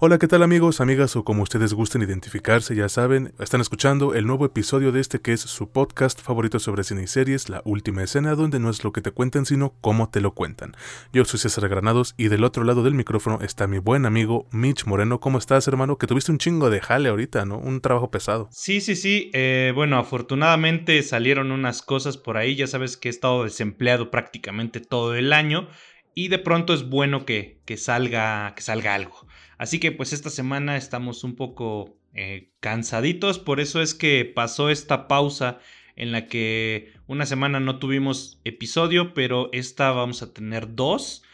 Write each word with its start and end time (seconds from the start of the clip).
Hola, 0.00 0.18
¿qué 0.18 0.28
tal 0.28 0.44
amigos, 0.44 0.80
amigas 0.80 1.16
o 1.16 1.24
como 1.24 1.42
ustedes 1.42 1.74
gusten 1.74 2.02
identificarse? 2.02 2.76
Ya 2.76 2.88
saben, 2.88 3.34
están 3.40 3.60
escuchando 3.60 4.14
el 4.14 4.28
nuevo 4.28 4.46
episodio 4.46 4.92
de 4.92 5.00
este 5.00 5.20
que 5.20 5.32
es 5.32 5.40
su 5.40 5.72
podcast 5.72 6.22
favorito 6.22 6.60
sobre 6.60 6.84
cine 6.84 7.02
y 7.02 7.06
series, 7.08 7.48
La 7.48 7.62
Última 7.64 8.04
Escena, 8.04 8.36
donde 8.36 8.60
no 8.60 8.70
es 8.70 8.84
lo 8.84 8.92
que 8.92 9.00
te 9.00 9.10
cuentan, 9.10 9.44
sino 9.44 9.74
cómo 9.80 10.08
te 10.08 10.20
lo 10.20 10.34
cuentan. 10.34 10.76
Yo 11.12 11.24
soy 11.24 11.40
César 11.40 11.68
Granados 11.68 12.14
y 12.16 12.28
del 12.28 12.44
otro 12.44 12.62
lado 12.62 12.84
del 12.84 12.94
micrófono 12.94 13.40
está 13.42 13.66
mi 13.66 13.78
buen 13.78 14.06
amigo 14.06 14.46
Mitch 14.52 14.86
Moreno. 14.86 15.18
¿Cómo 15.18 15.36
estás, 15.36 15.66
hermano? 15.66 15.98
Que 15.98 16.06
tuviste 16.06 16.30
un 16.30 16.38
chingo 16.38 16.70
de 16.70 16.80
jale 16.80 17.08
ahorita, 17.08 17.44
¿no? 17.44 17.58
Un 17.58 17.80
trabajo 17.80 18.08
pesado. 18.08 18.48
Sí, 18.52 18.80
sí, 18.80 18.94
sí. 18.94 19.32
Eh, 19.34 19.72
bueno, 19.74 19.98
afortunadamente 19.98 21.02
salieron 21.02 21.50
unas 21.50 21.82
cosas 21.82 22.16
por 22.16 22.36
ahí. 22.36 22.54
Ya 22.54 22.68
sabes 22.68 22.96
que 22.96 23.08
he 23.08 23.10
estado 23.10 23.42
desempleado 23.42 24.12
prácticamente 24.12 24.78
todo 24.78 25.16
el 25.16 25.32
año 25.32 25.66
y 26.14 26.28
de 26.28 26.38
pronto 26.38 26.72
es 26.72 26.88
bueno 26.88 27.26
que, 27.26 27.58
que 27.64 27.76
salga, 27.76 28.54
que 28.54 28.62
salga 28.62 28.94
algo. 28.94 29.26
Así 29.58 29.80
que 29.80 29.92
pues 29.92 30.12
esta 30.12 30.30
semana 30.30 30.76
estamos 30.76 31.24
un 31.24 31.34
poco 31.34 31.98
eh, 32.14 32.52
cansaditos, 32.60 33.38
por 33.38 33.60
eso 33.60 33.82
es 33.82 33.94
que 33.94 34.24
pasó 34.24 34.70
esta 34.70 35.08
pausa 35.08 35.58
en 35.96 36.12
la 36.12 36.28
que 36.28 36.92
una 37.08 37.26
semana 37.26 37.58
no 37.58 37.80
tuvimos 37.80 38.40
episodio, 38.44 39.14
pero 39.14 39.50
esta 39.52 39.90
vamos 39.90 40.22
a 40.22 40.32
tener 40.32 40.76
dos. 40.76 41.24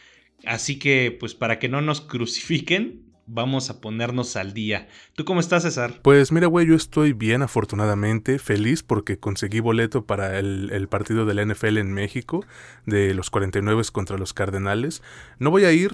Así 0.43 0.79
que 0.79 1.15
pues 1.17 1.35
para 1.35 1.59
que 1.59 1.69
no 1.69 1.81
nos 1.81 2.01
crucifiquen, 2.07 3.05
vamos 3.27 3.69
a 3.69 3.79
ponernos 3.79 4.35
al 4.35 4.53
día. 4.53 4.87
¿Tú 5.13 5.23
cómo 5.23 5.39
estás, 5.39 5.63
César? 5.63 5.99
Pues 6.01 6.31
mira, 6.31 6.47
güey, 6.47 6.67
yo 6.67 6.75
estoy 6.75 7.13
bien 7.13 7.43
afortunadamente, 7.43 8.39
feliz 8.39 8.81
porque 8.81 9.19
conseguí 9.19 9.59
boleto 9.59 10.05
para 10.05 10.39
el, 10.39 10.69
el, 10.71 10.87
partido 10.87 11.25
de 11.25 11.33
la 11.35 11.45
NFL 11.45 11.77
en 11.77 11.93
México, 11.93 12.45
de 12.85 13.13
los 13.13 13.29
49 13.29 13.83
contra 13.91 14.17
los 14.17 14.33
Cardenales. 14.33 15.03
No 15.37 15.51
voy 15.51 15.65
a 15.65 15.71
ir 15.71 15.91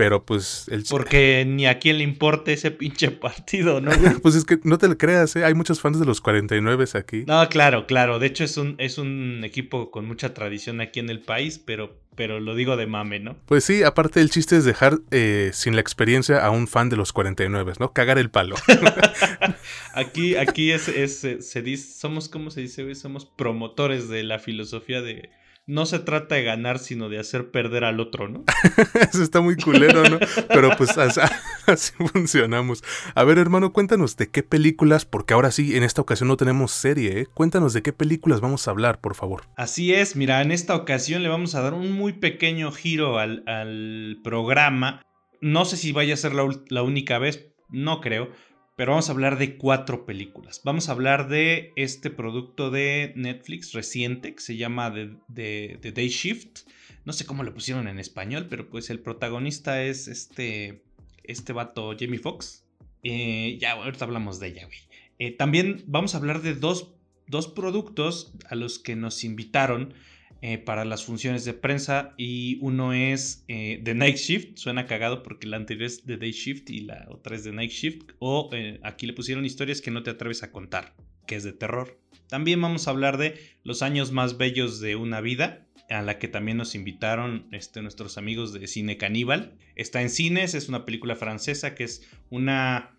pero 0.00 0.24
pues 0.24 0.66
el... 0.70 0.84
Porque 0.88 1.44
ni 1.46 1.66
a 1.66 1.78
quién 1.78 1.98
le 1.98 2.04
importa 2.04 2.52
ese 2.52 2.70
pinche 2.70 3.10
partido, 3.10 3.82
¿no? 3.82 3.90
pues 4.22 4.34
es 4.34 4.46
que 4.46 4.58
no 4.64 4.78
te 4.78 4.88
lo 4.88 4.96
creas, 4.96 5.36
¿eh? 5.36 5.44
hay 5.44 5.52
muchos 5.52 5.78
fans 5.82 6.00
de 6.00 6.06
los 6.06 6.22
49 6.22 6.86
aquí. 6.94 7.24
No, 7.26 7.46
claro, 7.50 7.86
claro. 7.86 8.18
De 8.18 8.26
hecho 8.28 8.44
es 8.44 8.56
un, 8.56 8.76
es 8.78 8.96
un 8.96 9.42
equipo 9.44 9.90
con 9.90 10.06
mucha 10.06 10.32
tradición 10.32 10.80
aquí 10.80 11.00
en 11.00 11.10
el 11.10 11.20
país, 11.20 11.58
pero, 11.58 12.00
pero 12.16 12.40
lo 12.40 12.54
digo 12.54 12.78
de 12.78 12.86
mame, 12.86 13.20
¿no? 13.20 13.36
Pues 13.44 13.64
sí, 13.64 13.82
aparte 13.82 14.22
el 14.22 14.30
chiste 14.30 14.56
es 14.56 14.64
dejar 14.64 15.00
eh, 15.10 15.50
sin 15.52 15.74
la 15.74 15.82
experiencia 15.82 16.42
a 16.42 16.48
un 16.48 16.66
fan 16.66 16.88
de 16.88 16.96
los 16.96 17.12
49, 17.12 17.74
¿no? 17.78 17.92
Cagar 17.92 18.16
el 18.16 18.30
palo. 18.30 18.56
aquí 19.92 20.36
aquí 20.36 20.72
es, 20.72 20.88
es, 20.88 21.18
se 21.18 21.60
dice, 21.60 21.92
somos, 22.00 22.30
¿cómo 22.30 22.50
se 22.50 22.62
dice? 22.62 22.94
Somos 22.94 23.26
promotores 23.26 24.08
de 24.08 24.22
la 24.22 24.38
filosofía 24.38 25.02
de 25.02 25.28
no 25.66 25.86
se 25.86 26.00
trata 26.00 26.34
de 26.34 26.42
ganar, 26.42 26.78
sino 26.78 27.08
de 27.08 27.18
hacer 27.18 27.50
perder 27.50 27.84
al 27.84 28.00
otro, 28.00 28.28
¿no? 28.28 28.44
Eso 29.12 29.22
está 29.22 29.40
muy 29.40 29.56
culero, 29.56 30.08
¿no? 30.08 30.18
Pero 30.48 30.70
pues 30.76 30.96
así, 31.66 31.92
funcionamos. 32.12 32.82
A 33.14 33.24
ver, 33.24 33.38
hermano, 33.38 33.72
cuéntanos 33.72 34.16
de 34.16 34.28
qué 34.28 34.42
películas, 34.42 35.04
porque 35.04 35.34
ahora 35.34 35.50
sí, 35.50 35.76
en 35.76 35.84
esta 35.84 36.02
ocasión 36.02 36.28
no 36.28 36.36
tenemos 36.36 36.72
serie, 36.72 37.20
¿eh? 37.20 37.26
Cuéntanos 37.26 37.72
de 37.72 37.82
qué 37.82 37.92
películas 37.92 38.40
vamos 38.40 38.66
a 38.66 38.72
hablar, 38.72 39.00
por 39.00 39.14
favor. 39.14 39.44
Así 39.56 39.94
es, 39.94 40.16
mira, 40.16 40.42
en 40.42 40.50
esta 40.50 40.74
ocasión 40.74 41.22
le 41.22 41.28
vamos 41.28 41.54
a 41.54 41.60
dar 41.60 41.74
un 41.74 41.92
muy 41.92 42.14
pequeño 42.14 42.72
giro 42.72 43.18
al, 43.18 44.18
programa. 44.24 45.02
No 45.40 45.64
sé 45.64 45.76
si 45.76 45.92
vaya 45.92 46.14
a 46.14 46.16
ser 46.16 46.34
la, 46.34 46.48
la 46.68 46.82
única 46.82 47.18
vez, 47.18 47.52
no 47.70 48.00
creo, 48.00 48.30
pero 48.80 48.92
vamos 48.92 49.10
a 49.10 49.12
hablar 49.12 49.36
de 49.36 49.58
cuatro 49.58 50.06
películas. 50.06 50.62
Vamos 50.64 50.88
a 50.88 50.92
hablar 50.92 51.28
de 51.28 51.74
este 51.76 52.08
producto 52.08 52.70
de 52.70 53.12
Netflix 53.14 53.74
reciente 53.74 54.34
que 54.34 54.40
se 54.40 54.56
llama 54.56 54.90
The, 55.34 55.78
Day 55.94 56.08
Shift. 56.08 56.60
No 57.04 57.12
sé 57.12 57.26
cómo 57.26 57.42
lo 57.42 57.52
pusieron 57.52 57.88
en 57.88 57.98
español, 57.98 58.46
pero 58.48 58.70
pues 58.70 58.88
el 58.88 58.98
protagonista 58.98 59.82
es 59.82 60.08
este, 60.08 60.82
este 61.24 61.52
vato 61.52 61.94
Jamie 62.00 62.18
Foxx. 62.18 62.64
Eh, 63.02 63.58
ya, 63.60 63.72
ahorita 63.72 64.06
hablamos 64.06 64.40
de 64.40 64.46
ella, 64.46 64.64
güey. 64.64 64.78
Eh, 65.18 65.32
también 65.32 65.84
vamos 65.86 66.14
a 66.14 66.16
hablar 66.16 66.40
de 66.40 66.54
dos, 66.54 66.94
dos 67.26 67.48
productos 67.48 68.32
a 68.48 68.54
los 68.54 68.78
que 68.78 68.96
nos 68.96 69.24
invitaron 69.24 69.92
eh, 70.42 70.56
para 70.56 70.86
las 70.86 71.04
funciones 71.04 71.44
de 71.44 71.52
prensa 71.52 72.14
y 72.16 72.58
uno 72.62 72.94
es 72.94 73.44
eh, 73.48 73.80
The 73.84 73.94
Night 73.94 74.16
Shift, 74.16 74.56
suena 74.56 74.86
cagado 74.86 75.22
porque 75.22 75.46
la 75.46 75.58
anterior 75.58 75.86
es 75.86 76.02
The 76.04 76.16
Day 76.16 76.32
Shift 76.32 76.70
y 76.70 76.80
la 76.80 77.06
otra 77.10 77.36
es 77.36 77.42
The 77.42 77.52
Night 77.52 77.72
Shift, 77.72 78.12
o 78.20 78.48
eh, 78.52 78.80
aquí 78.82 79.06
le 79.06 79.12
pusieron 79.12 79.44
historias 79.44 79.82
que 79.82 79.90
no 79.90 80.02
te 80.02 80.10
atreves 80.10 80.42
a 80.42 80.50
contar, 80.50 80.94
que 81.26 81.36
es 81.36 81.44
de 81.44 81.52
terror. 81.52 82.00
También 82.26 82.60
vamos 82.60 82.86
a 82.86 82.90
hablar 82.92 83.18
de 83.18 83.38
Los 83.64 83.82
años 83.82 84.12
más 84.12 84.38
bellos 84.38 84.80
de 84.80 84.96
una 84.96 85.20
vida, 85.20 85.66
a 85.90 86.00
la 86.00 86.18
que 86.18 86.28
también 86.28 86.56
nos 86.56 86.74
invitaron 86.74 87.48
este, 87.50 87.82
nuestros 87.82 88.16
amigos 88.16 88.52
de 88.52 88.66
Cine 88.66 88.96
Caníbal. 88.96 89.58
Está 89.74 90.00
en 90.00 90.08
cines, 90.08 90.54
es 90.54 90.68
una 90.68 90.84
película 90.84 91.16
francesa 91.16 91.74
que 91.74 91.84
es 91.84 92.08
una... 92.30 92.96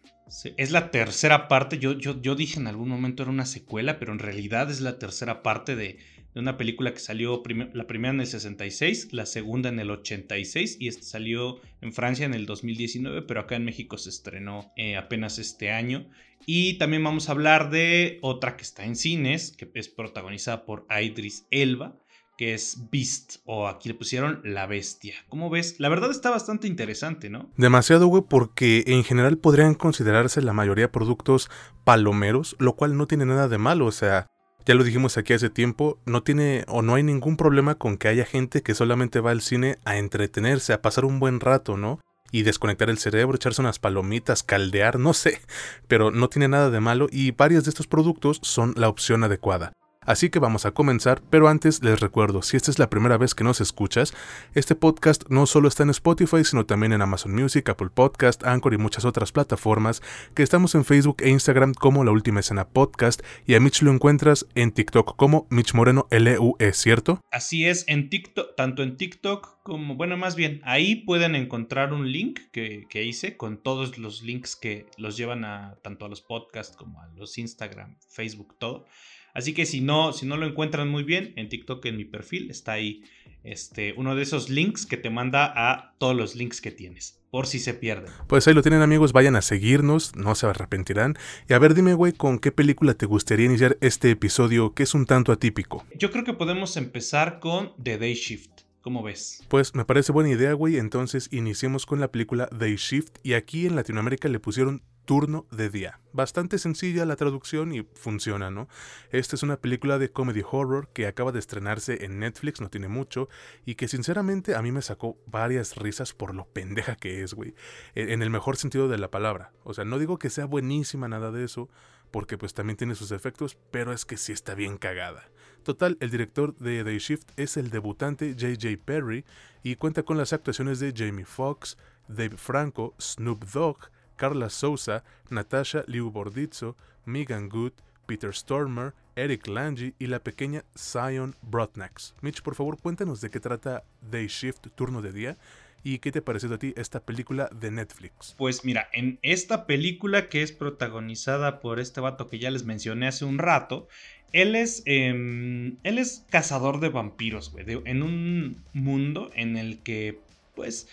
Es 0.57 0.72
la 0.72 0.91
tercera 0.91 1.47
parte, 1.50 1.78
yo, 1.78 1.97
yo, 1.97 2.22
yo 2.22 2.35
dije 2.35 2.57
en 2.57 2.68
algún 2.68 2.88
momento 2.88 3.24
era 3.24 3.31
una 3.31 3.46
secuela, 3.46 4.00
pero 4.00 4.13
en 4.13 4.19
realidad 4.19 4.72
es 4.72 4.80
la 4.80 4.97
tercera 4.97 5.44
parte 5.44 5.75
de 5.75 5.97
de 6.34 6.40
una 6.40 6.58
película 6.58 6.94
que 6.94 7.00
salió 7.00 7.42
la 7.74 7.88
primera 7.88 8.14
en 8.14 8.22
el 8.22 8.28
66, 8.28 9.12
la 9.12 9.25
segunda 9.25 9.69
en 9.69 9.80
el 9.80 9.92
86 9.92 10.78
y 10.80 10.88
esta 10.88 11.03
salió 11.03 11.59
en 11.81 11.94
Francia 11.94 12.25
en 12.25 12.34
el 12.34 12.46
2019, 12.46 13.24
pero 13.24 13.42
acá 13.42 13.56
en 13.56 13.66
México 13.66 13.97
se 13.97 14.09
estrenó 14.09 14.72
eh, 14.78 14.96
apenas 14.96 15.40
este 15.40 15.72
año. 15.72 16.08
Y 16.46 16.78
también 16.78 17.03
vamos 17.03 17.30
a 17.30 17.34
hablar 17.34 17.69
de 17.69 18.18
otra 18.22 18.58
que 18.58 18.64
está 18.64 18.86
en 18.86 18.96
cines, 18.96 19.52
que 19.52 19.69
es 19.75 19.90
protagonizada 19.90 20.66
por 20.66 20.88
Idris 20.90 21.46
Elba, 21.52 22.00
que 22.38 22.56
es 22.56 22.90
Beast, 22.92 23.36
o 23.46 23.68
aquí 23.68 23.90
le 23.90 23.94
pusieron 23.94 24.42
La 24.44 24.66
Bestia. 24.66 25.13
¿Cómo 25.30 25.52
ves? 25.52 25.80
La 25.80 25.90
verdad 25.90 26.09
está 26.09 26.31
bastante 26.31 26.68
interesante, 26.68 27.30
¿no? 27.30 27.52
Demasiado, 27.56 28.08
güey, 28.08 28.24
porque 28.28 28.84
en 28.88 29.03
general 29.03 29.38
podrían 29.38 29.75
considerarse 29.75 30.42
la 30.42 30.53
mayoría 30.53 30.92
productos 30.92 31.52
palomeros, 31.84 32.56
lo 32.58 32.75
cual 32.75 32.98
no 32.98 33.06
tiene 33.06 33.28
nada 33.28 33.48
de 33.48 33.59
malo, 33.59 33.86
o 33.86 33.92
sea, 33.92 34.25
ya 34.66 34.76
lo 34.76 34.84
dijimos 34.84 35.18
aquí 35.18 35.34
hace 35.34 35.50
tiempo, 35.50 36.00
no 36.06 36.24
tiene 36.24 36.66
o 36.68 36.82
no 36.82 36.96
hay 36.96 37.04
ningún 37.04 37.38
problema 37.38 37.76
con 37.76 37.98
que 37.98 38.08
haya 38.08 38.26
gente 38.26 38.62
que 38.62 38.76
solamente 38.76 39.20
va 39.20 39.32
al 39.32 39.42
cine 39.42 39.80
a 39.86 39.98
entretenerse, 39.98 40.74
a 40.74 40.82
pasar 40.82 41.06
un 41.06 41.20
buen 41.20 41.40
rato, 41.40 41.78
¿no? 41.78 42.00
Y 42.32 42.44
desconectar 42.44 42.90
el 42.90 42.98
cerebro, 42.98 43.36
echarse 43.36 43.62
unas 43.62 43.80
palomitas, 43.80 44.44
caldear, 44.44 45.00
no 45.00 45.14
sé, 45.14 45.42
pero 45.88 46.12
no 46.12 46.30
tiene 46.30 46.48
nada 46.48 46.70
de 46.70 46.80
malo 46.80 47.08
y 47.12 47.32
varios 47.32 47.66
de 47.66 47.70
estos 47.70 47.88
productos 47.88 48.40
son 48.42 48.74
la 48.78 48.90
opción 48.90 49.24
adecuada. 49.24 49.74
Así 50.03 50.31
que 50.31 50.39
vamos 50.39 50.66
a 50.66 50.72
comenzar, 50.72 51.22
pero 51.29 51.47
antes 51.47 51.84
les 51.84 52.00
recuerdo, 52.00 52.41
si 52.41 52.57
esta 52.57 52.72
es 52.72 52.79
la 52.79 52.89
primera 52.89 53.19
vez 53.19 53.35
que 53.35 53.44
nos 53.44 53.62
escuchas, 53.62 54.16
este 54.56 54.73
podcast 54.73 55.25
no 55.29 55.45
solo 55.45 55.67
está 55.67 55.84
en 55.84 55.91
Spotify, 55.91 56.44
sino 56.44 56.66
también 56.66 56.91
en 56.91 57.03
Amazon 57.03 57.35
Music, 57.35 57.69
Apple 57.69 57.91
Podcast, 57.94 58.44
Anchor 58.44 58.73
y 58.73 58.79
muchas 58.79 59.06
otras 59.06 59.31
plataformas, 59.31 60.01
que 60.34 60.41
estamos 60.41 60.73
en 60.73 60.85
Facebook 60.85 61.17
e 61.22 61.29
Instagram 61.29 61.75
como 61.75 62.03
La 62.03 62.09
Última 62.09 62.39
Escena 62.39 62.67
Podcast, 62.67 63.22
y 63.45 63.53
a 63.53 63.59
Mitch 63.59 63.84
lo 63.84 63.91
encuentras 63.91 64.47
en 64.56 64.72
TikTok 64.72 65.16
como 65.17 65.45
Mitch 65.51 65.75
Moreno 65.75 66.07
LUE, 66.09 66.73
¿cierto? 66.73 67.22
Así 67.29 67.68
es, 67.68 67.85
en 67.88 68.09
TikTok, 68.09 68.56
tanto 68.56 68.81
en 68.81 68.97
TikTok 68.97 69.62
como, 69.62 69.94
bueno, 69.97 70.18
más 70.18 70.35
bien, 70.35 70.62
ahí 70.63 70.95
pueden 70.95 71.35
encontrar 71.35 71.94
un 71.94 72.12
link 72.12 72.39
que, 72.51 72.88
que 72.89 73.03
hice 73.03 73.38
con 73.38 73.62
todos 73.62 74.00
los 74.00 74.23
links 74.23 74.56
que 74.56 74.88
los 74.97 75.16
llevan 75.16 75.45
a 75.45 75.75
tanto 75.83 76.06
a 76.06 76.09
los 76.09 76.22
podcasts 76.22 76.75
como 76.75 77.00
a 77.01 77.07
los 77.09 77.38
Instagram, 77.38 77.97
Facebook, 78.09 78.56
todo. 78.57 78.88
Así 79.34 79.53
que 79.53 79.66
si 79.66 79.81
no, 79.81 80.14
si 80.14 80.25
no 80.25 80.38
lo 80.38 80.46
encuentran 80.46 80.90
muy 80.90 81.03
bien, 81.03 81.34
en 81.36 81.50
TikTok 81.50 81.86
en 81.86 81.97
mi 81.97 82.06
perfil 82.06 82.52
está 82.52 82.74
ahí 82.74 83.03
este, 83.44 83.94
uno 83.97 84.16
de 84.16 84.24
esos 84.24 84.50
links 84.50 84.86
que 84.86 84.97
te 84.97 85.09
manda 85.09 85.52
a 85.56 85.96
todos 85.97 86.16
los 86.16 86.36
links 86.36 86.62
que 86.62 86.72
tienes, 86.72 87.22
por 87.31 87.47
si 87.47 87.59
se 87.59 87.74
pierden. 87.74 88.12
Pues 88.28 88.47
ahí 88.47 88.53
lo 88.53 88.62
tienen 88.62 88.81
amigos, 88.81 89.14
vayan 89.14 89.36
a 89.36 89.42
seguirnos, 89.42 90.16
no 90.16 90.36
se 90.36 90.47
arrepentirán. 90.47 91.18
Y 91.50 91.53
a 91.53 91.59
ver, 91.59 91.74
dime 91.74 91.94
güey, 91.94 92.14
¿con 92.14 92.40
qué 92.40 92.52
película 92.52 92.94
te 92.94 93.06
gustaría 93.06 93.48
iniciar 93.48 93.78
este 93.81 94.12
episodio 94.12 94.74
que 94.74 94.83
es 94.83 94.94
un 94.94 95.06
tanto 95.06 95.31
atípico? 95.31 95.86
Yo 95.98 96.12
creo 96.12 96.24
que 96.24 96.33
podemos 96.33 96.78
empezar 96.78 97.39
con 97.39 97.74
The 97.81 97.98
Day 97.98 98.13
Shift. 98.13 98.62
¿Cómo 98.81 99.04
ves? 99.04 99.44
Pues 99.48 99.75
me 99.75 99.86
parece 99.86 100.12
buena 100.12 100.31
idea, 100.31 100.54
güey. 100.54 100.78
Entonces 100.78 101.30
iniciemos 101.31 101.86
con 101.86 102.00
la 102.00 102.12
película 102.12 102.50
Day 102.51 102.75
Shift 102.78 103.19
y 103.22 103.33
aquí 103.33 103.68
en 103.68 103.75
Latinoamérica 103.75 104.28
le 104.28 104.39
pusieron 104.39 104.81
turno 105.06 105.45
de 105.51 105.69
día. 105.69 106.00
Bastante 106.13 106.57
sencilla 106.57 107.06
la 107.06 107.16
traducción 107.16 107.74
y 107.74 107.83
funciona, 107.94 108.50
¿no? 108.50 108.68
Esta 109.12 109.36
es 109.36 109.44
una 109.44 109.57
película 109.57 110.00
de 110.00 110.12
comedy 110.12 110.42
horror 110.50 110.89
que 110.94 111.06
acaba 111.06 111.31
de 111.31 111.39
estrenarse 111.39 112.06
en 112.06 112.19
Netflix, 112.19 112.60
no 112.60 112.69
tiene 112.69 112.88
mucho, 112.88 113.30
y 113.66 113.75
que 113.75 113.88
sinceramente 113.88 114.56
a 114.56 114.62
mí 114.62 114.72
me 114.72 114.81
sacó 114.81 115.18
varias 115.28 115.75
risas 115.75 116.13
por 116.13 116.33
lo 116.33 116.45
pendeja 116.45 116.95
que 116.95 117.22
es, 117.22 117.33
güey. 117.33 117.54
E, 117.94 118.13
en 118.13 118.24
el 118.24 118.30
mejor 118.30 118.57
sentido 118.57 118.88
de 118.88 118.98
la 118.98 119.12
palabra. 119.12 119.51
O 119.63 119.74
sea, 119.74 119.86
no 119.86 120.00
digo 120.00 120.18
que 120.18 120.30
sea 120.30 120.45
buenísima 120.45 121.07
nada 121.07 121.31
de 121.31 121.44
eso, 121.44 121.69
porque 122.10 122.38
pues 122.38 122.54
también 122.54 122.78
tiene 122.78 122.95
sus 122.95 123.12
efectos, 123.12 123.57
pero 123.69 123.94
es 123.94 124.06
que 124.06 124.18
sí 124.18 124.31
está 124.31 124.56
bien 124.56 124.78
cagada. 124.78 125.30
Total, 125.63 125.96
el 126.00 126.10
director 126.10 126.56
de 126.58 126.84
Day 126.84 126.98
Shift 126.98 127.30
es 127.38 127.56
el 127.56 127.69
debutante 127.69 128.34
J.J. 128.34 128.81
Perry 128.84 129.24
y 129.62 129.75
cuenta 129.75 130.02
con 130.02 130.18
las 130.18 130.34
actuaciones 130.34 130.80
de 130.80 130.92
Jamie 130.96 131.25
Foxx, 131.25 131.78
Dave 132.08 132.36
Franco, 132.36 132.96
Snoop 133.00 133.46
Dogg, 133.46 133.78
Carla 134.16 134.50
Souza, 134.50 135.04
Natasha 135.30 135.84
Liu 135.86 136.10
Bordizzo, 136.10 136.75
Megan 137.06 137.48
Good, 137.48 137.74
Peter 138.08 138.34
Stormer, 138.34 138.94
Eric 139.16 139.48
Lange 139.48 139.94
y 140.00 140.08
la 140.08 140.19
pequeña 140.19 140.63
Zion 140.75 141.36
Brotnax. 141.44 142.16
Mitch, 142.22 142.42
por 142.42 142.56
favor, 142.56 142.80
cuéntanos 142.80 143.22
de 143.22 143.30
qué 143.30 143.40
trata 143.40 143.84
Day 144.02 144.28
Shift, 144.28 144.68
turno 144.75 145.04
de 145.04 145.12
día, 145.12 145.38
¿Y 145.84 145.98
qué 145.98 146.12
te 146.12 146.22
pareció 146.22 146.54
a 146.54 146.60
ti 146.60 146.74
esta 146.78 147.00
película 147.00 147.50
de 147.60 147.72
Netflix? 147.72 148.36
Pues 148.38 148.64
mira, 148.64 148.88
en 148.94 149.18
esta 149.24 149.66
película 149.66 150.30
que 150.30 150.44
es 150.44 150.52
protagonizada 150.52 151.60
por 151.60 151.80
este 151.80 152.00
vato 152.00 152.28
que 152.28 152.38
ya 152.38 152.52
les 152.52 152.66
mencioné 152.66 153.07
hace 153.07 153.25
un 153.25 153.40
rato, 153.40 153.88
él 154.33 154.56
es, 154.56 154.83
em, 154.86 155.78
él 155.83 155.98
es 155.98 156.25
cazador 156.30 156.80
de 156.80 156.89
vampiros, 156.89 157.51
güey, 157.51 157.66
en 157.86 158.04
un 158.04 158.63
mundo 158.74 159.31
en 159.36 159.57
el 159.57 159.80
que, 159.80 160.19
pues, 160.56 160.88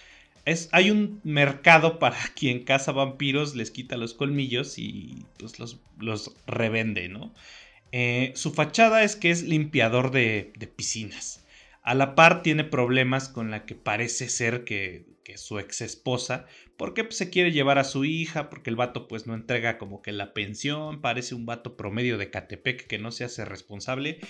es, 0.45 0.69
hay 0.73 0.91
un 0.91 1.21
mercado 1.25 1.99
para 1.99 2.17
quien 2.35 2.65
caza 2.65 2.93
vampiros, 2.93 3.55
les 3.55 3.71
quita 3.71 3.97
los 3.97 4.15
colmillos 4.15 4.79
y 4.79 5.25
pues, 5.39 5.59
los, 5.59 5.81
los 5.99 6.35
revende, 6.47 7.09
¿no? 7.09 7.35
Eh, 7.93 8.33
su 8.35 8.53
fachada 8.53 9.03
es 9.03 9.17
que 9.17 9.31
es 9.31 9.43
limpiador 9.43 10.11
de, 10.11 10.53
de 10.57 10.67
piscinas. 10.67 11.45
A 11.83 11.95
la 11.95 12.15
par 12.15 12.43
tiene 12.43 12.65
problemas 12.65 13.29
con 13.29 13.51
la 13.51 13.65
que 13.65 13.75
parece 13.75 14.29
ser 14.29 14.65
que, 14.65 15.07
que 15.29 15.37
su 15.37 15.59
ex 15.59 15.83
esposa, 15.83 16.47
porque 16.79 17.05
pues, 17.05 17.19
se 17.19 17.29
quiere 17.29 17.53
llevar 17.53 17.79
a 17.79 17.85
su 17.85 18.07
hija, 18.07 18.49
porque 18.49 18.71
el 18.71 18.77
vato 18.77 19.07
pues 19.09 19.27
no 19.27 19.35
entrega 19.35 19.77
como 19.77 20.01
que 20.01 20.11
la 20.11 20.33
pensión, 20.33 21.03
parece 21.03 21.35
un 21.35 21.45
vato 21.45 21.77
promedio 21.77 22.17
de 22.17 22.31
Catepec 22.31 22.87
que 22.87 22.99
no 22.99 23.11
se 23.11 23.25
hace 23.25 23.45
responsable, 23.45 24.21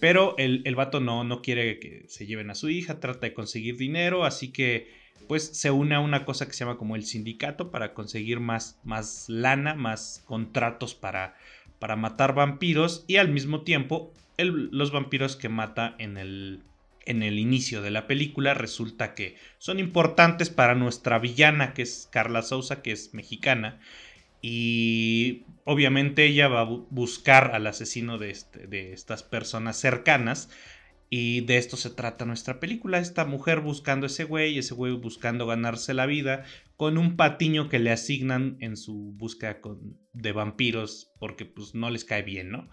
pero 0.00 0.34
el, 0.38 0.62
el 0.64 0.76
vato 0.76 1.00
no, 1.00 1.24
no 1.24 1.42
quiere 1.42 1.78
que 1.78 2.06
se 2.08 2.24
lleven 2.24 2.48
a 2.48 2.54
su 2.54 2.70
hija, 2.70 3.00
trata 3.00 3.26
de 3.26 3.34
conseguir 3.34 3.76
dinero, 3.76 4.24
así 4.24 4.50
que 4.50 4.88
pues 5.28 5.44
se 5.44 5.70
une 5.70 5.94
a 5.94 6.00
una 6.00 6.24
cosa 6.24 6.46
que 6.46 6.54
se 6.54 6.60
llama 6.60 6.78
como 6.78 6.96
el 6.96 7.04
sindicato 7.04 7.70
para 7.70 7.92
conseguir 7.92 8.40
más, 8.40 8.80
más 8.84 9.26
lana, 9.28 9.74
más 9.74 10.22
contratos 10.24 10.94
para, 10.94 11.36
para 11.78 11.96
matar 11.96 12.34
vampiros 12.34 13.04
y 13.08 13.16
al 13.16 13.28
mismo 13.28 13.60
tiempo 13.60 14.14
los 14.38 14.90
vampiros 14.90 15.36
que 15.36 15.50
mata 15.50 15.96
en 15.98 16.16
el, 16.16 16.62
en 17.08 17.22
el 17.22 17.38
inicio 17.38 17.80
de 17.80 17.90
la 17.90 18.06
película 18.06 18.52
resulta 18.54 19.14
que 19.14 19.36
son 19.56 19.78
importantes 19.78 20.50
para 20.50 20.74
nuestra 20.74 21.18
villana, 21.18 21.72
que 21.72 21.82
es 21.82 22.08
Carla 22.12 22.42
Sousa, 22.42 22.82
que 22.82 22.92
es 22.92 23.14
mexicana. 23.14 23.80
Y 24.42 25.44
obviamente 25.64 26.26
ella 26.26 26.48
va 26.48 26.60
a 26.60 26.64
buscar 26.90 27.54
al 27.54 27.66
asesino 27.66 28.18
de, 28.18 28.30
este, 28.30 28.66
de 28.66 28.92
estas 28.92 29.22
personas 29.22 29.78
cercanas. 29.78 30.50
Y 31.10 31.40
de 31.40 31.56
esto 31.56 31.78
se 31.78 31.88
trata 31.88 32.26
nuestra 32.26 32.60
película. 32.60 32.98
Esta 32.98 33.24
mujer 33.24 33.60
buscando 33.60 34.06
ese 34.06 34.24
güey, 34.24 34.58
ese 34.58 34.74
güey 34.74 34.92
buscando 34.92 35.46
ganarse 35.46 35.94
la 35.94 36.04
vida 36.04 36.44
con 36.76 36.98
un 36.98 37.16
patiño 37.16 37.70
que 37.70 37.78
le 37.78 37.90
asignan 37.90 38.58
en 38.60 38.76
su 38.76 39.14
búsqueda 39.16 39.60
de 40.12 40.32
vampiros 40.32 41.10
porque 41.18 41.46
pues 41.46 41.74
no 41.74 41.88
les 41.88 42.04
cae 42.04 42.22
bien, 42.22 42.50
¿no? 42.50 42.68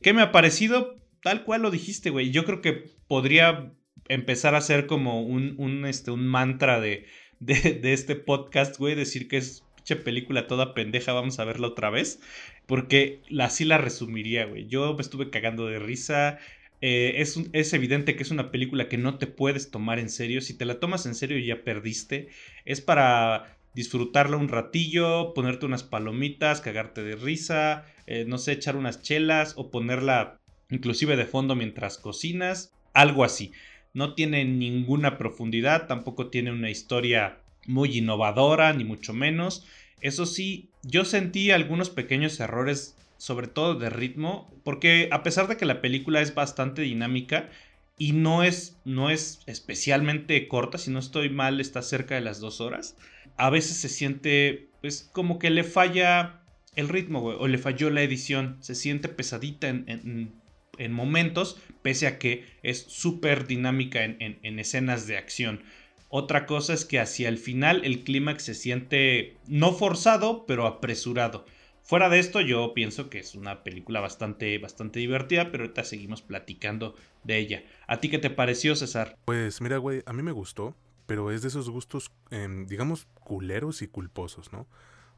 ¿Qué 0.00 0.12
me 0.12 0.22
ha 0.22 0.30
parecido? 0.30 1.00
tal 1.22 1.44
cual 1.44 1.62
lo 1.62 1.70
dijiste, 1.70 2.10
güey. 2.10 2.30
Yo 2.30 2.44
creo 2.44 2.60
que 2.60 2.84
podría 3.06 3.72
empezar 4.10 4.54
a 4.54 4.60
ser 4.60 4.86
como 4.86 5.22
un, 5.22 5.54
un, 5.58 5.86
este, 5.86 6.10
un 6.10 6.26
mantra 6.26 6.80
de, 6.80 7.06
de, 7.38 7.92
este 7.92 8.16
podcast, 8.16 8.76
güey. 8.76 8.94
Decir 8.94 9.28
que 9.28 9.38
es 9.38 9.64
película 9.96 10.46
toda 10.46 10.74
pendeja, 10.74 11.12
vamos 11.12 11.38
a 11.38 11.44
verla 11.44 11.68
otra 11.68 11.90
vez. 11.90 12.20
Porque 12.66 13.22
así 13.40 13.64
la 13.64 13.78
resumiría, 13.78 14.44
güey. 14.44 14.66
Yo 14.66 14.94
me 14.94 15.02
estuve 15.02 15.30
cagando 15.30 15.66
de 15.66 15.78
risa. 15.78 16.38
Eh, 16.80 17.14
es, 17.16 17.38
es, 17.52 17.72
evidente 17.72 18.16
que 18.16 18.22
es 18.22 18.30
una 18.30 18.50
película 18.50 18.88
que 18.88 18.98
no 18.98 19.18
te 19.18 19.26
puedes 19.26 19.70
tomar 19.70 19.98
en 19.98 20.08
serio. 20.08 20.40
Si 20.40 20.56
te 20.56 20.64
la 20.64 20.80
tomas 20.80 21.06
en 21.06 21.14
serio 21.14 21.38
ya 21.38 21.64
perdiste. 21.64 22.28
Es 22.64 22.80
para 22.80 23.58
disfrutarla 23.74 24.36
un 24.36 24.48
ratillo, 24.48 25.32
ponerte 25.34 25.66
unas 25.66 25.84
palomitas, 25.84 26.60
cagarte 26.60 27.02
de 27.02 27.14
risa, 27.14 27.86
eh, 28.06 28.24
no 28.26 28.38
sé, 28.38 28.52
echar 28.52 28.76
unas 28.76 29.02
chelas 29.02 29.54
o 29.56 29.70
ponerla 29.70 30.40
inclusive 30.70 31.16
de 31.16 31.24
fondo 31.24 31.54
mientras 31.54 31.98
cocinas, 31.98 32.72
algo 32.94 33.24
así. 33.24 33.52
No 33.92 34.14
tiene 34.14 34.44
ninguna 34.44 35.18
profundidad, 35.18 35.86
tampoco 35.86 36.28
tiene 36.28 36.52
una 36.52 36.70
historia 36.70 37.38
muy 37.66 37.98
innovadora, 37.98 38.72
ni 38.72 38.84
mucho 38.84 39.12
menos. 39.12 39.66
Eso 40.00 40.26
sí, 40.26 40.70
yo 40.82 41.04
sentí 41.04 41.50
algunos 41.50 41.90
pequeños 41.90 42.38
errores, 42.40 42.96
sobre 43.18 43.48
todo 43.48 43.74
de 43.74 43.90
ritmo, 43.90 44.52
porque 44.64 45.08
a 45.12 45.22
pesar 45.22 45.48
de 45.48 45.56
que 45.56 45.66
la 45.66 45.80
película 45.80 46.20
es 46.20 46.34
bastante 46.34 46.82
dinámica 46.82 47.50
y 47.98 48.12
no 48.12 48.42
es, 48.42 48.78
no 48.84 49.10
es 49.10 49.40
especialmente 49.46 50.48
corta, 50.48 50.78
si 50.78 50.90
no 50.90 50.98
estoy 50.98 51.28
mal, 51.28 51.60
está 51.60 51.82
cerca 51.82 52.14
de 52.14 52.22
las 52.22 52.40
dos 52.40 52.60
horas, 52.60 52.96
a 53.36 53.50
veces 53.50 53.76
se 53.76 53.90
siente, 53.90 54.68
pues, 54.80 55.10
como 55.12 55.38
que 55.38 55.50
le 55.50 55.64
falla 55.64 56.40
el 56.76 56.88
ritmo, 56.88 57.22
o 57.22 57.46
le 57.46 57.58
falló 57.58 57.90
la 57.90 58.02
edición, 58.02 58.56
se 58.60 58.74
siente 58.74 59.08
pesadita 59.08 59.68
en 59.68 60.32
en 60.80 60.92
momentos, 60.92 61.58
pese 61.82 62.06
a 62.06 62.18
que 62.18 62.44
es 62.62 62.78
súper 62.78 63.46
dinámica 63.46 64.04
en, 64.04 64.58
escenas 64.58 65.06
de 65.06 65.16
acción. 65.16 65.62
Otra 66.08 66.46
cosa 66.46 66.74
es 66.74 66.84
que 66.84 66.98
hacia 66.98 67.28
el 67.28 67.38
final 67.38 67.82
el 67.84 68.02
clímax 68.02 68.42
se 68.42 68.54
siente 68.54 69.36
no 69.46 69.72
forzado, 69.72 70.44
pero 70.46 70.66
apresurado. 70.66 71.44
Fuera 71.82 72.08
de 72.08 72.18
esto, 72.18 72.40
yo 72.40 72.74
pienso 72.74 73.10
que 73.10 73.18
es 73.18 73.34
una 73.34 73.62
película 73.64 74.00
bastante, 74.00 74.58
bastante 74.58 75.00
divertida, 75.00 75.50
pero 75.50 75.64
ahorita 75.64 75.84
seguimos 75.84 76.22
platicando 76.22 76.94
de 77.24 77.38
ella. 77.38 77.64
¿A 77.86 78.00
ti 78.00 78.08
qué 78.08 78.18
te 78.18 78.30
pareció, 78.30 78.76
César? 78.76 79.16
Pues 79.24 79.60
mira, 79.60 79.78
güey, 79.78 80.02
a 80.06 80.12
mí 80.12 80.22
me 80.22 80.32
gustó, 80.32 80.76
pero 81.06 81.30
es 81.32 81.42
de 81.42 81.48
esos 81.48 81.68
gustos, 81.70 82.12
em, 82.30 82.66
digamos, 82.66 83.06
culeros 83.24 83.82
y 83.82 83.88
culposos, 83.88 84.52
¿no? 84.52 84.66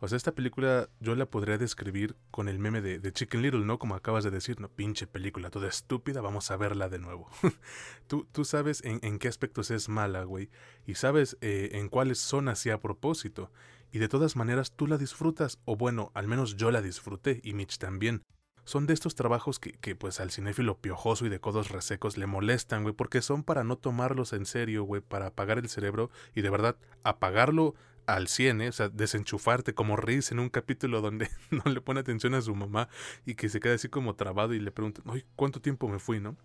O 0.04 0.08
sea, 0.08 0.16
esta 0.16 0.34
película 0.34 0.88
yo 0.98 1.14
la 1.14 1.26
podría 1.26 1.58
describir 1.58 2.16
con 2.32 2.48
el 2.48 2.58
meme 2.58 2.80
de, 2.80 3.12
Chicken 3.12 3.40
Little, 3.40 3.64
¿no? 3.64 3.78
Como 3.78 3.94
acabas 3.94 4.24
de 4.24 4.32
decir, 4.32 4.60
no, 4.60 4.68
pinche 4.68 5.06
película, 5.06 5.48
toda 5.48 5.68
estúpida, 5.68 6.20
vamos 6.20 6.50
a 6.50 6.56
verla 6.56 6.88
de 6.88 6.98
nuevo. 6.98 7.30
tú, 8.08 8.26
tú 8.32 8.44
sabes 8.44 8.82
en, 8.84 9.20
qué 9.20 9.28
aspectos 9.28 9.70
es 9.70 9.88
mala, 9.88 10.24
güey, 10.24 10.50
y 10.88 10.96
sabes 10.96 11.38
eh, 11.40 11.70
en 11.74 11.88
cuáles 11.88 12.18
son 12.18 12.48
así 12.48 12.68
a 12.68 12.80
propósito. 12.80 13.52
Y 13.92 14.00
de 14.00 14.08
todas 14.08 14.34
maneras 14.34 14.72
tú 14.72 14.88
la 14.88 14.98
disfrutas, 14.98 15.60
o 15.66 15.76
bueno, 15.76 16.10
al 16.14 16.26
menos 16.26 16.56
yo 16.56 16.72
la 16.72 16.82
disfruté, 16.82 17.40
y 17.44 17.54
Mitch 17.54 17.78
también. 17.78 18.22
Son 18.64 18.88
de 18.88 18.94
estos 18.94 19.14
trabajos 19.14 19.60
que, 19.60 19.70
que 19.70 19.94
pues 19.94 20.18
al 20.18 20.32
cinéfilo 20.32 20.78
piojoso 20.78 21.26
y 21.26 21.28
de 21.28 21.40
codos 21.40 21.68
resecos 21.68 22.16
le 22.16 22.26
molestan, 22.26 22.82
güey, 22.82 22.94
porque 22.94 23.22
son 23.22 23.44
para 23.44 23.62
no 23.62 23.78
tomarlos 23.78 24.32
en 24.32 24.46
serio, 24.46 24.82
güey, 24.82 25.00
para 25.00 25.28
apagar 25.28 25.58
el 25.58 25.68
cerebro 25.68 26.10
y 26.34 26.42
de 26.42 26.50
verdad 26.50 26.76
apagarlo 27.04 27.76
al 28.06 28.28
100, 28.28 28.60
¿eh? 28.62 28.68
o 28.68 28.72
sea, 28.72 28.88
desenchufarte 28.88 29.74
como 29.74 29.96
Riz 29.96 30.32
en 30.32 30.38
un 30.38 30.48
capítulo 30.48 31.00
donde 31.00 31.28
no 31.50 31.70
le 31.70 31.80
pone 31.80 32.00
atención 32.00 32.34
a 32.34 32.42
su 32.42 32.54
mamá 32.54 32.88
y 33.26 33.34
que 33.34 33.48
se 33.48 33.60
queda 33.60 33.74
así 33.74 33.88
como 33.88 34.14
trabado 34.14 34.54
y 34.54 34.60
le 34.60 34.72
preguntan, 34.72 35.04
Ay, 35.08 35.24
¿cuánto 35.36 35.60
tiempo 35.60 35.88
me 35.88 35.98
fui, 35.98 36.20
no? 36.20 36.36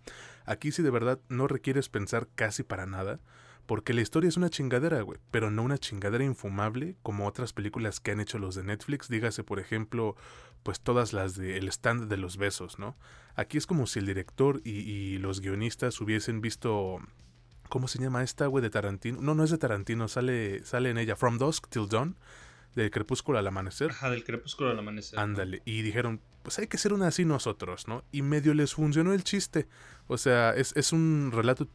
Aquí 0.46 0.72
sí 0.72 0.82
de 0.82 0.90
verdad 0.90 1.20
no 1.28 1.46
requieres 1.46 1.88
pensar 1.88 2.28
casi 2.34 2.62
para 2.62 2.86
nada, 2.86 3.20
porque 3.66 3.92
la 3.92 4.00
historia 4.00 4.28
es 4.28 4.36
una 4.38 4.48
chingadera, 4.48 5.02
güey, 5.02 5.18
pero 5.30 5.50
no 5.50 5.62
una 5.62 5.76
chingadera 5.76 6.24
infumable 6.24 6.96
como 7.02 7.26
otras 7.26 7.52
películas 7.52 8.00
que 8.00 8.12
han 8.12 8.20
hecho 8.20 8.38
los 8.38 8.54
de 8.54 8.64
Netflix, 8.64 9.08
dígase 9.08 9.44
por 9.44 9.60
ejemplo, 9.60 10.16
pues 10.62 10.80
todas 10.80 11.12
las 11.12 11.36
de 11.36 11.58
El 11.58 11.68
stand 11.68 12.08
de 12.08 12.16
los 12.16 12.38
besos, 12.38 12.78
¿no? 12.78 12.96
Aquí 13.34 13.58
es 13.58 13.66
como 13.66 13.86
si 13.86 13.98
el 13.98 14.06
director 14.06 14.62
y 14.64 15.18
los 15.18 15.40
guionistas 15.40 16.00
hubiesen 16.00 16.40
visto 16.40 16.98
¿Cómo 17.68 17.88
se 17.88 17.98
llama 17.98 18.22
esta, 18.22 18.46
güey, 18.46 18.62
de 18.62 18.70
Tarantino? 18.70 19.20
No, 19.20 19.34
no 19.34 19.44
es 19.44 19.50
de 19.50 19.58
Tarantino, 19.58 20.08
sale, 20.08 20.64
sale 20.64 20.90
en 20.90 20.98
ella. 20.98 21.16
From 21.16 21.38
Dusk 21.38 21.68
Till 21.68 21.88
Dawn. 21.88 22.16
Del 22.74 22.90
crepúsculo 22.90 23.38
al 23.38 23.46
amanecer. 23.46 23.90
Ajá, 23.90 24.10
del 24.10 24.24
crepúsculo 24.24 24.70
al 24.70 24.78
amanecer. 24.78 25.18
Ándale. 25.18 25.62
Y 25.64 25.82
dijeron, 25.82 26.20
pues 26.42 26.58
hay 26.58 26.66
que 26.66 26.78
ser 26.78 26.92
una 26.92 27.08
así 27.08 27.24
nosotros, 27.24 27.88
¿no? 27.88 28.04
Y 28.12 28.22
medio 28.22 28.54
les 28.54 28.74
funcionó 28.74 29.12
el 29.12 29.24
chiste. 29.24 29.66
O 30.06 30.16
sea, 30.16 30.54
es, 30.54 30.76
es 30.76 30.92
un 30.92 31.30
relato 31.32 31.68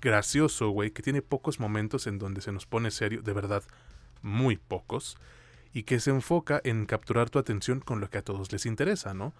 gracioso, 0.00 0.70
güey, 0.70 0.90
que 0.90 1.02
tiene 1.02 1.22
pocos 1.22 1.60
momentos 1.60 2.06
en 2.06 2.18
donde 2.18 2.40
se 2.40 2.52
nos 2.52 2.66
pone 2.66 2.90
serio, 2.90 3.22
de 3.22 3.32
verdad, 3.32 3.62
muy 4.22 4.56
pocos, 4.56 5.16
y 5.72 5.84
que 5.84 6.00
se 6.00 6.10
enfoca 6.10 6.60
en 6.64 6.86
capturar 6.86 7.30
tu 7.30 7.38
atención 7.38 7.80
con 7.80 8.00
lo 8.00 8.10
que 8.10 8.18
a 8.18 8.22
todos 8.22 8.52
les 8.52 8.66
interesa, 8.66 9.14
¿no? 9.14 9.34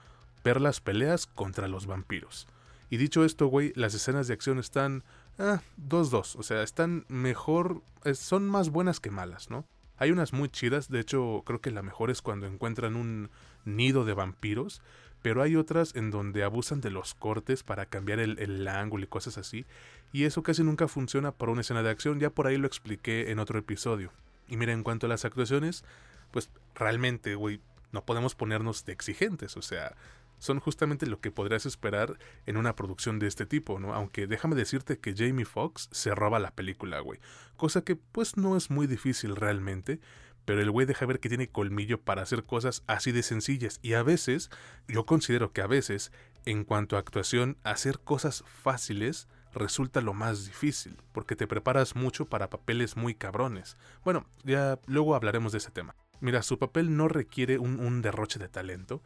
Ver 0.45 0.61
las 0.61 0.81
peleas 0.81 1.27
contra 1.27 1.69
los 1.69 1.87
vampiros. 1.87 2.49
Y 2.91 2.97
dicho 2.97 3.25
esto, 3.25 3.47
güey, 3.47 3.73
las 3.77 3.95
escenas 3.95 4.29
de 4.29 4.35
acción 4.35 4.59
están 4.59 5.05
2-2. 5.39 6.35
Ah, 6.35 6.39
o 6.39 6.43
sea, 6.43 6.63
están 6.63 7.05
mejor, 7.09 7.83
son 8.15 8.49
más 8.49 8.71
buenas 8.71 9.01
que 9.01 9.11
malas, 9.11 9.51
¿no? 9.51 9.65
Hay 9.97 10.11
unas 10.11 10.33
muy 10.33 10.49
chidas, 10.49 10.89
de 10.89 11.01
hecho 11.01 11.43
creo 11.45 11.61
que 11.61 11.71
la 11.71 11.83
mejor 11.83 12.11
es 12.11 12.23
cuando 12.23 12.47
encuentran 12.47 12.95
un 12.95 13.31
nido 13.65 14.05
de 14.05 14.15
vampiros, 14.15 14.81
pero 15.23 15.43
hay 15.43 15.57
otras 15.57 15.97
en 15.97 16.11
donde 16.11 16.45
abusan 16.45 16.81
de 16.81 16.91
los 16.91 17.15
cortes 17.15 17.65
para 17.65 17.87
cambiar 17.87 18.21
el, 18.21 18.39
el, 18.39 18.69
ángulo 18.69 19.05
y 19.05 19.09
cosas 19.09 19.39
así, 19.39 19.67
y 20.13 20.25
eso 20.25 20.43
casi 20.45 20.63
nunca 20.63 20.87
funciona 20.87 21.33
para 21.33 21.51
una 21.51 21.63
escena 21.63 21.83
de 21.83 21.91
acción, 21.91 22.21
ya 22.21 22.31
por 22.31 22.47
ahí 22.47 22.57
lo 22.57 22.69
expliqué 22.69 23.31
en 23.31 23.41
otro 23.41 23.59
episodio. 23.59 24.13
Y 24.49 24.57
mira, 24.57 24.73
en 24.73 24.85
cuanto 24.85 25.07
a 25.07 25.09
las 25.09 25.25
actuaciones, 25.25 25.85
pues 26.31 26.49
realmente, 26.75 27.35
güey, 27.35 27.61
no 27.91 28.05
podemos 28.05 28.35
ponernos 28.35 28.85
de 28.85 28.93
exigentes, 28.93 29.57
o 29.57 29.63
sea, 29.63 29.97
son 30.39 30.61
justamente 30.61 31.07
lo 31.07 31.21
que 31.21 31.31
podrías 31.31 31.67
esperar 31.67 32.19
en 32.47 32.57
una 32.57 32.75
producción 32.75 33.19
de 33.19 33.27
este 33.27 33.47
tipo, 33.47 33.79
¿no? 33.79 33.95
Aunque 33.95 34.27
déjame 34.27 34.57
decirte 34.57 34.99
que 34.99 35.15
Jamie 35.17 35.45
Foxx 35.45 35.89
se 35.93 36.15
roba 36.15 36.39
la 36.39 36.55
película, 36.55 37.01
güey. 37.01 37.21
Cosa 37.57 37.83
que 37.83 37.97
pues 37.97 38.37
no 38.37 38.57
es 38.57 38.71
muy 38.71 38.87
difícil 38.87 39.37
realmente, 39.37 40.01
pero 40.45 40.63
el 40.63 40.71
güey 40.71 40.87
deja 40.87 41.05
ver 41.05 41.21
que 41.21 41.29
tiene 41.29 41.51
colmillo 41.51 42.01
para 42.01 42.23
hacer 42.23 42.45
cosas 42.45 42.83
así 42.87 43.13
de 43.13 43.23
sencillas. 43.23 43.81
Y 43.83 43.93
a 43.93 44.03
veces, 44.03 44.51
yo 44.87 45.05
considero 45.05 45.53
que 45.53 45.61
a 45.61 45.67
veces, 45.67 46.11
en 46.47 46.65
cuanto 46.65 46.97
a 46.97 47.01
actuación, 47.01 47.59
hacer 47.65 47.99
cosas 47.99 48.43
fáciles 48.47 49.29
resulta 49.53 50.01
lo 50.01 50.15
más 50.15 50.47
difícil, 50.47 50.97
porque 51.13 51.37
te 51.37 51.47
preparas 51.47 51.97
mucho 51.97 52.27
para 52.27 52.49
papeles 52.49 52.97
muy 52.97 53.15
cabrones. 53.15 53.77
Bueno, 54.05 54.27
ya 54.45 54.79
luego 54.87 55.15
hablaremos 55.15 55.53
de 55.53 55.59
ese 55.59 55.71
tema. 55.71 55.95
Mira, 56.21 56.43
su 56.43 56.59
papel 56.59 56.97
no 56.97 57.09
requiere 57.09 57.59
un, 57.59 57.79
un 57.81 58.03
derroche 58.03 58.39
de 58.39 58.49
talento, 58.49 59.03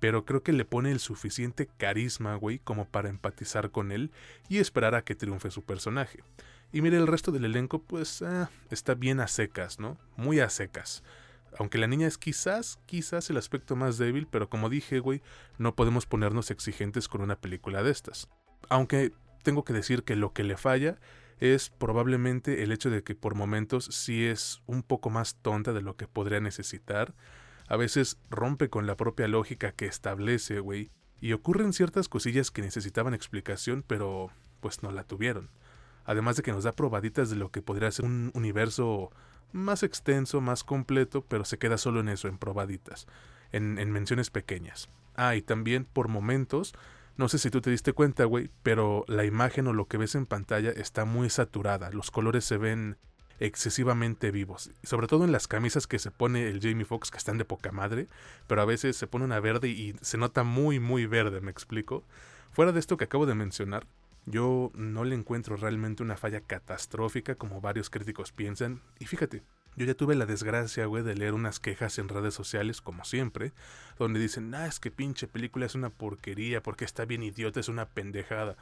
pero 0.00 0.24
creo 0.24 0.42
que 0.42 0.52
le 0.52 0.64
pone 0.64 0.90
el 0.90 1.00
suficiente 1.00 1.68
carisma, 1.78 2.34
güey, 2.36 2.58
como 2.58 2.86
para 2.86 3.08
empatizar 3.08 3.70
con 3.70 3.92
él 3.92 4.10
y 4.48 4.58
esperar 4.58 4.94
a 4.94 5.02
que 5.02 5.14
triunfe 5.14 5.50
su 5.50 5.62
personaje. 5.62 6.22
Y 6.72 6.82
mire, 6.82 6.96
el 6.96 7.06
resto 7.06 7.32
del 7.32 7.44
elenco, 7.44 7.82
pues, 7.82 8.22
ah, 8.22 8.50
está 8.70 8.94
bien 8.94 9.20
a 9.20 9.28
secas, 9.28 9.78
¿no? 9.78 9.98
Muy 10.16 10.40
a 10.40 10.50
secas. 10.50 11.02
Aunque 11.58 11.78
la 11.78 11.86
niña 11.86 12.06
es 12.06 12.18
quizás, 12.18 12.78
quizás 12.86 13.30
el 13.30 13.38
aspecto 13.38 13.76
más 13.76 13.98
débil, 13.98 14.26
pero 14.30 14.50
como 14.50 14.68
dije, 14.68 14.98
güey, 14.98 15.22
no 15.58 15.74
podemos 15.74 16.04
ponernos 16.06 16.50
exigentes 16.50 17.08
con 17.08 17.22
una 17.22 17.36
película 17.36 17.82
de 17.82 17.90
estas. 17.90 18.28
Aunque 18.68 19.12
tengo 19.42 19.64
que 19.64 19.72
decir 19.72 20.02
que 20.02 20.16
lo 20.16 20.32
que 20.32 20.42
le 20.42 20.56
falla 20.56 20.98
es 21.40 21.70
probablemente 21.70 22.62
el 22.62 22.72
hecho 22.72 22.90
de 22.90 23.02
que 23.02 23.14
por 23.14 23.34
momentos 23.34 23.86
sí 23.90 24.24
es 24.24 24.62
un 24.66 24.82
poco 24.82 25.10
más 25.10 25.36
tonta 25.36 25.72
de 25.72 25.82
lo 25.82 25.96
que 25.96 26.08
podría 26.08 26.40
necesitar. 26.40 27.14
A 27.68 27.76
veces 27.76 28.18
rompe 28.30 28.68
con 28.68 28.86
la 28.86 28.96
propia 28.96 29.28
lógica 29.28 29.72
que 29.72 29.86
establece, 29.86 30.60
güey. 30.60 30.90
Y 31.20 31.32
ocurren 31.32 31.72
ciertas 31.72 32.08
cosillas 32.08 32.50
que 32.50 32.62
necesitaban 32.62 33.14
explicación, 33.14 33.84
pero 33.86 34.30
pues 34.60 34.82
no 34.82 34.92
la 34.92 35.04
tuvieron. 35.04 35.50
Además 36.04 36.36
de 36.36 36.42
que 36.42 36.52
nos 36.52 36.64
da 36.64 36.72
probaditas 36.72 37.30
de 37.30 37.36
lo 37.36 37.50
que 37.50 37.62
podría 37.62 37.90
ser 37.90 38.04
un 38.04 38.30
universo 38.34 39.10
más 39.52 39.82
extenso, 39.82 40.40
más 40.40 40.62
completo, 40.62 41.24
pero 41.26 41.44
se 41.44 41.58
queda 41.58 41.78
solo 41.78 42.00
en 42.00 42.08
eso, 42.08 42.28
en 42.28 42.38
probaditas, 42.38 43.06
en, 43.52 43.78
en 43.78 43.90
menciones 43.90 44.30
pequeñas. 44.30 44.88
Ah, 45.14 45.34
y 45.34 45.42
también 45.42 45.84
por 45.84 46.08
momentos 46.08 46.74
no 47.16 47.30
sé 47.30 47.38
si 47.38 47.50
tú 47.50 47.62
te 47.62 47.70
diste 47.70 47.94
cuenta, 47.94 48.24
güey, 48.24 48.50
pero 48.62 49.04
la 49.08 49.24
imagen 49.24 49.66
o 49.68 49.72
lo 49.72 49.88
que 49.88 49.96
ves 49.96 50.14
en 50.14 50.26
pantalla 50.26 50.70
está 50.70 51.06
muy 51.06 51.30
saturada. 51.30 51.90
Los 51.90 52.10
colores 52.10 52.44
se 52.44 52.58
ven 52.58 52.98
excesivamente 53.40 54.30
vivos. 54.30 54.70
Sobre 54.82 55.06
todo 55.06 55.24
en 55.24 55.32
las 55.32 55.48
camisas 55.48 55.86
que 55.86 55.98
se 55.98 56.10
pone 56.10 56.48
el 56.48 56.60
Jamie 56.60 56.84
Foxx, 56.84 57.10
que 57.10 57.18
están 57.18 57.38
de 57.38 57.44
poca 57.44 57.72
madre, 57.72 58.08
pero 58.46 58.62
a 58.62 58.66
veces 58.66 58.96
se 58.96 59.06
pone 59.06 59.24
una 59.24 59.40
verde 59.40 59.68
y 59.68 59.94
se 60.00 60.18
nota 60.18 60.42
muy, 60.42 60.80
muy 60.80 61.06
verde, 61.06 61.40
¿me 61.40 61.50
explico? 61.50 62.04
Fuera 62.52 62.72
de 62.72 62.80
esto 62.80 62.96
que 62.96 63.04
acabo 63.04 63.26
de 63.26 63.34
mencionar, 63.34 63.86
yo 64.26 64.72
no 64.74 65.04
le 65.04 65.14
encuentro 65.14 65.56
realmente 65.56 66.02
una 66.02 66.16
falla 66.16 66.40
catastrófica 66.40 67.36
como 67.36 67.60
varios 67.60 67.90
críticos 67.90 68.32
piensan. 68.32 68.82
Y 68.98 69.06
fíjate, 69.06 69.42
yo 69.76 69.84
ya 69.84 69.94
tuve 69.94 70.14
la 70.14 70.26
desgracia, 70.26 70.86
güey, 70.86 71.04
de 71.04 71.14
leer 71.14 71.34
unas 71.34 71.60
quejas 71.60 71.98
en 71.98 72.08
redes 72.08 72.34
sociales, 72.34 72.80
como 72.80 73.04
siempre, 73.04 73.52
donde 73.98 74.18
dicen, 74.18 74.54
ah, 74.54 74.66
es 74.66 74.80
que 74.80 74.90
pinche 74.90 75.28
película 75.28 75.66
es 75.66 75.74
una 75.74 75.90
porquería, 75.90 76.62
porque 76.62 76.84
está 76.84 77.04
bien 77.04 77.22
idiota, 77.22 77.60
es 77.60 77.68
una 77.68 77.86
pendejada. 77.86 78.56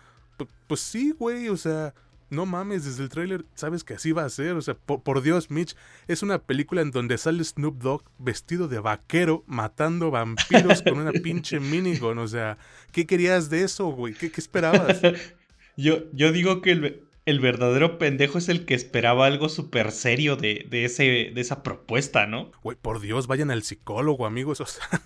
pues 0.66 0.80
sí, 0.80 1.12
güey, 1.12 1.48
o 1.48 1.56
sea, 1.56 1.94
no 2.34 2.46
mames, 2.46 2.84
desde 2.84 3.02
el 3.02 3.08
tráiler 3.08 3.44
sabes 3.54 3.84
que 3.84 3.94
así 3.94 4.12
va 4.12 4.24
a 4.24 4.30
ser, 4.30 4.52
o 4.52 4.62
sea, 4.62 4.74
por, 4.74 5.22
Dios, 5.22 5.50
Mitch, 5.50 5.76
es 6.08 6.22
una 6.22 6.38
película 6.38 6.82
en 6.82 6.90
donde 6.90 7.18
sale 7.18 7.42
Snoop 7.44 7.82
Dogg 7.82 8.04
vestido 8.18 8.68
de 8.68 8.80
vaquero 8.80 9.44
matando 9.46 10.10
vampiros 10.10 10.82
con 10.82 10.98
una 10.98 11.12
pinche 11.12 11.60
minigun, 11.60 12.18
o 12.18 12.28
sea, 12.28 12.58
¿qué 12.92 13.06
querías 13.06 13.50
de 13.50 13.62
eso, 13.62 13.86
güey? 13.86 14.14
¿Qué, 14.14 14.30
qué 14.30 14.40
esperabas? 14.40 15.00
yo, 15.76 16.10
yo 16.12 16.32
digo 16.32 16.60
que 16.60 16.72
el, 16.72 17.03
el 17.26 17.40
verdadero 17.40 17.98
pendejo 17.98 18.38
es 18.38 18.48
el 18.48 18.66
que 18.66 18.74
esperaba 18.74 19.26
algo 19.26 19.48
súper 19.48 19.92
serio 19.92 20.36
de, 20.36 20.66
ese, 20.70 21.30
de 21.34 21.40
esa 21.40 21.62
propuesta, 21.62 22.26
¿no? 22.26 22.52
Güey, 22.62 22.76
por 22.76 23.00
Dios, 23.00 23.26
vayan 23.26 23.50
al 23.50 23.62
psicólogo, 23.62 24.26
amigos. 24.26 24.60
O 24.64 24.66
sea, 24.66 25.02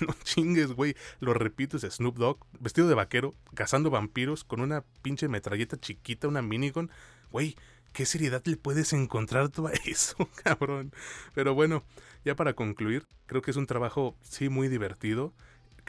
no 0.00 0.12
chingues, 0.24 0.72
güey. 0.72 0.96
Lo 1.20 1.32
repito, 1.32 1.76
es 1.76 1.84
Snoop 1.84 2.16
Dogg, 2.16 2.44
vestido 2.58 2.88
de 2.88 2.96
vaquero, 2.96 3.34
cazando 3.54 3.88
vampiros, 3.88 4.42
con 4.42 4.60
una 4.60 4.84
pinche 5.02 5.28
metralleta 5.28 5.78
chiquita, 5.78 6.26
una 6.26 6.42
minigun. 6.42 6.90
Güey, 7.30 7.54
¿qué 7.92 8.04
seriedad 8.04 8.42
le 8.46 8.56
puedes 8.56 8.92
encontrar 8.92 9.48
tú 9.50 9.68
a 9.68 9.72
eso, 9.86 10.28
cabrón? 10.42 10.92
Pero 11.34 11.54
bueno, 11.54 11.84
ya 12.24 12.34
para 12.34 12.54
concluir, 12.54 13.06
creo 13.26 13.42
que 13.42 13.52
es 13.52 13.56
un 13.56 13.66
trabajo, 13.66 14.16
sí, 14.22 14.48
muy 14.48 14.66
divertido 14.66 15.34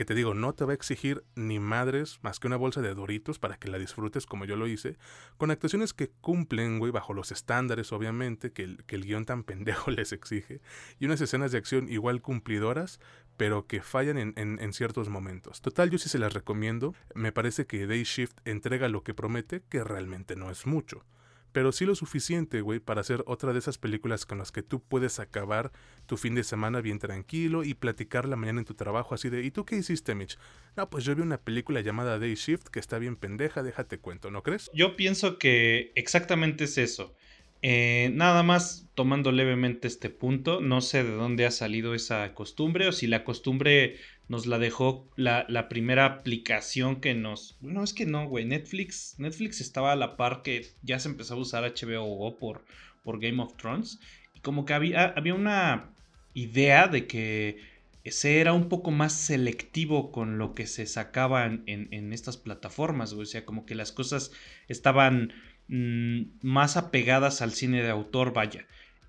que 0.02 0.06
te 0.06 0.16
digo, 0.16 0.34
no 0.34 0.56
te 0.56 0.66
va 0.66 0.72
a 0.72 0.74
exigir 0.74 1.24
ni 1.36 1.60
madres 1.60 2.18
más 2.24 2.40
que 2.40 2.48
una 2.48 2.56
bolsa 2.56 2.82
de 2.82 2.96
doritos 2.96 3.38
para 3.38 3.58
que 3.58 3.70
la 3.70 3.78
disfrutes 3.78 4.26
como 4.26 4.46
yo 4.46 4.56
lo 4.56 4.66
hice, 4.66 4.98
con 5.38 5.52
actuaciones 5.52 5.94
que 5.94 6.10
cumplen, 6.10 6.80
güey, 6.80 6.92
bajo 6.92 7.14
los 7.14 7.32
estándares, 7.32 7.94
obviamente, 7.94 8.52
que 8.52 8.64
el, 8.64 8.84
que 8.86 8.96
el 8.96 9.06
guion 9.06 9.26
tan 9.26 9.44
pendejo 9.44 9.92
les 9.92 10.12
exige, 10.12 10.60
y 10.98 11.06
unas 11.06 11.22
escenas 11.22 11.52
de 11.52 11.60
acción 11.60 11.88
igual 11.88 12.24
cumplidoras, 12.24 13.00
pero 13.38 13.68
que 13.68 13.84
fallan 13.84 14.18
en, 14.18 14.34
en, 14.36 14.74
ciertos 14.74 15.08
momentos. 15.08 15.62
Total, 15.62 15.92
yo 15.92 16.00
sí 16.00 16.10
se 16.10 16.18
las 16.18 16.34
recomiendo, 16.34 16.96
me 17.14 17.32
parece 17.32 17.68
que 17.68 17.86
Day 17.86 18.02
Shift 18.04 18.40
entrega 18.44 18.90
lo 18.90 19.04
que 19.04 19.14
promete, 19.14 19.62
que 19.70 19.84
realmente 19.84 20.36
no 20.36 20.50
es 20.50 20.66
mucho 20.66 21.06
pero 21.52 21.72
sí 21.72 21.86
lo 21.86 21.96
suficiente, 21.96 22.62
güey, 22.62 22.80
para 22.80 23.02
hacer 23.02 23.24
otra 23.28 23.54
de 23.54 23.60
esas 23.60 23.78
películas 23.78 24.26
con 24.26 24.38
las 24.38 24.52
que 24.52 24.64
tú 24.64 24.82
puedes 24.82 25.20
acabar 25.20 25.72
tu 26.06 26.18
fin 26.18 26.36
de 26.36 26.44
semana 26.44 26.82
bien 26.82 27.00
tranquilo 27.00 27.64
y 27.64 27.74
platicar 27.74 28.28
la 28.28 28.36
mañana 28.36 28.60
en 28.60 28.66
tu 28.66 28.74
trabajo 28.74 29.16
así 29.16 29.30
de, 29.30 29.44
¿y 29.44 29.52
tú 29.52 29.66
qué 29.66 29.76
hiciste, 29.76 30.16
Mitch? 30.16 30.38
No, 30.76 30.90
pues 30.90 31.04
yo 31.04 31.16
vi 31.16 31.22
una 31.22 31.38
película 31.38 31.82
llamada 31.82 32.20
Day 32.20 32.36
Shift 32.36 32.68
que 32.68 32.80
está 32.80 33.00
bien 33.00 33.16
pendeja, 33.16 33.64
déjate 33.64 34.00
cuento, 34.00 34.32
¿no 34.32 34.44
crees? 34.44 34.70
Yo 34.74 34.96
pienso 34.96 35.38
que 35.38 35.92
exactamente 35.96 36.66
es 36.66 36.78
eso. 36.78 37.16
Eh, 37.64 38.10
nada 38.14 38.42
más 38.42 38.88
tomando 38.96 39.32
levemente 39.32 39.88
este 39.88 40.10
punto, 40.10 40.62
no 40.62 40.82
sé 40.82 41.04
de 41.04 41.12
dónde 41.12 41.46
ha 41.46 41.52
salido 41.52 41.94
esa 41.94 42.34
costumbre 42.34 42.88
o 42.88 42.92
si 42.92 43.06
la 43.06 43.24
costumbre 43.24 43.98
nos 44.32 44.46
la 44.46 44.60
dejó 44.60 45.10
la, 45.18 45.68
primera 45.68 46.06
aplicación 46.06 47.02
que 47.02 47.14
nos... 47.14 47.58
No, 47.60 47.84
es 47.84 47.94
que 47.94 48.06
no, 48.06 48.30
güey. 48.30 48.46
Netflix, 48.46 49.16
Netflix 49.18 49.60
estaba 49.60 49.92
a 49.92 49.98
la 49.98 50.16
par 50.16 50.42
que 50.42 50.68
ya 50.84 51.00
se 51.00 51.10
empezó 51.10 51.34
a 51.34 51.38
usar 51.38 51.66
HBO 51.66 52.06
Go 52.06 52.38
por, 52.38 52.64
por 53.04 53.20
Game 53.20 53.44
of 53.44 53.58
Thrones. 53.58 54.00
Y 54.34 54.40
como 54.40 54.64
que 54.64 54.74
había, 54.74 55.08
había 55.18 55.34
una 55.34 55.90
idea 56.34 56.88
de 56.88 57.08
que 57.08 57.60
se 58.06 58.40
era 58.40 58.54
un 58.54 58.70
poco 58.70 58.90
más 58.90 59.12
selectivo 59.12 60.14
con 60.14 60.38
lo 60.38 60.56
que 60.56 60.66
se 60.66 60.86
sacaban 60.86 61.64
en, 61.66 62.14
estas 62.14 62.38
plataformas. 62.38 63.12
O 63.12 63.26
sea, 63.26 63.44
como 63.44 63.66
que 63.66 63.76
las 63.76 63.92
cosas 63.92 64.32
estaban 64.70 65.34
mm, 65.68 66.22
más 66.42 66.78
apegadas 66.78 67.42
al 67.42 67.52
cine 67.52 67.84
de 67.84 67.90
autor, 67.90 68.32
vaya. 68.32 68.66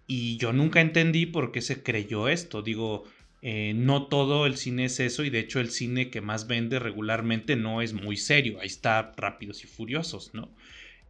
Y 0.09 0.37
yo 0.39 0.53
nunca 0.53 0.81
entendí 0.81 1.27
por 1.27 1.53
qué 1.53 1.61
se 1.61 1.85
creyó 1.85 2.27
esto. 2.27 2.61
Digo, 2.63 3.05
eh, 3.45 3.75
no 3.75 4.07
todo 4.07 4.47
el 4.47 4.57
cine 4.57 4.85
es 4.85 5.01
eso 5.01 5.25
y 5.25 5.31
de 5.31 5.41
hecho 5.41 5.59
el 5.59 5.71
cine 5.71 6.11
que 6.11 6.21
más 6.21 6.47
vende 6.47 6.79
regularmente 6.79 7.57
no 7.57 7.83
es 7.83 7.93
muy 7.93 8.17
serio. 8.17 8.61
Ahí 8.61 8.69
está 8.69 9.13
Rápidos 9.17 9.65
y 9.65 9.67
Furiosos, 9.67 10.33
¿no? 10.33 10.55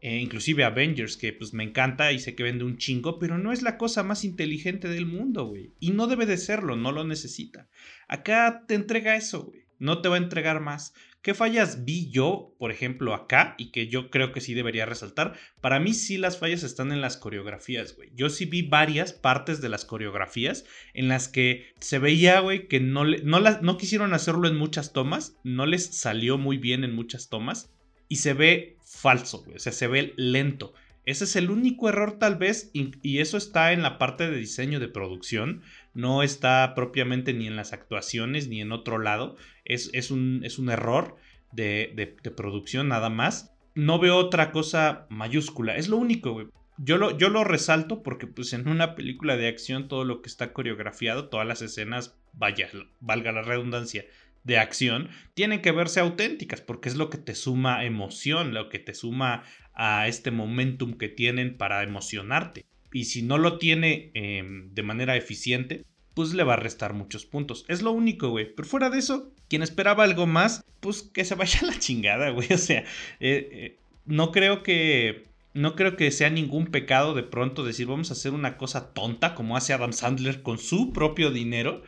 Eh, 0.00 0.18
inclusive 0.18 0.64
Avengers, 0.64 1.18
que 1.18 1.32
pues 1.34 1.52
me 1.52 1.62
encanta 1.62 2.10
y 2.10 2.18
sé 2.18 2.34
que 2.34 2.42
vende 2.42 2.64
un 2.64 2.78
chingo, 2.78 3.18
pero 3.18 3.36
no 3.36 3.52
es 3.52 3.60
la 3.62 3.76
cosa 3.76 4.02
más 4.02 4.24
inteligente 4.24 4.88
del 4.88 5.06
mundo, 5.06 5.44
güey. 5.44 5.74
Y 5.78 5.90
no 5.90 6.06
debe 6.06 6.26
de 6.26 6.38
serlo, 6.38 6.74
no 6.74 6.90
lo 6.90 7.04
necesita. 7.04 7.68
Acá 8.08 8.64
te 8.66 8.74
entrega 8.74 9.14
eso, 9.14 9.44
güey. 9.44 9.66
No 9.78 10.00
te 10.00 10.08
va 10.08 10.16
a 10.16 10.18
entregar 10.18 10.60
más. 10.60 10.94
¿Qué 11.22 11.34
fallas 11.34 11.84
vi 11.84 12.10
yo, 12.10 12.52
por 12.58 12.72
ejemplo, 12.72 13.14
acá? 13.14 13.54
Y 13.56 13.70
que 13.70 13.86
yo 13.86 14.10
creo 14.10 14.32
que 14.32 14.40
sí 14.40 14.54
debería 14.54 14.86
resaltar. 14.86 15.34
Para 15.60 15.78
mí 15.78 15.94
sí 15.94 16.18
las 16.18 16.36
fallas 16.36 16.64
están 16.64 16.90
en 16.90 17.00
las 17.00 17.16
coreografías, 17.16 17.94
güey. 17.94 18.10
Yo 18.16 18.28
sí 18.28 18.44
vi 18.44 18.62
varias 18.62 19.12
partes 19.12 19.60
de 19.60 19.68
las 19.68 19.84
coreografías 19.84 20.64
en 20.94 21.06
las 21.06 21.28
que 21.28 21.74
se 21.78 22.00
veía, 22.00 22.40
güey, 22.40 22.66
que 22.66 22.80
no, 22.80 23.04
no, 23.04 23.38
no 23.40 23.76
quisieron 23.76 24.14
hacerlo 24.14 24.48
en 24.48 24.56
muchas 24.56 24.92
tomas. 24.92 25.36
No 25.44 25.64
les 25.64 25.86
salió 25.86 26.38
muy 26.38 26.58
bien 26.58 26.82
en 26.82 26.92
muchas 26.92 27.28
tomas. 27.28 27.70
Y 28.08 28.16
se 28.16 28.34
ve 28.34 28.76
falso, 28.84 29.44
güey. 29.44 29.56
O 29.56 29.60
sea, 29.60 29.72
se 29.72 29.86
ve 29.86 30.14
lento. 30.16 30.74
Ese 31.04 31.24
es 31.24 31.34
el 31.34 31.50
único 31.50 31.88
error 31.88 32.18
tal 32.18 32.36
vez 32.36 32.70
y, 32.72 33.18
eso 33.18 33.36
está 33.36 33.72
en 33.72 33.82
la 33.82 33.98
parte 33.98 34.30
de 34.30 34.36
diseño 34.36 34.78
de 34.78 34.88
producción, 34.88 35.62
no 35.94 36.22
está 36.22 36.74
propiamente 36.76 37.32
ni 37.32 37.48
en 37.48 37.56
las 37.56 37.72
actuaciones 37.72 38.48
ni 38.48 38.60
en 38.60 38.70
otro 38.70 38.98
lado, 38.98 39.36
es, 39.64 39.90
es, 39.94 40.12
un, 40.12 40.42
es 40.44 40.58
un, 40.58 40.70
error 40.70 41.16
de, 41.50 41.92
de, 41.96 42.30
producción 42.30 42.88
nada 42.88 43.10
más. 43.10 43.52
No 43.74 43.98
veo 43.98 44.16
otra 44.16 44.52
cosa 44.52 45.06
mayúscula, 45.08 45.76
es 45.76 45.88
lo 45.88 45.96
único. 45.96 46.50
Yo 46.78 46.98
lo, 46.98 47.16
yo 47.18 47.30
lo 47.30 47.42
resalto 47.42 48.02
porque 48.02 48.26
pues 48.26 48.52
en 48.52 48.68
una 48.68 48.94
película 48.94 49.36
de 49.36 49.48
acción 49.48 49.88
todo 49.88 50.04
lo 50.04 50.22
que 50.22 50.28
está 50.28 50.52
coreografiado, 50.52 51.28
todas 51.28 51.46
las 51.46 51.62
escenas, 51.62 52.16
vaya, 52.32 52.68
valga 53.00 53.32
la 53.32 53.42
redundancia, 53.42 54.04
de 54.44 54.58
acción 54.58 55.08
tienen 55.34 55.62
que 55.62 55.72
verse 55.72 56.00
auténticas 56.00 56.60
porque 56.60 56.88
es 56.88 56.96
lo 56.96 57.10
que 57.10 57.18
te 57.18 57.34
suma 57.34 57.84
emoción, 57.84 58.54
lo 58.54 58.68
que 58.68 58.78
te 58.78 58.94
suma 58.94 59.44
a 59.74 60.08
este 60.08 60.30
momentum 60.30 60.94
que 60.94 61.08
tienen 61.08 61.56
para 61.56 61.82
emocionarte. 61.82 62.64
Y 62.92 63.04
si 63.04 63.22
no 63.22 63.38
lo 63.38 63.58
tiene 63.58 64.10
em, 64.14 64.72
de 64.74 64.82
manera 64.82 65.16
eficiente, 65.16 65.84
pues 66.14 66.34
le 66.34 66.44
va 66.44 66.54
a 66.54 66.58
restar 66.58 66.92
muchos 66.92 67.24
puntos. 67.24 67.64
Es 67.68 67.82
lo 67.82 67.92
único, 67.92 68.28
güey. 68.28 68.54
Pero 68.54 68.68
fuera 68.68 68.90
de 68.90 68.98
eso, 68.98 69.32
quien 69.48 69.62
esperaba 69.62 70.04
algo 70.04 70.26
más, 70.26 70.64
pues 70.80 71.02
que 71.02 71.24
se 71.24 71.34
vaya 71.34 71.60
a 71.62 71.66
la 71.66 71.78
chingada, 71.78 72.30
güey. 72.30 72.52
O 72.52 72.58
sea, 72.58 72.80
eh, 73.20 73.48
eh, 73.52 73.78
no 74.04 74.32
creo 74.32 74.62
que 74.62 75.26
no 75.54 75.76
creo 75.76 75.96
que 75.96 76.10
sea 76.10 76.30
ningún 76.30 76.66
pecado 76.66 77.14
de 77.14 77.22
pronto 77.22 77.62
decir 77.62 77.86
vamos 77.86 78.08
a 78.10 78.14
hacer 78.14 78.32
una 78.32 78.56
cosa 78.56 78.94
tonta 78.94 79.34
como 79.34 79.54
hace 79.54 79.74
Adam 79.74 79.92
Sandler 79.92 80.42
con 80.42 80.58
su 80.58 80.94
propio 80.94 81.30
dinero 81.30 81.82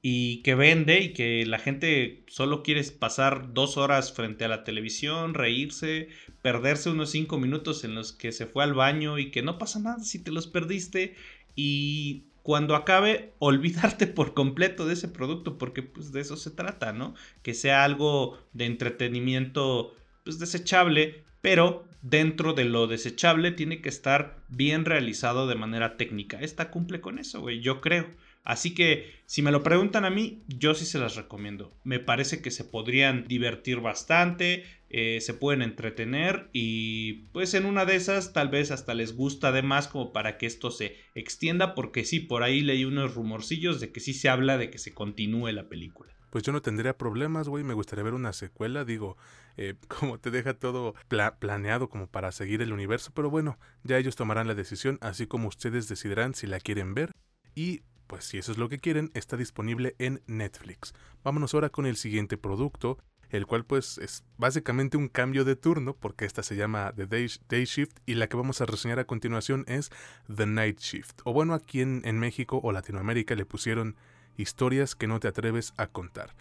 y 0.00 0.42
que 0.42 0.54
vende 0.54 1.00
y 1.00 1.12
que 1.12 1.44
la 1.46 1.58
gente 1.58 2.24
solo 2.28 2.62
quiere 2.62 2.82
pasar 2.84 3.52
dos 3.52 3.76
horas 3.76 4.12
frente 4.12 4.44
a 4.44 4.48
la 4.48 4.62
televisión, 4.62 5.34
reírse, 5.34 6.08
perderse 6.40 6.90
unos 6.90 7.10
cinco 7.10 7.38
minutos 7.38 7.82
en 7.84 7.94
los 7.94 8.12
que 8.12 8.30
se 8.32 8.46
fue 8.46 8.62
al 8.62 8.74
baño 8.74 9.18
y 9.18 9.30
que 9.30 9.42
no 9.42 9.58
pasa 9.58 9.80
nada 9.80 10.00
si 10.00 10.22
te 10.22 10.30
los 10.30 10.46
perdiste 10.46 11.16
y 11.56 12.24
cuando 12.42 12.76
acabe 12.76 13.34
olvidarte 13.40 14.06
por 14.06 14.34
completo 14.34 14.86
de 14.86 14.94
ese 14.94 15.08
producto 15.08 15.58
porque 15.58 15.82
pues 15.82 16.12
de 16.12 16.20
eso 16.20 16.36
se 16.36 16.52
trata, 16.52 16.92
¿no? 16.92 17.14
Que 17.42 17.54
sea 17.54 17.84
algo 17.84 18.38
de 18.52 18.66
entretenimiento 18.66 19.94
pues 20.22 20.38
desechable, 20.38 21.24
pero 21.40 21.84
dentro 22.02 22.52
de 22.52 22.64
lo 22.64 22.86
desechable 22.86 23.50
tiene 23.50 23.80
que 23.80 23.88
estar 23.88 24.38
bien 24.48 24.84
realizado 24.84 25.48
de 25.48 25.56
manera 25.56 25.96
técnica. 25.96 26.38
Esta 26.40 26.70
cumple 26.70 27.00
con 27.00 27.18
eso, 27.18 27.40
güey, 27.40 27.60
yo 27.60 27.80
creo. 27.80 28.06
Así 28.48 28.72
que 28.74 29.12
si 29.26 29.42
me 29.42 29.52
lo 29.52 29.62
preguntan 29.62 30.06
a 30.06 30.10
mí, 30.10 30.42
yo 30.48 30.72
sí 30.72 30.86
se 30.86 30.98
las 30.98 31.16
recomiendo. 31.16 31.76
Me 31.84 32.00
parece 32.00 32.40
que 32.40 32.50
se 32.50 32.64
podrían 32.64 33.26
divertir 33.28 33.80
bastante, 33.80 34.64
eh, 34.88 35.20
se 35.20 35.34
pueden 35.34 35.60
entretener 35.60 36.48
y 36.54 37.26
pues 37.34 37.52
en 37.52 37.66
una 37.66 37.84
de 37.84 37.96
esas 37.96 38.32
tal 38.32 38.48
vez 38.48 38.70
hasta 38.70 38.94
les 38.94 39.14
gusta 39.14 39.52
de 39.52 39.60
más 39.60 39.86
como 39.86 40.14
para 40.14 40.38
que 40.38 40.46
esto 40.46 40.70
se 40.70 40.96
extienda 41.14 41.74
porque 41.74 42.06
sí, 42.06 42.20
por 42.20 42.42
ahí 42.42 42.62
leí 42.62 42.86
unos 42.86 43.14
rumorcillos 43.14 43.80
de 43.80 43.92
que 43.92 44.00
sí 44.00 44.14
se 44.14 44.30
habla 44.30 44.56
de 44.56 44.70
que 44.70 44.78
se 44.78 44.94
continúe 44.94 45.52
la 45.52 45.68
película. 45.68 46.10
Pues 46.30 46.42
yo 46.42 46.50
no 46.54 46.62
tendría 46.62 46.96
problemas, 46.96 47.50
güey, 47.50 47.64
me 47.64 47.74
gustaría 47.74 48.04
ver 48.04 48.14
una 48.14 48.32
secuela, 48.32 48.86
digo, 48.86 49.18
eh, 49.58 49.74
como 49.88 50.20
te 50.20 50.30
deja 50.30 50.54
todo 50.54 50.94
planeado 51.38 51.90
como 51.90 52.06
para 52.06 52.32
seguir 52.32 52.62
el 52.62 52.72
universo, 52.72 53.12
pero 53.14 53.28
bueno, 53.28 53.58
ya 53.82 53.98
ellos 53.98 54.16
tomarán 54.16 54.46
la 54.46 54.54
decisión, 54.54 54.96
así 55.02 55.26
como 55.26 55.48
ustedes 55.48 55.86
decidirán 55.86 56.32
si 56.34 56.46
la 56.46 56.60
quieren 56.60 56.94
ver. 56.94 57.12
Y 57.54 57.82
pues 58.08 58.24
si 58.24 58.38
eso 58.38 58.50
es 58.50 58.58
lo 58.58 58.68
que 58.68 58.78
quieren, 58.78 59.12
está 59.14 59.36
disponible 59.36 59.94
en 59.98 60.22
Netflix. 60.26 60.94
Vámonos 61.22 61.54
ahora 61.54 61.68
con 61.68 61.86
el 61.86 61.96
siguiente 61.96 62.36
producto, 62.36 62.98
el 63.30 63.46
cual 63.46 63.64
pues 63.64 63.98
es 63.98 64.24
básicamente 64.38 64.96
un 64.96 65.08
cambio 65.08 65.44
de 65.44 65.54
turno, 65.54 65.94
porque 65.94 66.24
esta 66.24 66.42
se 66.42 66.56
llama 66.56 66.92
The 66.96 67.06
Day, 67.06 67.64
Shift 67.64 67.98
y 68.06 68.14
la 68.14 68.26
que 68.28 68.36
vamos 68.36 68.60
a 68.60 68.66
reseñar 68.66 68.98
a 68.98 69.04
continuación 69.04 69.64
es 69.68 69.90
The 70.34 70.46
Night 70.46 70.80
Shift. 70.80 71.20
O 71.24 71.32
bueno, 71.32 71.54
aquí 71.54 71.82
en, 71.82 72.02
en 72.04 72.18
México 72.18 72.58
o 72.62 72.72
Latinoamérica 72.72 73.36
le 73.36 73.44
pusieron 73.44 73.96
historias 74.36 74.94
que 74.94 75.06
no 75.06 75.20
te 75.20 75.28
atreves 75.28 75.74
a 75.76 75.86
contar. 75.86 76.34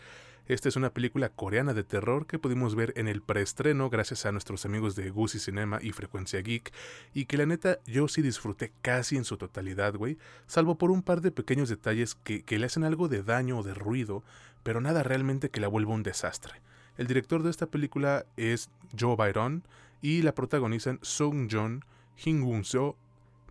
Esta 0.48 0.70
es 0.70 0.78
una 0.78 0.94
película 0.94 1.28
coreana 1.28 1.74
de 1.74 1.84
terror 1.84 2.26
que 2.26 2.40
pudimos 2.40 2.74
ver 2.74 2.94
en 2.96 3.10
el 3.10 3.22
preestreno 3.22 3.90
gracias 3.90 4.26
a 4.26 4.32
nuestros 4.32 4.66
amigos 4.66 4.96
de 4.96 5.10
Gucci 5.10 5.40
Cinema 5.40 5.80
y 5.82 5.92
Frecuencia 5.92 6.40
Geek 6.40 6.72
y 7.14 7.26
que 7.26 7.36
la 7.36 7.46
neta 7.46 7.80
yo 7.86 8.08
sí 8.08 8.22
disfruté 8.22 8.72
casi 8.82 9.18
en 9.18 9.26
su 9.26 9.36
totalidad, 9.36 9.96
güey, 9.96 10.18
salvo 10.46 10.78
por 10.78 10.90
un 10.90 11.04
par 11.04 11.20
de 11.20 11.32
pequeños 11.32 11.68
detalles 11.68 12.16
que, 12.16 12.46
le 12.48 12.66
hacen 12.66 12.86
algo 12.86 13.10
de 13.10 13.24
daño 13.24 13.60
o 13.60 13.64
de 13.64 13.74
ruido, 13.74 14.24
pero 14.64 14.80
nada 14.80 15.04
realmente 15.04 15.50
que 15.50 15.60
la 15.60 15.68
vuelva 15.68 15.94
un 15.94 16.04
desastre. 16.04 16.62
El 16.98 17.08
director 17.08 17.44
de 17.44 17.50
esta 17.50 17.66
película 17.66 18.26
es 18.38 18.70
Joe 18.98 19.18
Byron 19.18 19.64
y 20.02 20.22
la 20.22 20.34
protagonizan 20.34 21.00
Sung 21.02 21.50
Jong, 21.52 21.84
Hin 22.24 22.42
Woo 22.44 22.64
Seo, 22.64 22.96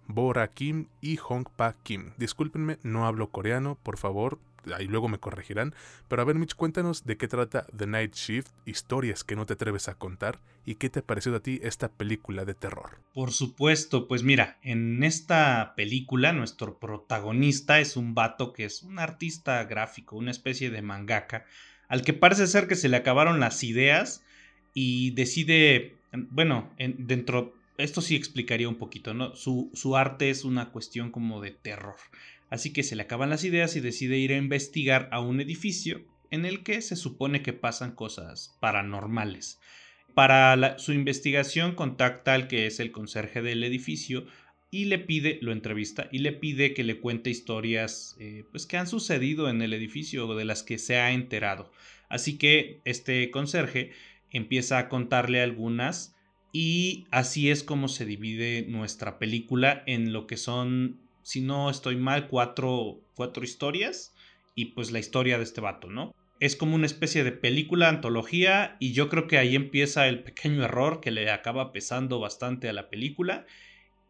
Bora 0.06 0.48
Kim 0.48 0.86
y 1.02 1.16
Hong 1.16 1.44
Pa 1.56 1.74
Kim. 1.74 2.12
Discúlpenme, 2.16 2.78
no 2.82 3.06
hablo 3.06 3.28
coreano, 3.28 3.76
por 3.82 3.98
favor, 3.98 4.38
ahí 4.74 4.86
luego 4.86 5.08
me 5.08 5.18
corregirán. 5.18 5.74
Pero 6.08 6.22
a 6.22 6.24
ver, 6.24 6.36
Mitch, 6.36 6.54
cuéntanos 6.54 7.04
de 7.04 7.16
qué 7.16 7.28
trata 7.28 7.66
The 7.76 7.86
Night 7.86 8.14
Shift, 8.14 8.50
historias 8.64 9.24
que 9.24 9.36
no 9.36 9.46
te 9.46 9.54
atreves 9.54 9.88
a 9.88 9.94
contar, 9.94 10.40
y 10.64 10.74
qué 10.74 10.90
te 10.90 10.98
ha 10.98 11.02
parecido 11.02 11.36
a 11.36 11.40
ti 11.40 11.60
esta 11.62 11.88
película 11.88 12.44
de 12.44 12.54
terror. 12.54 12.98
Por 13.14 13.32
supuesto, 13.32 14.08
pues 14.08 14.22
mira, 14.24 14.58
en 14.62 15.02
esta 15.04 15.74
película 15.76 16.32
nuestro 16.32 16.78
protagonista 16.78 17.78
es 17.80 17.96
un 17.96 18.14
vato 18.14 18.52
que 18.52 18.64
es 18.64 18.82
un 18.82 18.98
artista 18.98 19.62
gráfico, 19.64 20.16
una 20.16 20.32
especie 20.32 20.70
de 20.70 20.82
mangaka, 20.82 21.46
al 21.88 22.02
que 22.02 22.12
parece 22.12 22.46
ser 22.46 22.66
que 22.66 22.74
se 22.74 22.88
le 22.88 22.96
acabaron 22.96 23.38
las 23.38 23.62
ideas 23.62 24.24
y 24.74 25.12
decide, 25.12 25.94
bueno, 26.12 26.70
dentro, 26.78 27.54
esto 27.78 28.00
sí 28.00 28.16
explicaría 28.16 28.68
un 28.68 28.74
poquito, 28.74 29.14
¿no? 29.14 29.34
Su, 29.36 29.70
su 29.72 29.96
arte 29.96 30.30
es 30.30 30.44
una 30.44 30.70
cuestión 30.70 31.10
como 31.10 31.40
de 31.40 31.52
terror. 31.52 31.96
Así 32.50 32.72
que 32.72 32.82
se 32.82 32.96
le 32.96 33.02
acaban 33.02 33.30
las 33.30 33.44
ideas 33.44 33.76
y 33.76 33.80
decide 33.80 34.18
ir 34.18 34.32
a 34.32 34.36
investigar 34.36 35.08
a 35.12 35.20
un 35.20 35.40
edificio 35.40 36.04
en 36.30 36.44
el 36.44 36.62
que 36.62 36.80
se 36.80 36.96
supone 36.96 37.42
que 37.42 37.52
pasan 37.52 37.92
cosas 37.92 38.56
paranormales. 38.60 39.60
Para 40.14 40.78
su 40.78 40.92
investigación 40.92 41.74
contacta 41.74 42.34
al 42.34 42.48
que 42.48 42.66
es 42.66 42.80
el 42.80 42.90
conserje 42.90 43.42
del 43.42 43.62
edificio 43.64 44.26
y 44.70 44.86
le 44.86 44.98
pide, 44.98 45.38
lo 45.42 45.52
entrevista 45.52 46.08
y 46.10 46.20
le 46.20 46.32
pide 46.32 46.74
que 46.74 46.84
le 46.84 46.98
cuente 47.00 47.30
historias 47.30 48.16
eh, 48.18 48.44
pues 48.50 48.66
que 48.66 48.76
han 48.76 48.86
sucedido 48.86 49.48
en 49.48 49.62
el 49.62 49.72
edificio 49.72 50.26
o 50.26 50.34
de 50.34 50.44
las 50.44 50.62
que 50.62 50.78
se 50.78 50.96
ha 50.96 51.12
enterado. 51.12 51.70
Así 52.08 52.38
que 52.38 52.80
este 52.84 53.30
conserje 53.30 53.92
empieza 54.30 54.78
a 54.78 54.88
contarle 54.88 55.40
algunas 55.40 56.14
y 56.52 57.06
así 57.10 57.50
es 57.50 57.62
como 57.62 57.88
se 57.88 58.06
divide 58.06 58.64
nuestra 58.68 59.18
película 59.18 59.82
en 59.86 60.12
lo 60.12 60.26
que 60.26 60.36
son 60.36 60.98
si 61.26 61.40
no 61.40 61.68
estoy 61.70 61.96
mal, 61.96 62.28
cuatro, 62.28 63.00
cuatro 63.16 63.42
historias 63.42 64.14
y 64.54 64.66
pues 64.66 64.92
la 64.92 65.00
historia 65.00 65.38
de 65.38 65.42
este 65.42 65.60
vato, 65.60 65.90
¿no? 65.90 66.14
Es 66.38 66.54
como 66.54 66.76
una 66.76 66.86
especie 66.86 67.24
de 67.24 67.32
película, 67.32 67.88
antología, 67.88 68.76
y 68.78 68.92
yo 68.92 69.08
creo 69.08 69.26
que 69.26 69.36
ahí 69.36 69.56
empieza 69.56 70.06
el 70.06 70.22
pequeño 70.22 70.62
error 70.62 71.00
que 71.00 71.10
le 71.10 71.28
acaba 71.32 71.72
pesando 71.72 72.20
bastante 72.20 72.68
a 72.68 72.72
la 72.72 72.90
película. 72.90 73.44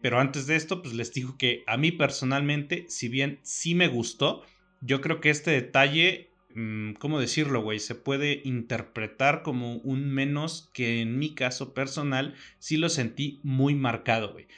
Pero 0.03 0.21
antes 0.21 0.47
de 0.47 0.57
esto, 0.57 0.83
pues 0.83 0.93
les 0.93 1.15
digo 1.15 1.39
que 1.39 1.65
a 1.67 1.79
mí 1.79 1.91
personalmente, 1.91 2.85
si 2.91 3.09
bien 3.09 3.41
sí 3.43 3.75
me 3.75 3.89
gustó, 3.89 4.45
yo 4.83 5.01
creo 5.01 5.23
que 5.23 5.31
este 5.31 5.53
detalle, 5.53 6.29
mm, 6.55 6.97
¿cómo 6.99 7.19
decirlo, 7.19 7.63
güey? 7.63 7.81
Se 7.81 7.95
puede 7.95 8.43
interpretar 8.45 9.43
como 9.43 9.77
un 9.77 10.11
menos 10.11 10.69
que 10.75 11.01
en 11.01 11.19
mi 11.19 11.35
caso 11.35 11.73
personal 11.73 12.35
sí 12.59 12.77
lo 12.77 12.91
sentí 12.91 13.41
muy 13.43 13.75
marcado, 13.75 14.35
güey. 14.35 14.49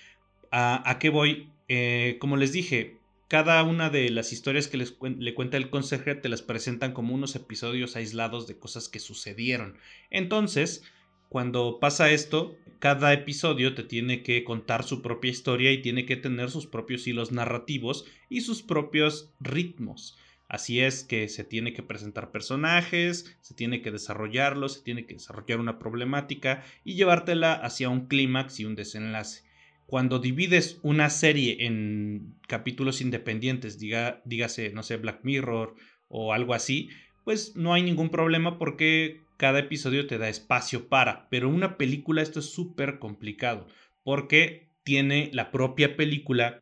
¿A, 0.50 0.90
¿A 0.90 0.98
qué 0.98 1.08
voy? 1.08 1.52
Eh, 1.68 2.16
como 2.20 2.36
les 2.36 2.52
dije, 2.52 2.98
cada 3.28 3.62
una 3.62 3.90
de 3.90 4.08
las 4.10 4.32
historias 4.32 4.68
que 4.68 4.78
les 4.78 4.96
le 5.00 5.34
cuenta 5.34 5.58
el 5.58 5.68
consejero 5.68 6.20
te 6.20 6.30
las 6.30 6.40
presentan 6.40 6.92
como 6.92 7.14
unos 7.14 7.36
episodios 7.36 7.94
aislados 7.94 8.46
de 8.46 8.58
cosas 8.58 8.88
que 8.88 9.00
sucedieron. 9.00 9.76
Entonces, 10.10 10.82
cuando 11.28 11.78
pasa 11.78 12.10
esto, 12.10 12.56
cada 12.78 13.12
episodio 13.12 13.74
te 13.74 13.82
tiene 13.82 14.22
que 14.22 14.44
contar 14.44 14.82
su 14.82 15.02
propia 15.02 15.30
historia 15.30 15.70
y 15.72 15.82
tiene 15.82 16.06
que 16.06 16.16
tener 16.16 16.50
sus 16.50 16.66
propios 16.66 17.06
hilos 17.06 17.32
narrativos 17.32 18.06
y 18.30 18.40
sus 18.40 18.62
propios 18.62 19.34
ritmos. 19.38 20.16
Así 20.48 20.80
es 20.80 21.04
que 21.04 21.28
se 21.28 21.44
tiene 21.44 21.74
que 21.74 21.82
presentar 21.82 22.30
personajes, 22.30 23.36
se 23.42 23.52
tiene 23.52 23.82
que 23.82 23.90
desarrollarlos, 23.90 24.74
se 24.74 24.80
tiene 24.80 25.04
que 25.04 25.12
desarrollar 25.12 25.60
una 25.60 25.78
problemática 25.78 26.64
y 26.82 26.94
llevártela 26.94 27.52
hacia 27.52 27.90
un 27.90 28.06
clímax 28.06 28.58
y 28.60 28.64
un 28.64 28.74
desenlace 28.74 29.47
cuando 29.88 30.18
divides 30.18 30.80
una 30.82 31.08
serie 31.08 31.64
en 31.64 32.36
capítulos 32.46 33.00
independientes, 33.00 33.78
diga, 33.78 34.20
dígase, 34.26 34.70
no 34.74 34.82
sé, 34.82 34.98
Black 34.98 35.20
Mirror 35.22 35.76
o 36.08 36.34
algo 36.34 36.52
así, 36.52 36.90
pues 37.24 37.56
no 37.56 37.72
hay 37.72 37.82
ningún 37.82 38.10
problema 38.10 38.58
porque 38.58 39.22
cada 39.38 39.60
episodio 39.60 40.06
te 40.06 40.18
da 40.18 40.28
espacio 40.28 40.90
para, 40.90 41.26
pero 41.30 41.48
una 41.48 41.78
película 41.78 42.20
esto 42.20 42.40
es 42.40 42.50
súper 42.50 42.98
complicado 42.98 43.66
porque 44.02 44.68
tiene 44.82 45.30
la 45.32 45.50
propia 45.50 45.96
película 45.96 46.60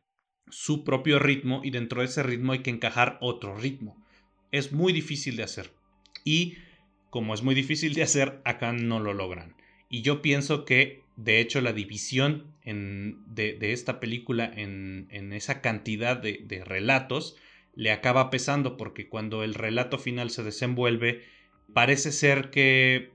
su 0.49 0.85
propio 0.85 1.19
ritmo 1.19 1.59
y 1.65 1.71
dentro 1.71 1.99
de 1.99 2.05
ese 2.05 2.23
ritmo 2.23 2.53
hay 2.53 2.59
que 2.59 2.69
encajar 2.69 3.17
otro 3.19 3.57
ritmo. 3.57 4.01
Es 4.53 4.71
muy 4.71 4.93
difícil 4.93 5.35
de 5.35 5.43
hacer 5.43 5.73
y 6.23 6.55
como 7.09 7.33
es 7.33 7.43
muy 7.43 7.55
difícil 7.55 7.93
de 7.93 8.03
hacer, 8.03 8.39
acá 8.45 8.71
no 8.71 9.01
lo 9.01 9.13
logran. 9.13 9.57
Y 9.89 10.01
yo 10.01 10.21
pienso 10.21 10.63
que 10.63 11.03
de 11.17 11.39
hecho, 11.39 11.61
la 11.61 11.73
división 11.73 12.53
de, 12.63 13.57
esta 13.59 13.99
película 13.99 14.51
en, 14.55 15.33
esa 15.33 15.61
cantidad 15.61 16.15
de, 16.15 16.63
relatos 16.63 17.35
le 17.75 17.91
acaba 17.91 18.29
pesando 18.29 18.77
porque 18.77 19.09
cuando 19.09 19.43
el 19.43 19.55
relato 19.55 19.97
final 19.97 20.29
se 20.29 20.43
desenvuelve, 20.43 21.23
parece 21.73 22.11
ser 22.11 22.51
que, 22.51 23.11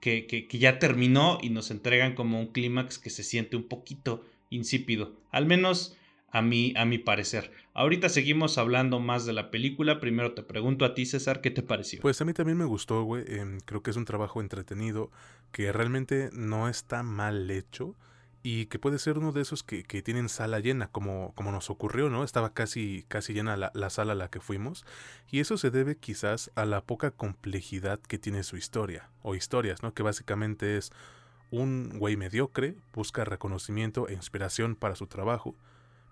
que, 0.00 0.46
ya 0.52 0.78
terminó 0.78 1.38
y 1.42 1.48
nos 1.48 1.70
entregan 1.70 2.14
como 2.14 2.38
un 2.38 2.52
clímax 2.52 2.98
que 2.98 3.10
se 3.10 3.22
siente 3.22 3.56
un 3.56 3.64
poquito 3.64 4.26
insípido. 4.50 5.16
Al 5.30 5.46
menos 5.46 5.96
a 6.32 6.42
mí, 6.42 6.72
a 6.76 6.84
mi 6.84 6.98
parecer. 6.98 7.52
Ahorita 7.74 8.08
seguimos 8.08 8.58
hablando 8.58 8.98
más 8.98 9.26
de 9.26 9.34
la 9.34 9.50
película. 9.50 10.00
Primero 10.00 10.32
te 10.32 10.42
pregunto 10.42 10.84
a 10.84 10.94
ti, 10.94 11.06
César, 11.06 11.42
¿qué 11.42 11.50
te 11.50 11.62
pareció? 11.62 12.00
Pues 12.00 12.20
a 12.20 12.24
mí 12.24 12.32
también 12.32 12.58
me 12.58 12.64
gustó, 12.64 13.02
güey. 13.04 13.24
Em, 13.28 13.60
creo 13.60 13.82
que 13.82 13.90
es 13.90 13.96
un 13.96 14.06
trabajo 14.06 14.40
entretenido, 14.40 15.10
que 15.52 15.70
realmente 15.72 16.30
no 16.32 16.68
está 16.68 17.02
mal 17.02 17.50
hecho 17.50 17.94
y 18.42 18.66
que 18.66 18.78
puede 18.78 18.98
ser 18.98 19.18
uno 19.18 19.32
de 19.32 19.42
esos 19.42 19.62
que, 19.62 19.84
que 19.84 20.02
tienen 20.02 20.30
sala 20.30 20.58
llena, 20.58 20.88
como, 20.88 21.32
como 21.34 21.52
nos 21.52 21.68
ocurrió, 21.68 22.08
¿no? 22.08 22.24
Estaba 22.24 22.54
casi, 22.54 23.04
casi 23.08 23.34
llena 23.34 23.56
la, 23.58 23.70
la 23.74 23.90
sala 23.90 24.12
a 24.12 24.16
la 24.16 24.28
que 24.28 24.40
fuimos. 24.40 24.86
Y 25.30 25.40
eso 25.40 25.58
se 25.58 25.70
debe 25.70 25.96
quizás 25.96 26.50
a 26.56 26.64
la 26.64 26.80
poca 26.80 27.10
complejidad 27.10 28.00
que 28.00 28.18
tiene 28.18 28.42
su 28.42 28.56
historia, 28.56 29.10
o 29.20 29.34
historias, 29.34 29.82
¿no? 29.82 29.92
Que 29.92 30.02
básicamente 30.02 30.78
es 30.78 30.92
un 31.50 31.98
güey 31.98 32.16
mediocre 32.16 32.76
busca 32.94 33.26
reconocimiento 33.26 34.08
e 34.08 34.14
inspiración 34.14 34.74
para 34.74 34.96
su 34.96 35.06
trabajo, 35.06 35.54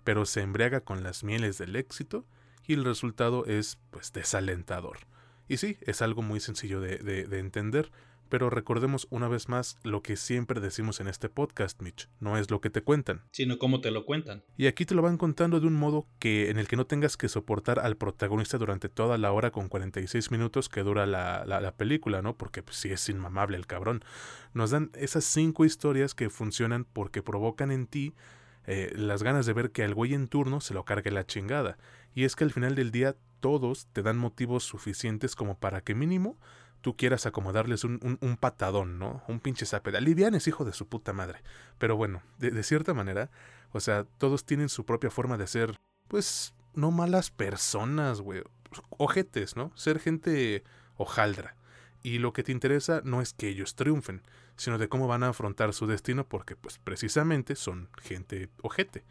pero 0.03 0.25
se 0.25 0.41
embriaga 0.41 0.81
con 0.81 1.03
las 1.03 1.23
mieles 1.23 1.57
del 1.57 1.75
éxito 1.75 2.25
y 2.65 2.73
el 2.73 2.85
resultado 2.85 3.45
es 3.45 3.77
pues 3.89 4.13
desalentador. 4.13 4.99
Y 5.47 5.57
sí, 5.57 5.77
es 5.81 6.01
algo 6.01 6.21
muy 6.21 6.39
sencillo 6.39 6.79
de, 6.79 6.97
de 6.97 7.39
entender, 7.39 7.91
pero 8.31 8.49
recordemos 8.49 9.07
una 9.09 9.27
vez 9.27 9.49
más 9.49 9.77
lo 9.83 10.01
que 10.01 10.15
siempre 10.15 10.61
decimos 10.61 11.01
en 11.01 11.09
este 11.09 11.27
podcast, 11.27 11.81
Mitch. 11.81 12.07
No 12.21 12.37
es 12.37 12.49
lo 12.49 12.61
que 12.61 12.69
te 12.69 12.81
cuentan. 12.81 13.23
Sino 13.33 13.59
cómo 13.59 13.81
te 13.81 13.91
lo 13.91 14.05
cuentan. 14.05 14.45
Y 14.55 14.67
aquí 14.67 14.85
te 14.85 14.95
lo 14.95 15.01
van 15.01 15.17
contando 15.17 15.59
de 15.59 15.67
un 15.67 15.73
modo 15.73 16.07
que 16.17 16.49
en 16.49 16.57
el 16.57 16.69
que 16.69 16.77
no 16.77 16.87
tengas 16.87 17.17
que 17.17 17.27
soportar 17.27 17.79
al 17.79 17.97
protagonista 17.97 18.57
durante 18.57 18.87
toda 18.87 19.17
la 19.17 19.33
hora 19.33 19.51
con 19.51 19.67
46 19.67 20.31
minutos 20.31 20.69
que 20.69 20.81
dura 20.81 21.05
la, 21.05 21.43
la, 21.45 21.75
película, 21.75 22.21
¿no? 22.21 22.37
Porque 22.37 22.63
pues, 22.63 22.77
sí 22.77 22.89
es 22.89 23.09
inmamable 23.09 23.57
el 23.57 23.67
cabrón. 23.67 24.01
Nos 24.53 24.71
dan 24.71 24.91
esas 24.93 25.25
cinco 25.25 25.65
historias 25.65 26.15
que 26.15 26.29
funcionan 26.29 26.85
porque 26.85 27.21
provocan 27.21 27.69
en 27.69 27.85
ti 27.85 28.13
eh, 28.65 28.91
las 28.95 29.23
ganas 29.23 29.45
de 29.45 29.53
ver 29.53 29.71
que 29.71 29.83
al 29.83 29.93
güey 29.93 30.13
en 30.13 30.27
turno 30.27 30.61
se 30.61 30.73
lo 30.73 30.85
cargue 30.85 31.11
la 31.11 31.25
chingada. 31.25 31.77
Y 32.13 32.25
es 32.25 32.35
que 32.35 32.43
al 32.43 32.51
final 32.51 32.75
del 32.75 32.91
día 32.91 33.15
todos 33.39 33.87
te 33.93 34.03
dan 34.03 34.17
motivos 34.17 34.63
suficientes 34.63 35.35
como 35.35 35.57
para 35.57 35.81
que 35.81 35.95
mínimo 35.95 36.37
tú 36.81 36.97
quieras 36.97 37.25
acomodarles 37.25 37.83
un, 37.83 38.17
un, 38.19 38.37
patadón, 38.37 38.99
¿no? 38.99 39.23
Un 39.27 39.39
pinche 39.39 39.65
zape. 39.65 39.99
Livian 40.01 40.35
es 40.35 40.47
hijo 40.47 40.65
de 40.65 40.73
su 40.73 40.87
puta 40.87 41.13
madre. 41.13 41.43
Pero 41.77 41.95
bueno, 41.95 42.23
de, 42.39 42.63
cierta 42.63 42.93
manera, 42.93 43.29
o 43.71 43.79
sea, 43.79 44.05
todos 44.17 44.45
tienen 44.45 44.67
su 44.67 44.85
propia 44.85 45.11
forma 45.11 45.37
de 45.37 45.47
ser, 45.47 45.79
pues, 46.07 46.53
no 46.73 46.91
malas 46.91 47.29
personas, 47.29 48.21
güey. 48.21 48.41
Ojetes, 48.89 49.55
¿no? 49.55 49.71
Ser 49.75 49.99
gente 49.99 50.63
hojaldra. 50.95 51.55
Y 52.03 52.17
lo 52.17 52.33
que 52.33 52.43
te 52.43 52.51
interesa 52.51 53.01
no 53.03 53.21
es 53.21 53.33
que 53.33 53.47
ellos 53.47 53.75
triunfen, 53.75 54.23
sino 54.61 54.77
de 54.77 54.87
cómo 54.87 55.07
van 55.07 55.23
a 55.23 55.29
afrontar 55.29 55.73
su 55.73 55.87
destino 55.87 56.27
porque, 56.27 56.55
pues, 56.55 56.77
precisamente 56.77 57.55
son 57.55 57.89
gente 58.01 58.49
ojete. 58.61 59.03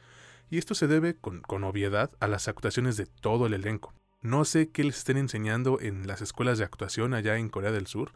Y 0.49 0.59
esto 0.59 0.75
se 0.75 0.87
debe, 0.87 1.17
con, 1.17 1.41
con 1.41 1.65
obviedad, 1.65 2.13
a 2.21 2.29
las 2.29 2.47
actuaciones 2.47 2.97
de 2.97 3.07
todo 3.07 3.47
el 3.47 3.55
elenco. 3.55 3.93
No 4.23 4.45
sé 4.45 4.71
qué 4.71 4.85
les 4.85 4.99
estén 4.99 5.17
enseñando 5.17 5.81
en 5.81 6.07
las 6.07 6.21
escuelas 6.21 6.59
de 6.59 6.65
actuación 6.65 7.15
allá 7.15 7.37
en 7.37 7.49
Corea 7.49 7.73
del 7.73 7.89
Sur, 7.89 8.13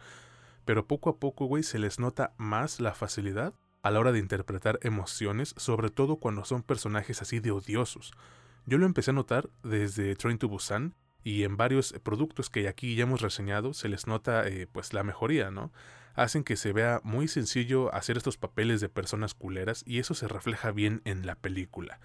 pero 0.65 0.87
poco 0.87 1.11
a 1.11 1.17
poco, 1.17 1.47
güey, 1.47 1.65
se 1.65 1.81
les 1.81 1.99
nota 1.99 2.35
más 2.37 2.79
la 2.79 2.95
facilidad 2.95 3.53
a 3.83 3.91
la 3.91 3.99
hora 3.99 4.13
de 4.13 4.21
interpretar 4.21 4.79
emociones, 4.83 5.55
sobre 5.59 5.91
todo 5.91 6.17
cuando 6.17 6.45
son 6.45 6.63
personajes 6.63 7.21
así 7.21 7.41
de 7.41 7.51
odiosos. 7.51 8.13
Yo 8.65 8.79
lo 8.79 8.87
empecé 8.87 9.11
a 9.11 9.15
notar 9.15 9.51
desde 9.63 10.15
Train 10.15 10.39
to 10.39 10.49
Busan 10.49 10.95
y 11.25 11.43
en 11.43 11.57
varios 11.57 11.93
productos 12.03 12.49
que 12.49 12.69
aquí 12.69 12.95
ya 12.95 13.03
hemos 13.03 13.21
reseñado 13.21 13.75
se 13.75 13.89
les 13.89 14.07
nota 14.07 14.47
eh, 14.47 14.69
pues 14.71 14.93
la 14.95 15.03
mejoría, 15.03 15.51
¿no? 15.51 15.73
Hacen 16.15 16.45
que 16.45 16.57
se 16.57 16.73
vea 16.73 17.01
muy 17.05 17.29
sencillo 17.29 17.95
hacer 17.95 18.17
estos 18.17 18.37
papeles 18.37 18.81
de 18.81 18.89
personas 18.89 19.35
culeras 19.35 19.83
y 19.87 19.99
eso 19.99 20.15
se 20.15 20.29
refleja 20.29 20.71
bien 20.71 21.03
en 21.05 21.27
la 21.27 21.35
película. 21.35 22.01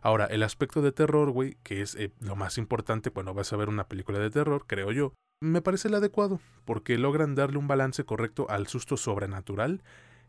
Ahora, 0.00 0.26
el 0.26 0.42
aspecto 0.42 0.82
de 0.82 0.90
terror, 0.90 1.30
güey, 1.30 1.56
que 1.62 1.80
es 1.80 1.94
eh, 1.94 2.12
lo 2.20 2.34
más 2.34 2.58
importante 2.58 3.10
cuando 3.10 3.34
vas 3.34 3.52
a 3.52 3.56
ver 3.56 3.68
una 3.68 3.86
película 3.86 4.18
de 4.18 4.30
terror, 4.30 4.64
creo 4.66 4.90
yo, 4.90 5.14
me 5.40 5.62
parece 5.62 5.88
el 5.88 5.94
adecuado, 5.94 6.40
porque 6.64 6.98
logran 6.98 7.34
darle 7.34 7.58
un 7.58 7.68
balance 7.68 8.04
correcto 8.04 8.46
al 8.48 8.66
susto 8.66 8.96
sobrenatural 8.96 9.82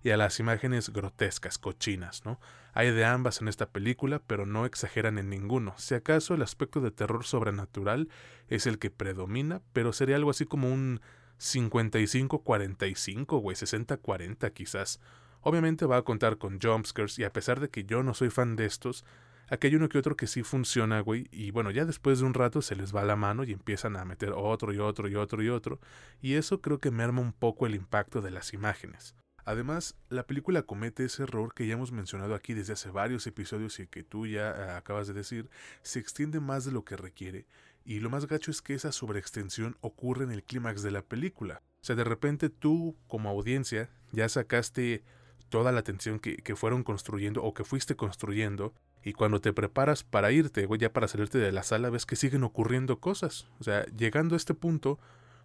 y 0.03 0.09
a 0.09 0.17
las 0.17 0.39
imágenes 0.39 0.89
grotescas, 0.89 1.57
cochinas, 1.57 2.25
¿no? 2.25 2.39
Hay 2.73 2.91
de 2.91 3.05
ambas 3.05 3.41
en 3.41 3.47
esta 3.47 3.69
película, 3.69 4.21
pero 4.25 4.45
no 4.45 4.65
exageran 4.65 5.17
en 5.17 5.29
ninguno. 5.29 5.73
Si 5.77 5.95
acaso 5.95 6.33
el 6.33 6.41
aspecto 6.41 6.81
de 6.81 6.91
terror 6.91 7.23
sobrenatural 7.23 8.09
es 8.49 8.67
el 8.67 8.79
que 8.79 8.91
predomina, 8.91 9.61
pero 9.71 9.93
sería 9.93 10.17
algo 10.17 10.31
así 10.31 10.45
como 10.45 10.71
un 10.71 10.99
55-45, 11.43 13.41
güey, 13.41 13.55
60-40 13.55 14.53
quizás. 14.53 14.99
Obviamente 15.41 15.85
va 15.85 15.97
a 15.97 16.03
contar 16.03 16.37
con 16.37 16.59
jumpscares 16.61 17.19
y 17.19 17.25
a 17.25 17.33
pesar 17.33 17.59
de 17.59 17.69
que 17.69 17.83
yo 17.83 18.01
no 18.01 18.13
soy 18.13 18.29
fan 18.29 18.55
de 18.55 18.65
estos, 18.65 19.03
Aquí 19.49 19.67
hay 19.67 19.75
uno 19.75 19.89
que 19.89 19.97
otro 19.97 20.15
que 20.15 20.25
sí 20.25 20.41
funciona, 20.41 21.01
güey. 21.01 21.27
Y 21.31 21.51
bueno, 21.51 21.69
ya 21.69 21.85
después 21.85 22.19
de 22.19 22.25
un 22.25 22.33
rato 22.33 22.61
se 22.61 22.75
les 22.75 22.95
va 22.95 23.03
la 23.03 23.17
mano 23.17 23.43
y 23.43 23.51
empiezan 23.51 23.97
a 23.97 24.05
meter 24.05 24.31
otro 24.35 24.73
y 24.73 24.79
otro 24.79 25.09
y 25.09 25.15
otro 25.15 25.43
y 25.43 25.49
otro. 25.49 25.79
Y 26.21 26.35
eso 26.35 26.61
creo 26.61 26.79
que 26.79 26.91
merma 26.91 27.21
un 27.21 27.33
poco 27.33 27.67
el 27.67 27.75
impacto 27.75 28.21
de 28.21 28.31
las 28.31 28.53
imágenes. 28.53 29.15
Además, 29.45 29.95
la 30.09 30.25
película 30.25 30.63
comete 30.63 31.03
ese 31.03 31.23
error 31.23 31.53
que 31.53 31.67
ya 31.67 31.73
hemos 31.73 31.91
mencionado 31.91 32.33
aquí 32.33 32.53
desde 32.53 32.73
hace 32.73 32.89
varios 32.89 33.27
episodios 33.27 33.77
y 33.79 33.87
que 33.87 34.01
tú 34.01 34.25
ya 34.25 34.51
eh, 34.51 34.71
acabas 34.71 35.07
de 35.07 35.13
decir, 35.13 35.49
se 35.81 35.99
extiende 35.99 36.39
más 36.39 36.63
de 36.63 36.71
lo 36.71 36.85
que 36.85 36.95
requiere, 36.95 37.45
y 37.85 37.99
lo 37.99 38.09
más 38.09 38.27
gacho 38.27 38.51
es 38.51 38.61
que 38.61 38.73
esa 38.73 38.91
sobreextensión 38.91 39.77
ocurre 39.81 40.23
en 40.23 40.31
el 40.31 40.43
clímax 40.43 40.83
de 40.83 40.91
la 40.91 41.01
película. 41.01 41.61
O 41.81 41.85
sea, 41.85 41.95
de 41.95 42.03
repente 42.03 42.49
tú, 42.49 42.97
como 43.07 43.29
audiencia, 43.29 43.89
ya 44.11 44.29
sacaste 44.29 45.03
toda 45.49 45.71
la 45.71 45.81
atención 45.81 46.19
que, 46.19 46.37
que 46.37 46.55
fueron 46.55 46.83
construyendo 46.83 47.43
o 47.43 47.53
que 47.53 47.63
fuiste 47.63 47.95
construyendo 47.95 48.73
y 49.03 49.13
cuando 49.13 49.41
te 49.41 49.51
preparas 49.51 50.03
para 50.03 50.31
irte, 50.31 50.65
güey, 50.65 50.79
ya 50.79 50.93
para 50.93 51.09
salirte 51.09 51.37
de 51.37 51.51
la 51.51 51.63
sala, 51.63 51.89
ves 51.89 52.05
que 52.05 52.15
siguen 52.15 52.43
ocurriendo 52.43 52.99
cosas. 52.99 53.47
O 53.59 53.63
sea, 53.63 53.85
llegando 53.87 54.35
a 54.35 54.37
este 54.37 54.53
punto, 54.53 54.97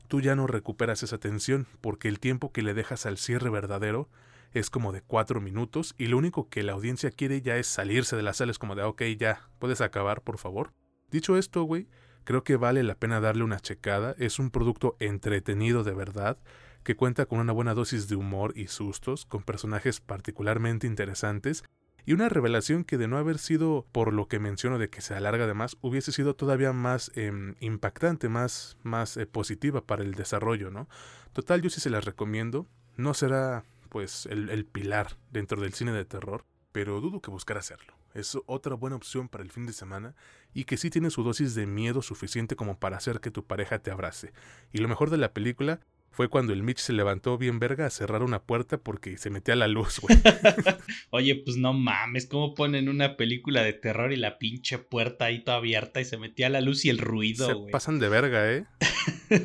tú 0.07 0.21
ya 0.21 0.37
no 0.37 0.47
recuperas 0.47 1.03
esa 1.03 1.19
tensión, 1.19 1.67
porque 1.81 2.09
el 2.09 2.21
tiempo 2.21 2.53
que 2.53 2.63
le 2.63 2.73
dejas 2.73 3.05
al 3.05 3.19
cierre 3.19 3.51
verdadero 3.51 4.09
es 4.53 4.71
como 4.71 4.93
de 4.93 5.03
cuatro 5.03 5.41
minutos, 5.41 5.95
y 5.99 6.07
lo 6.07 6.19
único 6.19 6.49
que 6.49 6.63
la 6.63 6.73
audiencia 6.73 7.11
quiere 7.11 7.43
ya 7.43 7.57
es 7.57 7.67
salirse 7.67 8.17
de 8.17 8.23
la 8.23 8.33
sala, 8.33 8.53
es 8.53 8.59
como 8.59 8.77
de, 8.77 8.83
ok, 8.85 9.03
ya, 9.19 9.51
puedes 9.59 9.81
acabar, 9.81 10.23
por 10.23 10.39
favor. 10.39 10.73
Dicho 11.11 11.37
esto, 11.37 11.65
güey, 11.65 11.89
creo 12.29 12.45
que 12.45 12.59
vale 12.59 12.83
la 12.83 12.95
pena 12.95 13.21
darle 13.21 13.43
una 13.43 13.59
checada, 13.59 14.15
es 14.19 14.39
un 14.39 14.51
producto 14.51 14.97
entretenido 15.01 15.83
de 15.83 15.95
verdad, 15.95 16.37
que 16.83 16.95
cuenta 16.95 17.25
con 17.25 17.39
una 17.39 17.55
buena 17.55 17.73
dosis 17.73 18.07
de 18.07 18.17
humor 18.17 18.53
y 18.55 18.67
sustos, 18.67 19.25
con 19.25 19.43
personajes 19.43 20.01
particularmente 20.01 20.87
interesantes, 20.87 21.65
y 22.05 22.13
una 22.13 22.29
revelación 22.29 22.85
que 22.85 22.99
de 22.99 23.09
no 23.09 23.17
haber 23.17 23.39
sido 23.39 23.87
por 23.93 24.13
lo 24.13 24.29
que 24.29 24.41
menciono 24.41 24.79
de 24.79 24.91
que 24.91 25.01
se 25.01 25.15
alarga 25.15 25.47
de 25.47 25.55
más, 25.55 25.79
hubiese 25.81 26.13
sido 26.13 26.37
todavía 26.37 26.75
más 26.75 27.11
em, 27.15 27.55
impactante, 27.61 28.29
más, 28.29 28.77
más 28.83 29.17
eh, 29.17 29.25
positiva 29.25 29.81
para 29.81 30.03
el 30.03 30.13
desarrollo, 30.13 30.71
¿no? 30.71 30.87
Total, 31.33 31.63
yo 31.63 31.71
sí 31.71 31.81
se 31.81 31.89
las 31.89 32.05
recomiendo. 32.05 32.67
No 32.99 33.15
será, 33.15 33.65
pues, 33.89 34.27
el, 34.27 34.51
el 34.51 34.67
pilar 34.67 35.17
dentro 35.31 35.63
del 35.63 35.73
cine 35.73 35.93
de 35.93 36.05
terror, 36.05 36.45
pero 36.73 37.01
dudo 37.01 37.23
que 37.23 37.31
buscar 37.31 37.57
hacerlo. 37.57 37.98
Es 38.19 38.37
otra 38.47 38.75
buena 38.75 38.97
opción 38.97 39.29
para 39.29 39.45
el 39.45 39.51
fin 39.51 39.65
de 39.67 39.73
semana 39.73 40.15
y 40.53 40.65
que 40.65 40.77
sí 40.77 40.91
tiene 40.91 41.11
su 41.11 41.23
dosis 41.23 41.55
de 41.55 41.67
miedo 41.67 42.03
suficiente 42.03 42.57
como 42.57 42.79
para 42.79 42.97
hacer 42.97 43.21
que 43.21 43.31
tu 43.31 43.45
pareja 43.45 43.79
te 43.79 43.91
abrace. 43.91 44.33
Y 44.73 44.79
lo 44.79 44.89
mejor 44.89 45.11
de 45.11 45.19
la 45.19 45.33
película 45.33 45.81
fue 46.11 46.29
cuando 46.29 46.53
el 46.53 46.65
Mitch 46.65 46.81
se 46.81 46.93
levantó 46.93 47.39
bien 47.39 47.61
verga 47.61 47.87
a 47.87 47.91
cerrar 47.91 48.25
una 48.25 48.43
puerta 48.43 48.79
porque 48.79 49.19
se 49.19 49.31
metía 49.31 49.55
la 49.55 49.69
luz, 49.69 50.01
güey. 50.01 50.19
Oye, 51.11 51.37
pues 51.37 51.57
no 51.57 51.73
mames, 51.73 52.27
¿cómo 52.27 52.55
ponen 52.55 52.89
una 52.89 53.17
película 53.17 53.63
de 53.63 53.73
terror 53.73 54.13
y 54.13 54.17
la 54.17 54.37
pinche 54.39 54.79
puerta 54.79 55.27
ahí 55.27 55.45
toda 55.45 55.59
abierta 55.59 56.01
y 56.01 56.05
se 56.05 56.17
metía 56.17 56.49
la 56.49 56.61
luz 56.61 56.85
y 56.85 56.91
el 56.91 56.99
ruido, 56.99 57.47
se 57.47 57.71
pasan 57.71 58.01
de 58.01 58.09
verga, 58.09 58.53
¿eh? 58.53 58.65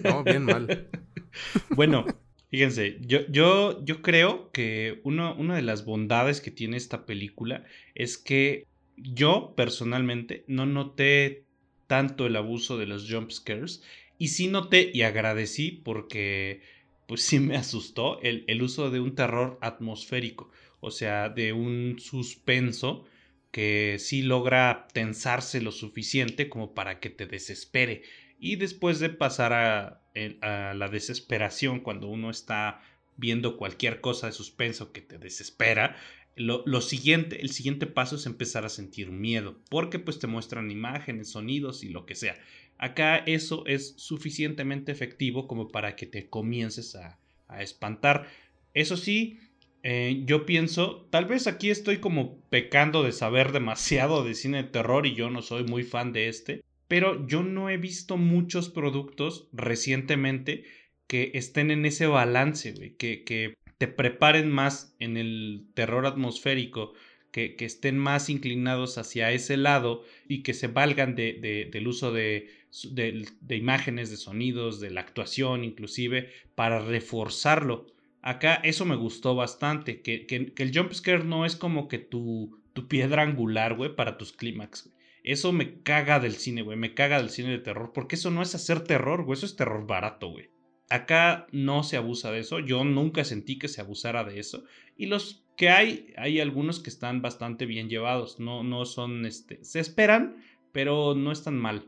No, 0.04 0.24
bien 0.24 0.46
mal. 0.46 0.90
bueno, 1.70 2.06
fíjense, 2.54 3.00
yo, 3.02 3.22
yo, 3.30 3.84
yo 3.84 4.04
creo 4.04 4.52
que 4.52 5.02
una 5.06 5.56
de 5.56 5.64
las 5.64 5.86
bondades 5.86 6.40
que 6.40 6.52
tiene 6.52 6.78
esta 6.78 7.08
película 7.08 7.66
es 7.96 8.20
que 8.20 8.68
yo 8.96 9.56
personalmente 9.58 10.44
no 10.48 10.68
noté 10.68 11.48
tanto 11.88 12.28
el 12.28 12.36
abuso 12.36 12.78
de 12.78 12.86
los 12.86 13.12
jump 13.12 13.32
scares 13.32 13.82
y 14.20 14.28
sí 14.28 14.50
noté 14.50 14.92
y 14.94 15.02
agradecí 15.02 15.72
porque 15.72 16.62
pues 17.08 17.24
sí 17.24 17.40
me 17.40 17.56
asustó 17.58 18.22
el, 18.22 18.46
el 18.48 18.62
uso 18.62 18.92
de 18.92 19.00
un 19.00 19.16
terror 19.16 19.58
atmosférico, 19.64 20.52
o 20.80 20.92
sea, 20.92 21.30
de 21.30 21.54
un 21.54 21.98
suspenso 21.98 23.04
que 23.50 23.96
sí 23.98 24.22
logra 24.22 24.88
tensarse 24.94 25.60
lo 25.60 25.72
suficiente 25.72 26.50
como 26.50 26.76
para 26.76 27.00
que 27.00 27.10
te 27.10 27.26
desespere. 27.26 28.04
Y 28.38 28.58
después 28.58 29.00
de 29.00 29.10
pasar 29.10 29.54
a, 29.54 30.03
a, 30.42 30.74
la 30.74 30.88
desesperación 30.88 31.80
cuando 31.80 32.08
uno 32.08 32.30
está 32.30 32.82
viendo 33.18 33.58
cualquier 33.58 34.02
cosa 34.02 34.28
de 34.28 34.34
suspenso 34.34 34.92
que 34.92 35.02
te 35.02 35.18
desespera, 35.18 35.96
lo, 36.36 36.64
lo, 36.66 36.82
siguiente, 36.82 37.42
el 37.42 37.52
siguiente 37.52 37.86
paso 37.86 38.16
es 38.16 38.26
empezar 38.26 38.66
a 38.66 38.70
sentir 38.70 39.12
miedo, 39.12 39.60
porque 39.70 40.00
pues 40.00 40.18
te 40.18 40.28
muestran 40.28 40.72
imágenes, 40.72 41.30
sonidos 41.30 41.84
y 41.84 41.90
lo 41.90 42.06
que 42.06 42.16
sea. 42.16 42.36
Acá 42.78 43.18
eso 43.18 43.66
es 43.66 43.94
suficientemente 43.98 44.92
efectivo 44.92 45.48
como 45.48 45.70
para 45.70 45.96
que 45.96 46.06
te 46.06 46.28
comiences 46.30 46.96
a, 46.96 47.20
espantar. 47.60 48.28
Eso 48.74 48.98
sí, 48.98 49.38
eh, 49.84 50.24
yo 50.26 50.48
pienso, 50.48 51.08
tal 51.12 51.26
vez 51.26 51.46
aquí 51.46 51.70
estoy 51.70 52.00
como 52.00 52.40
pecando 52.50 53.04
de 53.04 53.12
saber 53.12 53.52
demasiado 53.52 54.24
de 54.24 54.34
cine 54.34 54.64
de 54.64 54.70
terror 54.70 55.06
y 55.06 55.14
yo 55.14 55.30
no 55.30 55.44
soy 55.44 55.64
muy 55.64 55.84
fan 55.84 56.14
de 56.14 56.30
este, 56.30 56.64
pero 56.94 57.26
yo 57.26 57.42
no 57.42 57.72
he 57.72 57.78
visto 57.78 58.18
muchos 58.18 58.70
productos 58.70 59.48
recientemente 59.52 60.64
que 61.08 61.32
estén 61.34 61.72
en 61.72 61.88
ese 61.88 62.06
balance, 62.06 62.96
que, 63.00 63.24
que 63.24 63.56
te 63.80 63.88
preparen 63.88 64.52
más 64.52 64.96
en 65.00 65.18
el 65.18 65.66
terror 65.74 66.06
atmosférico, 66.06 66.94
que, 67.32 67.56
estén 67.62 67.98
más 67.98 68.30
inclinados 68.30 69.00
hacia 69.00 69.32
ese 69.32 69.58
lado 69.58 70.04
y 70.28 70.44
que 70.44 70.54
se 70.54 70.68
valgan 70.68 71.16
de, 71.16 71.68
del 71.72 71.88
uso 71.88 72.12
de, 72.14 72.52
de, 72.92 73.56
imágenes, 73.56 74.12
de 74.12 74.18
sonidos, 74.18 74.80
de 74.80 74.92
la 74.92 75.02
actuación 75.02 75.64
inclusive, 75.64 76.30
para 76.54 76.78
reforzarlo. 76.78 77.88
Acá 78.22 78.62
eso 78.64 78.86
me 78.86 78.98
gustó 78.98 79.34
bastante, 79.34 80.04
que, 80.04 80.28
que, 80.28 80.54
el 80.56 80.72
jump 80.72 80.94
scare 80.94 81.24
no 81.24 81.48
es 81.48 81.56
como 81.56 81.88
que 81.88 81.98
tu, 81.98 82.60
tu 82.74 82.88
piedra 82.88 83.24
angular, 83.24 83.74
güey, 83.74 83.96
para 83.96 84.20
tus 84.20 84.32
clímax. 84.32 84.94
Eso 85.24 85.54
me 85.54 85.82
caga 85.82 86.20
del 86.20 86.36
cine, 86.36 86.62
güey, 86.62 86.78
me 86.78 86.94
caga 86.94 87.18
del 87.18 87.30
cine 87.30 87.50
de 87.50 87.60
terror, 87.60 87.92
porque 87.94 88.16
eso 88.16 88.30
no 88.30 88.42
es 88.42 88.54
hacer 88.56 88.82
terror, 88.82 89.24
güey, 89.24 89.38
eso 89.38 89.46
es 89.46 89.56
terror 89.56 89.88
barato, 89.88 90.28
güey. 90.28 90.50
Acá 90.90 91.48
no 91.52 91.84
se 91.84 91.96
abusa 91.96 92.30
de 92.32 92.40
eso, 92.40 92.60
yo 92.60 92.84
nunca 92.84 93.24
sentí 93.24 93.58
que 93.58 93.70
se 93.70 93.80
abusara 93.80 94.26
de 94.26 94.40
eso. 94.40 94.66
Y 94.98 95.06
los 95.06 95.46
que 95.56 95.70
hay, 95.70 96.14
hay 96.18 96.42
algunos 96.42 96.82
que 96.82 96.90
están 96.90 97.22
bastante 97.22 97.66
bien 97.66 97.88
llevados, 97.90 98.40
no, 98.42 98.64
no 98.64 98.86
son, 98.86 99.26
este, 99.26 99.64
se 99.64 99.80
esperan, 99.80 100.44
pero 100.74 101.16
no 101.16 101.32
están 101.32 101.58
mal. 101.58 101.86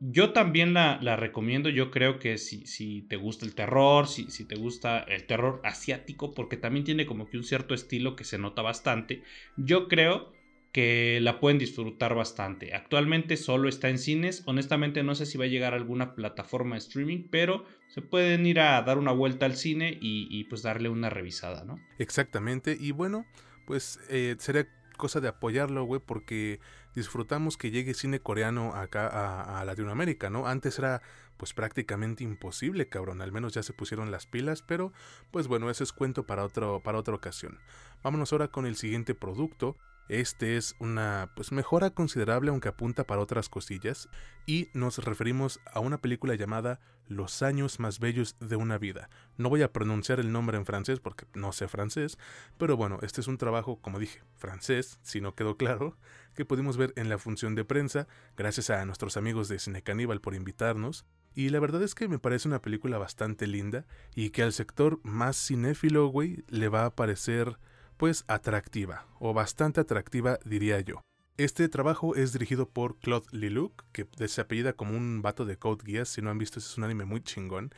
Yo 0.00 0.32
también 0.32 0.72
la, 0.72 0.98
la 1.00 1.14
recomiendo, 1.14 1.68
yo 1.68 1.90
creo 1.90 2.18
que 2.18 2.38
si, 2.38 2.66
si 2.66 3.02
te 3.02 3.16
gusta 3.16 3.44
el 3.44 3.54
terror, 3.54 4.08
si, 4.08 4.30
si 4.30 4.44
te 4.44 4.56
gusta 4.56 5.00
el 5.00 5.26
terror 5.26 5.60
asiático, 5.62 6.34
porque 6.34 6.56
también 6.56 6.84
tiene 6.84 7.06
como 7.06 7.28
que 7.28 7.36
un 7.36 7.44
cierto 7.44 7.74
estilo 7.74 8.16
que 8.16 8.24
se 8.24 8.38
nota 8.38 8.62
bastante, 8.62 9.22
yo 9.56 9.88
creo 9.88 10.32
que 10.72 11.18
la 11.20 11.38
pueden 11.38 11.58
disfrutar 11.58 12.14
bastante. 12.14 12.74
Actualmente 12.74 13.36
solo 13.36 13.68
está 13.68 13.90
en 13.90 13.98
cines. 13.98 14.42
Honestamente 14.46 15.02
no 15.02 15.14
sé 15.14 15.26
si 15.26 15.36
va 15.36 15.44
a 15.44 15.48
llegar 15.48 15.74
a 15.74 15.76
alguna 15.76 16.14
plataforma 16.14 16.76
de 16.76 16.78
streaming, 16.78 17.28
pero 17.30 17.66
se 17.88 18.00
pueden 18.00 18.46
ir 18.46 18.58
a 18.58 18.80
dar 18.82 18.96
una 18.96 19.12
vuelta 19.12 19.44
al 19.44 19.54
cine 19.54 19.98
y, 20.00 20.44
pues 20.44 20.62
darle 20.62 20.88
una 20.88 21.10
revisada, 21.10 21.64
¿no? 21.64 21.78
Exactamente. 21.98 22.76
Y 22.80 22.92
bueno, 22.92 23.26
pues 23.66 24.00
eh, 24.08 24.34
sería 24.38 24.66
cosa 24.96 25.20
de 25.20 25.28
apoyarlo, 25.28 25.84
güey, 25.84 26.00
porque 26.04 26.58
disfrutamos 26.94 27.58
que 27.58 27.70
llegue 27.70 27.92
cine 27.92 28.20
coreano 28.20 28.74
acá 28.74 29.58
a, 29.58 29.64
Latinoamérica, 29.64 30.30
¿no? 30.30 30.46
Antes 30.46 30.78
era 30.78 31.02
pues 31.36 31.54
prácticamente 31.54 32.22
imposible, 32.22 32.88
cabrón, 32.88 33.20
al 33.20 33.32
menos 33.32 33.52
ya 33.52 33.62
se 33.62 33.72
pusieron 33.72 34.10
las 34.10 34.26
pilas, 34.26 34.62
pero 34.62 34.92
pues 35.30 35.48
bueno, 35.48 35.70
ese 35.70 35.82
es 35.82 35.92
cuento 35.92 36.24
para, 36.24 36.48
para 36.48 36.98
otra 36.98 37.14
ocasión. 37.14 37.58
Vámonos 38.02 38.32
ahora 38.32 38.48
con 38.48 38.64
el 38.64 38.76
siguiente 38.76 39.14
producto, 39.14 39.76
este 40.08 40.56
es 40.56 40.74
una 40.78 41.30
pues 41.34 41.52
mejora 41.52 41.90
considerable 41.90 42.50
aunque 42.50 42.68
apunta 42.68 43.04
para 43.04 43.20
otras 43.20 43.48
cosillas 43.48 44.08
y 44.46 44.68
nos 44.74 44.98
referimos 44.98 45.60
a 45.72 45.80
una 45.80 45.98
película 45.98 46.34
llamada 46.34 46.80
Los 47.08 47.42
años 47.42 47.78
más 47.80 47.98
bellos 47.98 48.36
de 48.40 48.56
una 48.56 48.78
vida. 48.78 49.10
No 49.36 49.48
voy 49.48 49.62
a 49.62 49.72
pronunciar 49.72 50.20
el 50.20 50.32
nombre 50.32 50.56
en 50.56 50.66
francés 50.66 51.00
porque 51.00 51.26
no 51.34 51.52
sé 51.52 51.68
francés, 51.68 52.18
pero 52.58 52.76
bueno, 52.76 52.98
este 53.02 53.20
es 53.20 53.28
un 53.28 53.38
trabajo, 53.38 53.80
como 53.80 53.98
dije, 53.98 54.22
francés, 54.36 54.98
si 55.02 55.20
no 55.20 55.34
quedó 55.34 55.56
claro, 55.56 55.96
que 56.34 56.44
pudimos 56.44 56.76
ver 56.76 56.92
en 56.96 57.08
la 57.08 57.18
función 57.18 57.54
de 57.54 57.64
prensa, 57.64 58.08
gracias 58.36 58.70
a 58.70 58.84
nuestros 58.84 59.16
amigos 59.16 59.48
de 59.48 59.58
Cine 59.58 59.82
Caníbal 59.82 60.20
por 60.20 60.34
invitarnos. 60.34 61.04
Y 61.34 61.48
la 61.48 61.60
verdad 61.60 61.82
es 61.82 61.94
que 61.94 62.08
me 62.08 62.18
parece 62.18 62.48
una 62.48 62.60
película 62.60 62.98
bastante 62.98 63.46
linda 63.46 63.86
y 64.14 64.30
que 64.30 64.42
al 64.42 64.52
sector 64.52 65.00
más 65.02 65.36
cinéfilo, 65.36 66.06
güey, 66.08 66.44
le 66.48 66.68
va 66.68 66.84
a 66.84 66.94
parecer 66.94 67.58
pues 68.02 68.24
atractiva, 68.26 69.06
o 69.20 69.32
bastante 69.32 69.80
atractiva 69.80 70.40
diría 70.44 70.80
yo. 70.80 71.02
Este 71.36 71.68
trabajo 71.68 72.16
es 72.16 72.32
dirigido 72.32 72.68
por 72.68 72.98
Claude 72.98 73.28
Lelouch, 73.30 73.76
que 73.92 74.08
se 74.26 74.40
apellida 74.40 74.72
como 74.72 74.96
un 74.96 75.22
vato 75.22 75.44
de 75.44 75.56
Code 75.56 75.84
Geass, 75.86 76.08
si 76.08 76.20
no 76.20 76.28
han 76.28 76.36
visto 76.36 76.58
es 76.58 76.76
un 76.76 76.82
anime 76.82 77.04
muy 77.04 77.20
chingón. 77.20 77.72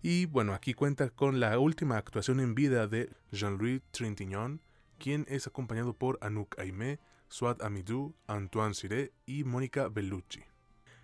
Y 0.00 0.24
bueno, 0.24 0.54
aquí 0.54 0.72
cuenta 0.72 1.10
con 1.10 1.40
la 1.40 1.58
última 1.58 1.98
actuación 1.98 2.40
en 2.40 2.54
vida 2.54 2.86
de 2.86 3.10
Jean-Louis 3.32 3.82
Trintignant, 3.90 4.62
quien 4.96 5.26
es 5.28 5.46
acompañado 5.46 5.92
por 5.92 6.16
Anouk 6.22 6.58
Aimé, 6.58 6.98
Swat 7.28 7.60
Amidou, 7.60 8.14
Antoine 8.28 8.72
Siré 8.72 9.12
y 9.26 9.44
Mónica 9.44 9.90
Bellucci. 9.90 10.42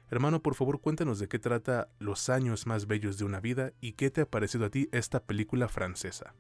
Hermano, 0.09 0.41
por 0.41 0.55
favor 0.55 0.81
cuéntanos 0.81 1.19
de 1.19 1.29
qué 1.29 1.39
trata 1.39 1.91
Los 1.99 2.31
años 2.31 2.67
más 2.67 2.87
bellos 2.87 3.19
de 3.19 3.27
una 3.27 3.41
vida 3.41 3.75
y 3.83 3.93
qué 3.93 4.11
te 4.11 4.23
ha 4.23 4.31
parecido 4.31 4.65
a 4.65 4.71
ti 4.71 4.89
esta 4.93 5.23
película 5.23 5.69
francesa. 5.69 6.33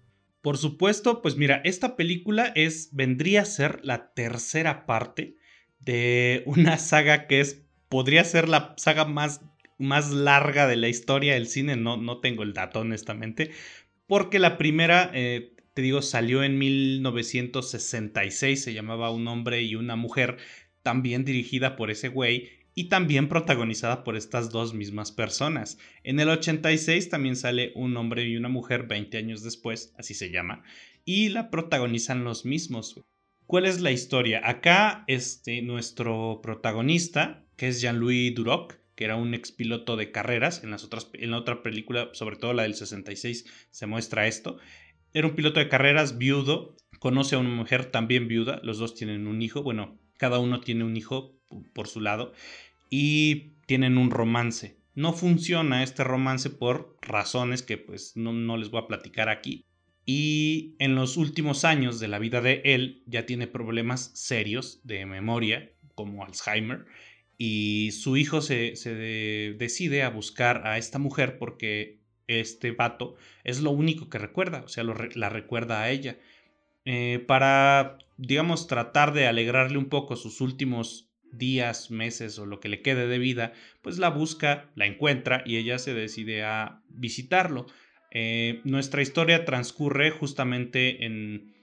Por 0.42 0.58
supuesto, 0.58 1.22
pues 1.22 1.36
mira, 1.36 1.62
esta 1.64 1.96
película 1.96 2.52
es, 2.56 2.90
vendría 2.92 3.42
a 3.42 3.46
ser 3.46 3.78
la 3.84 4.12
tercera 4.12 4.86
parte 4.86 5.36
de 5.78 6.42
una 6.46 6.78
saga 6.78 7.28
que 7.28 7.40
es, 7.40 7.62
podría 7.88 8.24
ser 8.24 8.48
la 8.48 8.74
saga 8.76 9.04
más, 9.04 9.40
más 9.78 10.10
larga 10.10 10.66
de 10.66 10.76
la 10.76 10.88
historia 10.88 11.34
del 11.34 11.46
cine, 11.46 11.76
no, 11.76 11.96
no 11.96 12.20
tengo 12.20 12.42
el 12.42 12.54
dato 12.54 12.80
honestamente, 12.80 13.52
porque 14.08 14.40
la 14.40 14.58
primera, 14.58 15.12
eh, 15.14 15.54
te 15.74 15.82
digo, 15.82 16.02
salió 16.02 16.42
en 16.42 16.58
1966, 16.58 18.62
se 18.62 18.74
llamaba 18.74 19.12
Un 19.12 19.28
hombre 19.28 19.62
y 19.62 19.76
una 19.76 19.94
mujer, 19.94 20.38
también 20.82 21.24
dirigida 21.24 21.76
por 21.76 21.92
ese 21.92 22.08
güey, 22.08 22.50
y 22.74 22.84
también 22.84 23.28
protagonizada 23.28 24.04
por 24.04 24.16
estas 24.16 24.50
dos 24.50 24.74
mismas 24.74 25.12
personas. 25.12 25.78
En 26.04 26.20
el 26.20 26.28
86 26.28 27.08
también 27.08 27.36
sale 27.36 27.72
un 27.74 27.96
hombre 27.96 28.26
y 28.26 28.36
una 28.36 28.48
mujer 28.48 28.86
20 28.86 29.18
años 29.18 29.42
después, 29.42 29.94
así 29.98 30.14
se 30.14 30.30
llama, 30.30 30.62
y 31.04 31.28
la 31.28 31.50
protagonizan 31.50 32.24
los 32.24 32.44
mismos. 32.44 33.00
¿Cuál 33.46 33.66
es 33.66 33.80
la 33.80 33.90
historia? 33.90 34.40
Acá 34.44 35.04
este, 35.08 35.60
nuestro 35.62 36.40
protagonista, 36.42 37.44
que 37.56 37.68
es 37.68 37.80
Jean-Louis 37.80 38.34
Duroc, 38.34 38.78
que 38.94 39.04
era 39.04 39.16
un 39.16 39.34
expiloto 39.34 39.96
de 39.96 40.10
carreras, 40.10 40.62
en, 40.64 40.70
las 40.70 40.84
otras, 40.84 41.10
en 41.14 41.30
la 41.30 41.38
otra 41.38 41.62
película, 41.62 42.10
sobre 42.12 42.36
todo 42.36 42.52
la 42.52 42.62
del 42.62 42.74
66, 42.74 43.44
se 43.70 43.86
muestra 43.86 44.26
esto. 44.26 44.58
Era 45.12 45.26
un 45.26 45.34
piloto 45.34 45.60
de 45.60 45.68
carreras 45.68 46.18
viudo, 46.18 46.76
conoce 46.98 47.34
a 47.34 47.38
una 47.38 47.50
mujer 47.50 47.86
también 47.86 48.28
viuda, 48.28 48.60
los 48.62 48.78
dos 48.78 48.94
tienen 48.94 49.26
un 49.26 49.42
hijo, 49.42 49.62
bueno, 49.62 49.98
cada 50.16 50.38
uno 50.38 50.60
tiene 50.60 50.84
un 50.84 50.96
hijo 50.96 51.41
por 51.72 51.88
su 51.88 52.00
lado 52.00 52.32
y 52.90 53.52
tienen 53.66 53.96
un 53.96 54.10
romance. 54.10 54.76
No 54.94 55.14
funciona 55.14 55.82
este 55.82 56.04
romance 56.04 56.50
por 56.50 56.98
razones 57.00 57.62
que 57.62 57.78
pues 57.78 58.16
no, 58.16 58.56
les 58.56 58.70
voy 58.70 58.82
a 58.82 58.86
platicar 58.86 59.28
aquí. 59.28 59.64
Y 60.04 60.74
en 60.78 60.94
los 60.94 61.16
últimos 61.16 61.64
años 61.64 62.00
de 62.00 62.08
la 62.08 62.18
vida 62.18 62.40
de 62.40 62.60
él 62.64 63.02
ya 63.06 63.24
tiene 63.24 63.46
problemas 63.46 64.10
serios 64.14 64.80
de 64.84 65.06
memoria, 65.06 65.72
como 65.94 66.24
Alzheimer, 66.24 66.84
y 67.38 67.92
su 67.92 68.16
hijo 68.16 68.40
se, 68.40 68.74
decide 69.58 70.02
a 70.02 70.10
buscar 70.10 70.66
a 70.66 70.76
esta 70.76 70.98
mujer 70.98 71.38
porque 71.38 72.00
este 72.26 72.72
vato 72.72 73.14
es 73.44 73.60
lo 73.62 73.70
único 73.70 74.10
que 74.10 74.18
recuerda, 74.18 74.62
o 74.64 74.68
sea, 74.68 74.84
la 74.84 75.28
recuerda 75.28 75.82
a 75.82 75.90
ella. 75.90 76.18
Eh, 76.84 77.24
para, 77.26 77.98
digamos, 78.16 78.66
tratar 78.66 79.12
de 79.12 79.26
alegrarle 79.26 79.78
un 79.78 79.88
poco 79.88 80.16
sus 80.16 80.40
últimos 80.40 81.11
días, 81.32 81.90
meses 81.90 82.38
o 82.38 82.46
lo 82.46 82.60
que 82.60 82.68
le 82.68 82.82
quede 82.82 83.06
de 83.06 83.18
vida, 83.18 83.52
pues 83.82 83.98
la 83.98 84.10
busca, 84.10 84.70
la 84.74 84.86
encuentra 84.86 85.42
y 85.44 85.56
ella 85.56 85.78
se 85.78 85.94
decide 85.94 86.44
a 86.44 86.82
visitarlo. 86.88 87.66
Eh, 88.10 88.60
nuestra 88.64 89.02
historia 89.02 89.44
transcurre 89.44 90.10
justamente 90.10 91.04
en, 91.04 91.54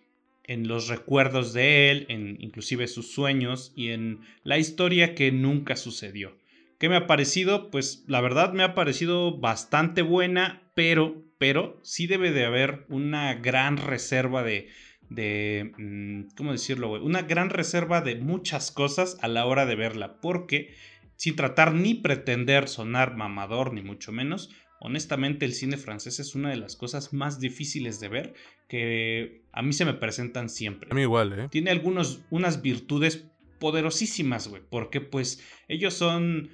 en 0.44 0.68
los 0.68 0.88
recuerdos 0.88 1.54
de 1.54 1.92
él, 1.92 2.06
en 2.10 2.38
inclusive 2.40 2.88
sus 2.88 3.12
sueños 3.12 3.72
y 3.76 3.90
en 3.90 4.22
la 4.44 4.58
historia 4.58 5.14
que 5.14 5.32
nunca 5.32 5.76
sucedió. 5.76 6.36
¿Qué 6.80 6.90
me 6.90 6.96
ha 6.96 7.08
parecido? 7.08 7.70
Pues 7.70 8.06
la 8.08 8.22
verdad 8.22 8.54
me 8.54 8.64
ha 8.64 8.74
parecido 8.74 9.38
bastante 9.38 10.02
buena, 10.02 10.72
pero, 10.76 11.24
pero 11.38 11.80
sí 11.84 12.08
debe 12.08 12.32
de 12.32 12.46
haber 12.46 12.86
una 12.90 13.36
gran 13.36 13.78
reserva 13.78 14.44
de, 14.44 14.70
de, 15.10 15.72
mm, 15.78 16.36
¿cómo 16.36 16.52
decirlo, 16.52 16.92
Una 17.04 17.24
gran 17.24 17.50
reserva 17.50 18.02
de 18.02 18.16
muchas 18.16 18.72
cosas 18.72 19.18
a 19.22 19.28
la 19.28 19.46
hora 19.46 19.66
de 19.66 19.76
verla, 19.76 20.20
porque 20.22 20.76
sin 21.16 21.36
tratar 21.36 21.74
ni 21.74 21.96
pretender 21.96 22.68
sonar 22.68 23.18
mamador, 23.18 23.74
ni 23.74 23.82
mucho 23.82 24.12
menos, 24.12 24.52
honestamente 24.80 25.46
el 25.46 25.54
cine 25.54 25.78
francés 25.78 26.20
es 26.20 26.36
una 26.36 26.50
de 26.50 26.58
las 26.58 26.76
cosas 26.76 27.14
más 27.14 27.40
difíciles 27.40 28.00
de 28.00 28.08
ver 28.08 28.34
que 28.68 29.42
a 29.52 29.62
mí 29.62 29.74
se 29.74 29.86
me 29.86 29.94
presentan 29.94 30.50
siempre. 30.50 30.90
A 30.92 30.96
mí 30.96 31.02
igual, 31.02 31.38
¿eh? 31.38 31.48
Tiene 31.50 31.72
algunos, 31.72 32.22
unas 32.30 32.62
virtudes 32.62 33.26
poderosísimas, 33.60 34.48
güey, 34.48 34.62
porque 34.70 35.02
pues 35.02 35.44
ellos 35.68 35.94
son 35.94 36.50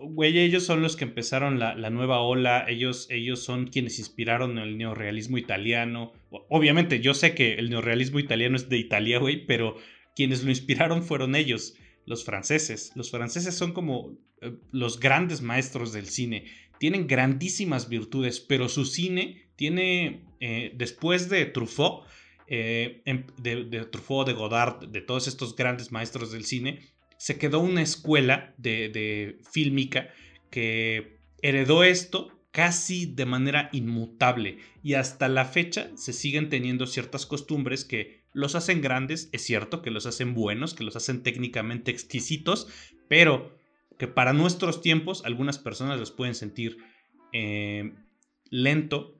güey, 0.00 0.38
ellos 0.38 0.64
son 0.64 0.82
los 0.82 0.96
que 0.96 1.04
empezaron 1.04 1.58
la, 1.58 1.90
nueva 1.90 2.20
ola, 2.20 2.64
ellos, 2.68 3.06
ellos 3.10 3.42
son 3.42 3.66
quienes 3.66 3.98
inspiraron 3.98 4.58
el 4.58 4.76
neorrealismo 4.76 5.38
italiano. 5.38 6.12
Obviamente, 6.30 7.00
yo 7.00 7.14
sé 7.14 7.34
que 7.34 7.54
el 7.54 7.70
neorrealismo 7.70 8.18
italiano 8.18 8.56
es 8.56 8.68
de 8.68 8.78
Italia, 8.78 9.18
güey, 9.18 9.46
pero 9.46 9.76
quienes 10.14 10.44
lo 10.44 10.50
inspiraron 10.50 11.02
fueron 11.02 11.34
ellos, 11.34 11.74
los 12.06 12.24
franceses. 12.24 12.92
Los 12.94 13.10
franceses 13.10 13.54
son 13.54 13.72
como 13.72 14.16
eh, 14.40 14.52
los 14.72 15.00
grandes 15.00 15.42
maestros 15.42 15.92
del 15.92 16.06
cine. 16.06 16.46
Tienen 16.78 17.06
grandísimas 17.06 17.88
virtudes, 17.88 18.40
pero 18.40 18.68
su 18.68 18.84
cine 18.84 19.48
tiene, 19.56 20.24
eh, 20.40 20.72
después 20.76 21.28
de 21.28 21.46
Truffaut, 21.46 22.04
eh, 22.46 23.02
em, 23.06 23.24
de 23.38 23.86
Truffaut, 23.90 24.26
de 24.26 24.34
Godard, 24.34 24.88
de 24.88 25.00
todos 25.00 25.28
estos 25.28 25.56
grandes 25.56 25.92
maestros 25.92 26.30
del 26.32 26.44
cine, 26.44 26.80
se 27.18 27.38
quedó 27.38 27.60
una 27.60 27.82
escuela 27.82 28.54
de, 28.58 29.38
fílmica 29.50 30.08
que 30.50 31.18
heredó 31.42 31.84
esto 31.84 32.30
casi 32.50 33.06
de 33.06 33.26
manera 33.26 33.68
inmutable 33.72 34.58
y 34.82 34.94
hasta 34.94 35.28
la 35.28 35.44
fecha 35.44 35.90
se 35.96 36.12
siguen 36.12 36.48
teniendo 36.48 36.86
ciertas 36.86 37.26
costumbres 37.26 37.84
que 37.84 38.22
los 38.32 38.54
hacen 38.54 38.80
grandes, 38.80 39.28
es 39.32 39.42
cierto, 39.42 39.82
que 39.82 39.90
los 39.90 40.06
hacen 40.06 40.34
buenos, 40.34 40.74
que 40.74 40.84
los 40.84 40.96
hacen 40.96 41.22
técnicamente 41.22 41.90
exquisitos, 41.90 42.68
pero 43.08 43.56
que 43.98 44.08
para 44.08 44.32
nuestros 44.32 44.80
tiempos 44.80 45.24
algunas 45.24 45.58
personas 45.58 45.98
los 45.98 46.10
pueden 46.10 46.34
sentir 46.34 46.78
eh, 47.32 47.92
lento, 48.50 49.18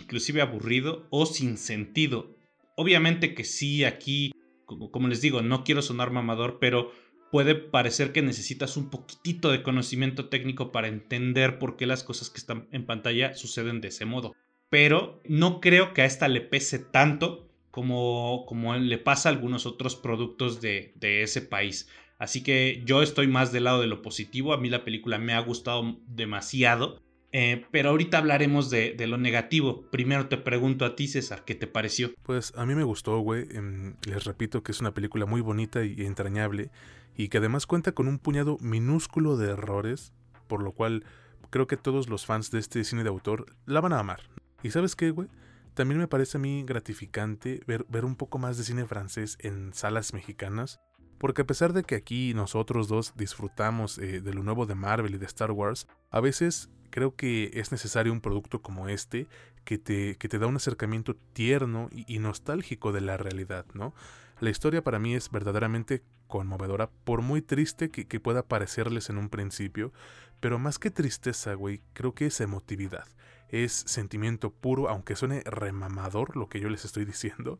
inclusive 0.00 0.42
aburrido 0.42 1.06
o 1.10 1.26
sin 1.26 1.58
sentido. 1.58 2.34
Obviamente 2.76 3.34
que 3.34 3.44
sí, 3.44 3.84
aquí, 3.84 4.32
como 4.64 5.08
les 5.08 5.20
digo, 5.20 5.42
no 5.42 5.64
quiero 5.64 5.82
sonar 5.82 6.10
mamador, 6.10 6.58
pero 6.60 6.92
puede 7.30 7.54
parecer 7.54 8.12
que 8.12 8.22
necesitas 8.22 8.76
un 8.76 8.90
poquitito 8.90 9.50
de 9.50 9.62
conocimiento 9.62 10.28
técnico 10.28 10.72
para 10.72 10.88
entender 10.88 11.58
por 11.58 11.76
qué 11.76 11.86
las 11.86 12.02
cosas 12.02 12.30
que 12.30 12.38
están 12.38 12.68
en 12.72 12.86
pantalla 12.86 13.34
suceden 13.34 13.80
de 13.80 13.88
ese 13.88 14.04
modo. 14.04 14.34
Pero 14.68 15.22
no 15.26 15.60
creo 15.60 15.94
que 15.94 16.02
a 16.02 16.06
esta 16.06 16.28
le 16.28 16.40
pese 16.40 16.78
tanto 16.78 17.48
como, 17.70 18.44
como 18.46 18.74
le 18.76 18.98
pasa 18.98 19.28
a 19.28 19.32
algunos 19.32 19.66
otros 19.66 19.96
productos 19.96 20.60
de, 20.60 20.92
de 20.96 21.22
ese 21.22 21.42
país. 21.42 21.88
Así 22.18 22.42
que 22.42 22.82
yo 22.84 23.02
estoy 23.02 23.28
más 23.28 23.52
del 23.52 23.64
lado 23.64 23.80
de 23.80 23.86
lo 23.86 24.02
positivo. 24.02 24.52
A 24.52 24.58
mí 24.58 24.70
la 24.70 24.84
película 24.84 25.18
me 25.18 25.34
ha 25.34 25.40
gustado 25.40 25.98
demasiado. 26.06 27.02
Eh, 27.32 27.66
pero 27.70 27.90
ahorita 27.90 28.18
hablaremos 28.18 28.70
de, 28.70 28.96
lo 29.06 29.18
negativo. 29.18 29.82
Primero 29.90 30.28
te 30.28 30.38
pregunto 30.38 30.86
a 30.86 30.96
ti, 30.96 31.06
César, 31.06 31.44
¿qué 31.44 31.54
te 31.54 31.66
pareció? 31.66 32.12
Pues 32.22 32.54
a 32.56 32.64
mí 32.64 32.74
me 32.74 32.84
gustó, 32.84 33.18
güey. 33.18 33.46
Em, 33.50 33.94
les 34.06 34.24
repito 34.24 34.62
que 34.62 34.72
es 34.72 34.80
una 34.80 34.94
película 34.94 35.26
muy 35.26 35.42
bonita 35.42 35.84
y 35.84 36.06
entrañable. 36.06 36.70
Y 37.16 37.28
que 37.28 37.38
además 37.38 37.66
cuenta 37.66 37.92
con 37.92 38.08
un 38.08 38.18
puñado 38.18 38.58
minúsculo 38.60 39.36
de 39.36 39.50
errores. 39.50 40.12
Por 40.46 40.62
lo 40.62 40.72
cual 40.72 41.04
creo 41.50 41.66
que 41.66 41.76
todos 41.76 42.08
los 42.08 42.26
fans 42.26 42.50
de 42.50 42.58
este 42.58 42.84
cine 42.84 43.02
de 43.02 43.08
autor 43.08 43.46
la 43.64 43.80
van 43.80 43.92
a 43.92 43.98
amar. 43.98 44.20
¿Y 44.62 44.70
sabes 44.70 44.96
qué, 44.96 45.10
güey? 45.10 45.28
También 45.74 45.98
me 45.98 46.08
parece 46.08 46.38
a 46.38 46.40
mí 46.40 46.64
gratificante 46.64 47.60
ver, 47.66 47.84
ver 47.88 48.04
un 48.04 48.16
poco 48.16 48.38
más 48.38 48.56
de 48.56 48.64
cine 48.64 48.86
francés 48.86 49.36
en 49.40 49.74
salas 49.74 50.14
mexicanas. 50.14 50.80
Porque 51.18 51.42
a 51.42 51.46
pesar 51.46 51.72
de 51.72 51.82
que 51.82 51.94
aquí 51.94 52.34
nosotros 52.34 52.88
dos 52.88 53.14
disfrutamos 53.16 53.98
eh, 53.98 54.20
de 54.20 54.34
lo 54.34 54.42
nuevo 54.42 54.66
de 54.66 54.74
Marvel 54.74 55.14
y 55.14 55.18
de 55.18 55.26
Star 55.26 55.50
Wars, 55.50 55.86
a 56.10 56.20
veces 56.20 56.68
creo 56.90 57.14
que 57.14 57.50
es 57.54 57.72
necesario 57.72 58.12
un 58.12 58.20
producto 58.20 58.62
como 58.62 58.88
este 58.88 59.26
que 59.64 59.78
te, 59.78 60.16
que 60.16 60.28
te 60.28 60.38
da 60.38 60.46
un 60.46 60.56
acercamiento 60.56 61.16
tierno 61.32 61.90
y, 61.92 62.18
nostálgico 62.20 62.92
de 62.92 63.00
la 63.00 63.16
realidad, 63.16 63.66
¿no? 63.74 63.94
La 64.40 64.50
historia 64.50 64.82
para 64.82 64.98
mí 64.98 65.14
es 65.14 65.30
verdaderamente 65.30 66.02
conmovedora, 66.26 66.88
por 67.04 67.20
muy 67.20 67.42
triste 67.42 67.90
que, 67.90 68.06
que 68.06 68.20
pueda 68.20 68.42
parecerles 68.42 69.10
en 69.10 69.18
un 69.18 69.28
principio, 69.28 69.92
pero 70.40 70.58
más 70.58 70.78
que 70.78 70.90
tristeza, 70.90 71.54
güey, 71.54 71.82
creo 71.94 72.14
que 72.14 72.26
es 72.26 72.40
emotividad, 72.40 73.06
es 73.48 73.72
sentimiento 73.72 74.50
puro, 74.50 74.88
aunque 74.88 75.16
suene 75.16 75.42
remamador 75.44 76.36
lo 76.36 76.48
que 76.48 76.60
yo 76.60 76.68
les 76.68 76.84
estoy 76.84 77.04
diciendo, 77.04 77.58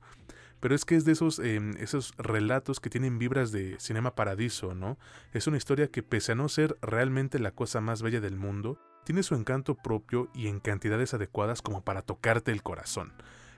pero 0.61 0.75
es 0.75 0.85
que 0.85 0.97
es 0.97 1.05
de 1.05 1.12
esos, 1.12 1.38
em, 1.38 1.75
esos 1.79 2.12
relatos 2.16 2.81
que 2.81 2.90
tienen 2.90 3.19
vibras 3.19 3.53
de 3.53 3.77
Cinema 3.79 4.14
Paradiso, 4.14 4.75
¿no? 4.75 4.99
Es 5.33 5.47
una 5.47 5.57
historia 5.57 5.88
que 5.88 6.03
pese 6.03 6.33
a 6.33 6.35
no 6.35 6.49
ser 6.49 6.77
realmente 6.83 7.38
la 7.38 7.51
cosa 7.51 7.81
más 7.81 8.03
bella 8.03 8.21
del 8.21 8.37
mundo, 8.37 8.79
tiene 9.05 9.23
su 9.23 9.35
encanto 9.35 9.77
propio 9.77 10.29
y 10.35 10.49
en 10.49 10.59
cantidades 10.59 11.14
adecuadas 11.14 11.62
como 11.62 11.83
para 11.85 12.03
tocarte 12.03 12.51
el 12.51 12.62
corazón. 12.62 13.12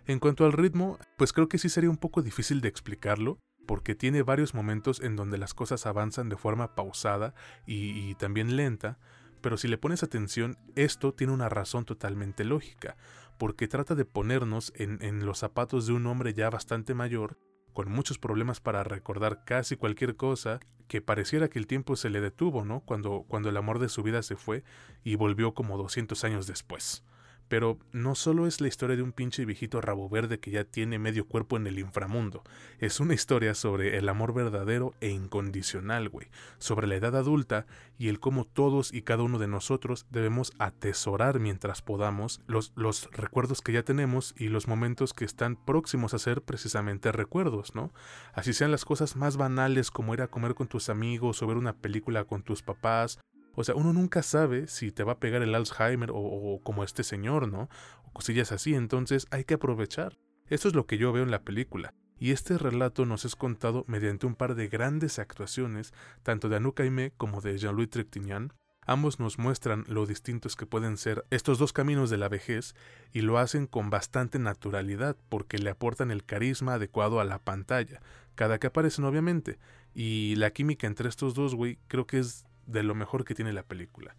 En 0.07 0.19
cuanto 0.21 0.45
al 0.45 0.53
ritmo, 0.53 0.99
pues 1.17 1.33
creo 1.33 1.49
que 1.49 1.59
sí 1.59 1.69
sería 1.69 1.91
un 1.91 1.97
poco 1.97 2.23
difícil 2.23 2.61
de 2.61 2.69
explicarlo, 2.69 3.39
porque 3.67 3.95
tiene 3.95 4.23
varios 4.23 4.55
momentos 4.55 5.01
en 5.01 5.15
donde 5.15 5.37
las 5.37 5.53
cosas 5.53 5.85
avanzan 5.85 6.31
de 6.31 6.37
forma 6.37 6.75
pausada 6.75 7.35
y, 7.67 8.15
también 8.15 8.57
lenta, 8.57 8.99
pero 9.41 9.57
si 9.57 9.69
le 9.69 9.79
pones 9.79 10.03
atención, 10.03 10.57
esto 10.75 11.13
tiene 11.13 11.33
una 11.33 11.49
razón 11.49 11.85
totalmente 11.85 12.45
lógica, 12.45 12.97
porque 13.39 13.69
trata 13.69 13.95
de 13.95 14.05
ponernos 14.05 14.73
en, 14.77 15.25
los 15.25 15.39
zapatos 15.39 15.87
de 15.87 15.93
un 15.93 16.07
hombre 16.07 16.35
ya 16.35 16.51
bastante 16.51 16.95
mayor 16.95 17.39
con 17.73 17.91
muchos 17.91 18.19
problemas 18.19 18.61
para 18.61 18.83
recordar 18.83 19.45
casi 19.45 19.77
cualquier 19.77 20.17
cosa, 20.17 20.59
que 20.89 21.01
pareciera 21.01 21.49
que 21.49 21.59
el 21.59 21.67
tiempo 21.67 21.97
se 21.97 22.11
le 22.11 22.21
detuvo, 22.21 22.65
¿no? 22.65 22.81
Cuando, 22.81 23.25
cuando 23.29 23.51
el 23.51 23.57
amor 23.57 23.79
de 23.79 23.89
su 23.89 24.03
vida 24.03 24.23
se 24.23 24.37
fue 24.37 24.65
y 25.05 25.15
volvió 25.15 25.55
como 25.55 25.77
200 25.77 26.25
años 26.25 26.47
después. 26.47 27.05
Pero 27.49 27.79
no 27.93 28.15
solo 28.15 28.47
es 28.47 28.61
la 28.61 28.69
historia 28.69 28.97
de 28.97 29.03
un 29.03 29.13
pinche 29.13 29.45
viejito 29.45 29.81
rabo 29.81 30.09
verde 30.09 30.39
que 30.39 30.51
ya 30.51 30.65
tiene 30.65 30.99
medio 30.99 31.27
cuerpo 31.27 31.57
en 31.57 31.67
el 31.67 31.79
inframundo, 31.79 32.43
es 32.79 33.01
una 33.01 33.15
historia 33.15 33.55
sobre 33.55 33.97
el 33.97 34.09
amor 34.09 34.35
verdadero 34.35 34.95
e 35.01 35.09
incondicional, 35.09 36.09
güey, 36.09 36.29
sobre 36.59 36.87
la 36.87 36.97
edad 36.97 37.17
adulta 37.17 37.67
y 37.99 38.09
el 38.09 38.21
cómo 38.21 38.45
todos 38.45 38.93
y 38.93 39.03
cada 39.03 39.23
uno 39.23 39.39
de 39.39 39.49
nosotros 39.49 40.07
debemos 40.11 40.53
atesorar 40.59 41.41
mientras 41.41 41.83
podamos 41.83 42.41
los, 42.47 42.73
los 42.77 43.11
recuerdos 43.13 43.63
que 43.63 43.73
ya 43.73 43.83
tenemos 43.83 44.35
y 44.37 44.49
los 44.49 44.69
momentos 44.69 45.15
que 45.15 45.25
están 45.25 45.57
próximos 45.57 46.15
a 46.15 46.19
ser 46.19 46.43
precisamente 46.43 47.13
recuerdos, 47.13 47.75
¿no? 47.75 47.93
Así 48.33 48.53
sean 48.53 48.71
las 48.71 48.85
cosas 48.85 49.17
más 49.17 49.37
banales 49.37 49.91
como 49.91 50.15
ir 50.15 50.23
a 50.23 50.29
comer 50.29 50.55
con 50.55 50.69
tus 50.69 50.89
amigos 50.89 51.43
o 51.43 51.47
ver 51.47 51.57
una 51.57 51.75
película 51.75 52.25
con 52.25 52.43
tus 52.43 52.63
papás 52.63 53.19
o 53.59 53.65
sea, 53.65 53.75
uno 53.75 53.93
nunca 53.93 54.23
sabe 54.23 54.69
si 54.69 54.93
te 54.93 55.03
va 55.03 55.15
a 55.15 55.19
pegar 55.19 55.43
el 55.43 55.53
Alzheimer 55.53 56.11
o, 56.15 56.61
como 56.63 56.85
este 56.85 57.03
señor, 57.03 57.49
¿no? 57.49 57.69
O 58.05 58.13
cosillas 58.13 58.53
así, 58.53 58.77
entonces 58.77 59.27
hay 59.33 59.43
que 59.43 59.55
aprovechar. 59.55 60.17
Eso 60.47 60.69
es 60.69 60.77
lo 60.77 60.87
que 60.87 60.97
yo 60.97 61.13
veo 61.13 61.25
en 61.25 61.33
la 61.33 61.43
película. 61.43 61.93
Y 62.21 62.31
este 62.31 62.57
relato 62.57 63.05
nos 63.05 63.25
es 63.25 63.35
contado 63.35 63.85
mediante 63.89 64.27
un 64.27 64.37
par 64.37 64.55
de 64.55 64.69
grandes 64.69 65.19
actuaciones, 65.19 65.93
tanto 66.23 66.49
de 66.49 66.55
Anouk 66.55 66.79
Aimé 66.79 67.13
como 67.17 67.41
de 67.41 67.59
Jean-Louis 67.59 67.91
Trintignant. 67.91 68.53
Ambos 68.87 69.19
nos 69.19 69.41
muestran 69.41 69.85
lo 69.89 70.07
distintos 70.07 70.55
que 70.55 70.65
pueden 70.65 70.97
ser 70.97 71.25
estos 71.31 71.59
dos 71.59 71.73
caminos 71.73 72.11
de 72.11 72.17
la 72.17 72.29
vejez 72.29 72.77
y 73.13 73.23
lo 73.23 73.39
hacen 73.39 73.67
con 73.67 73.91
bastante 73.91 74.39
naturalidad 74.39 75.17
porque 75.29 75.59
le 75.59 75.71
aportan 75.71 76.13
el 76.13 76.25
carisma 76.25 76.75
adecuado 76.75 77.19
a 77.19 77.25
la 77.25 77.41
pantalla, 77.41 78.03
cada 78.37 78.61
que 78.61 78.69
aparecen 78.69 79.05
obviamente. 79.05 79.59
Y 79.95 80.37
la 80.37 80.53
química 80.53 80.87
entre 80.87 81.09
estos 81.09 81.35
dos, 81.35 81.57
güey, 81.57 81.81
creo 81.89 82.07
que 82.07 82.21
es 82.21 82.45
de 82.69 82.83
lo 82.85 82.95
mejor 82.95 83.25
que 83.25 83.35
tiene 83.35 83.53
la 83.53 83.65
película. 83.65 84.17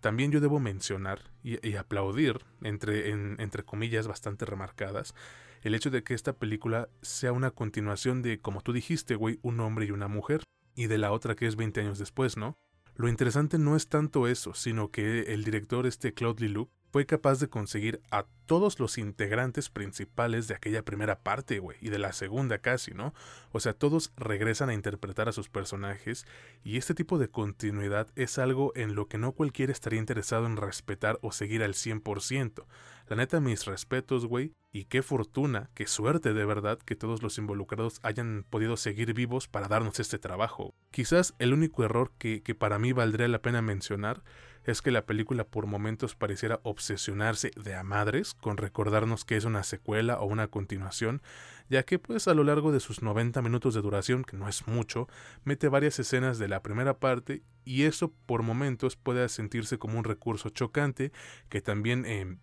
También 0.00 0.30
yo 0.30 0.40
debo 0.40 0.60
mencionar 0.60 1.32
y, 1.42 1.74
aplaudir, 1.74 2.38
entre, 2.62 3.10
entre 3.10 3.64
comillas 3.64 4.06
bastante 4.06 4.46
remarcadas, 4.46 5.14
el 5.62 5.74
hecho 5.74 5.90
de 5.90 6.04
que 6.04 6.14
esta 6.14 6.34
película 6.34 6.88
sea 7.02 7.32
una 7.32 7.50
continuación 7.50 8.22
de, 8.22 8.40
como 8.40 8.60
tú 8.60 8.72
dijiste, 8.72 9.16
güey, 9.16 9.40
un 9.42 9.58
hombre 9.58 9.86
y 9.86 9.90
una 9.90 10.06
mujer, 10.06 10.44
y 10.76 10.86
de 10.86 10.98
la 10.98 11.10
otra 11.10 11.34
que 11.34 11.48
es 11.48 11.56
20 11.56 11.80
años 11.80 11.98
después, 11.98 12.36
¿no? 12.36 12.56
Lo 12.94 13.08
interesante 13.08 13.58
no 13.58 13.74
es 13.74 13.88
tanto 13.88 14.28
eso, 14.28 14.54
sino 14.54 14.90
que 14.90 15.32
el 15.32 15.42
director, 15.42 15.86
este 15.86 16.14
Claude 16.14 16.46
Leloup, 16.46 16.70
fue 16.90 17.06
capaz 17.06 17.40
de 17.40 17.48
conseguir 17.48 18.00
a 18.10 18.26
todos 18.46 18.80
los 18.80 18.96
integrantes 18.96 19.68
principales 19.68 20.48
de 20.48 20.54
aquella 20.54 20.82
primera 20.82 21.20
parte, 21.20 21.58
güey, 21.58 21.76
y 21.82 21.90
de 21.90 21.98
la 21.98 22.12
segunda 22.12 22.58
casi, 22.58 22.92
¿no? 22.92 23.12
O 23.52 23.60
sea, 23.60 23.74
todos 23.74 24.12
regresan 24.16 24.70
a 24.70 24.74
interpretar 24.74 25.28
a 25.28 25.32
sus 25.32 25.50
personajes 25.50 26.26
y 26.64 26.78
este 26.78 26.94
tipo 26.94 27.18
de 27.18 27.28
continuidad 27.28 28.08
es 28.16 28.38
algo 28.38 28.72
en 28.74 28.94
lo 28.94 29.06
que 29.06 29.18
no 29.18 29.32
cualquiera 29.32 29.72
estaría 29.72 29.98
interesado 29.98 30.46
en 30.46 30.56
respetar 30.56 31.18
o 31.20 31.30
seguir 31.30 31.62
al 31.62 31.74
100%. 31.74 32.64
La 33.08 33.16
neta, 33.16 33.40
mis 33.40 33.64
respetos, 33.64 34.26
güey, 34.26 34.52
y 34.72 34.84
qué 34.84 35.02
fortuna, 35.02 35.70
qué 35.74 35.86
suerte 35.86 36.34
de 36.34 36.44
verdad 36.44 36.78
que 36.78 36.96
todos 36.96 37.22
los 37.22 37.38
involucrados 37.38 38.00
hayan 38.02 38.44
podido 38.48 38.76
seguir 38.76 39.14
vivos 39.14 39.48
para 39.48 39.68
darnos 39.68 40.00
este 40.00 40.18
trabajo. 40.18 40.74
Quizás 40.90 41.34
el 41.38 41.52
único 41.52 41.84
error 41.84 42.12
que, 42.18 42.42
que 42.42 42.54
para 42.54 42.78
mí 42.78 42.92
valdría 42.92 43.28
la 43.28 43.40
pena 43.40 43.62
mencionar 43.62 44.22
es 44.70 44.82
que 44.82 44.90
la 44.90 45.06
película 45.06 45.44
por 45.44 45.66
momentos 45.66 46.14
pareciera 46.14 46.60
obsesionarse 46.62 47.52
de 47.56 47.74
a 47.74 47.82
madres 47.82 48.34
con 48.34 48.58
recordarnos 48.58 49.24
que 49.24 49.36
es 49.36 49.46
una 49.46 49.62
secuela 49.62 50.20
o 50.20 50.26
una 50.26 50.48
continuación, 50.48 51.22
ya 51.70 51.84
que 51.84 51.98
pues 51.98 52.28
a 52.28 52.34
lo 52.34 52.44
largo 52.44 52.70
de 52.70 52.80
sus 52.80 53.00
90 53.00 53.40
minutos 53.40 53.72
de 53.72 53.80
duración, 53.80 54.24
que 54.24 54.36
no 54.36 54.46
es 54.46 54.66
mucho, 54.66 55.08
mete 55.42 55.68
varias 55.68 55.98
escenas 55.98 56.38
de 56.38 56.48
la 56.48 56.62
primera 56.62 56.98
parte 56.98 57.42
y 57.64 57.84
eso 57.84 58.12
por 58.26 58.42
momentos 58.42 58.96
puede 58.96 59.26
sentirse 59.30 59.78
como 59.78 59.98
un 59.98 60.04
recurso 60.04 60.50
chocante 60.50 61.12
que 61.48 61.62
también 61.62 62.04
em, 62.04 62.38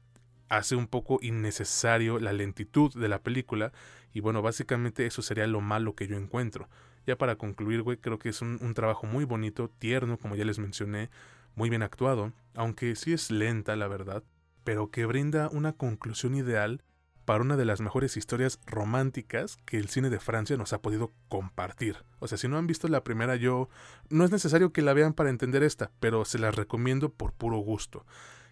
hace 0.50 0.76
un 0.76 0.88
poco 0.88 1.20
innecesario 1.22 2.18
la 2.18 2.34
lentitud 2.34 2.92
de 2.94 3.08
la 3.08 3.22
película 3.22 3.72
y 4.14 4.22
bueno, 4.22 4.42
básicamente 4.42 5.06
eso 5.06 5.22
sería 5.22 5.46
lo 5.46 5.62
malo 5.62 5.94
que 5.94 6.08
yo 6.08 6.18
encuentro. 6.18 6.70
Ya 7.06 7.20
para 7.20 7.36
concluir, 7.36 7.84
güey, 7.84 7.98
creo 7.98 8.18
que 8.18 8.30
es 8.30 8.42
un 8.42 8.74
trabajo 8.74 9.06
muy 9.06 9.26
bonito, 9.26 9.70
tierno, 9.70 10.18
como 10.18 10.36
ya 10.36 10.44
les 10.44 10.58
mencioné, 10.58 11.12
muy 11.56 11.70
bien 11.70 11.84
actuado, 11.84 12.34
aunque 12.54 12.96
sí 12.96 13.14
es 13.14 13.32
lenta 13.32 13.76
la 13.76 13.88
verdad, 13.88 14.24
pero 14.64 14.92
que 14.92 15.06
brinda 15.06 15.50
una 15.50 15.74
conclusión 15.74 16.36
ideal 16.36 16.84
para 17.26 17.42
una 17.42 17.58
de 17.58 17.66
las 17.66 17.82
mejores 17.82 18.18
historias 18.18 18.60
románticas 18.66 19.58
que 19.66 19.78
el 19.78 19.90
cine 19.90 20.10
de 20.10 20.20
Francia 20.20 20.58
nos 20.58 20.74
ha 20.74 20.82
podido 20.82 21.12
compartir. 21.28 21.98
O 22.20 22.28
sea, 22.28 22.38
si 22.38 22.48
no 22.48 22.58
han 22.58 22.68
visto 22.68 22.88
la 22.88 23.04
primera, 23.04 23.36
yo 23.36 23.68
no 24.10 24.24
es 24.24 24.32
necesario 24.32 24.72
que 24.72 24.84
la 24.84 24.94
vean 24.94 25.14
para 25.14 25.32
entender 25.32 25.64
esta, 25.64 25.92
pero 26.00 26.24
se 26.24 26.38
las 26.38 26.56
recomiendo 26.56 27.10
por 27.10 27.34
puro 27.34 27.58
gusto. 27.58 28.06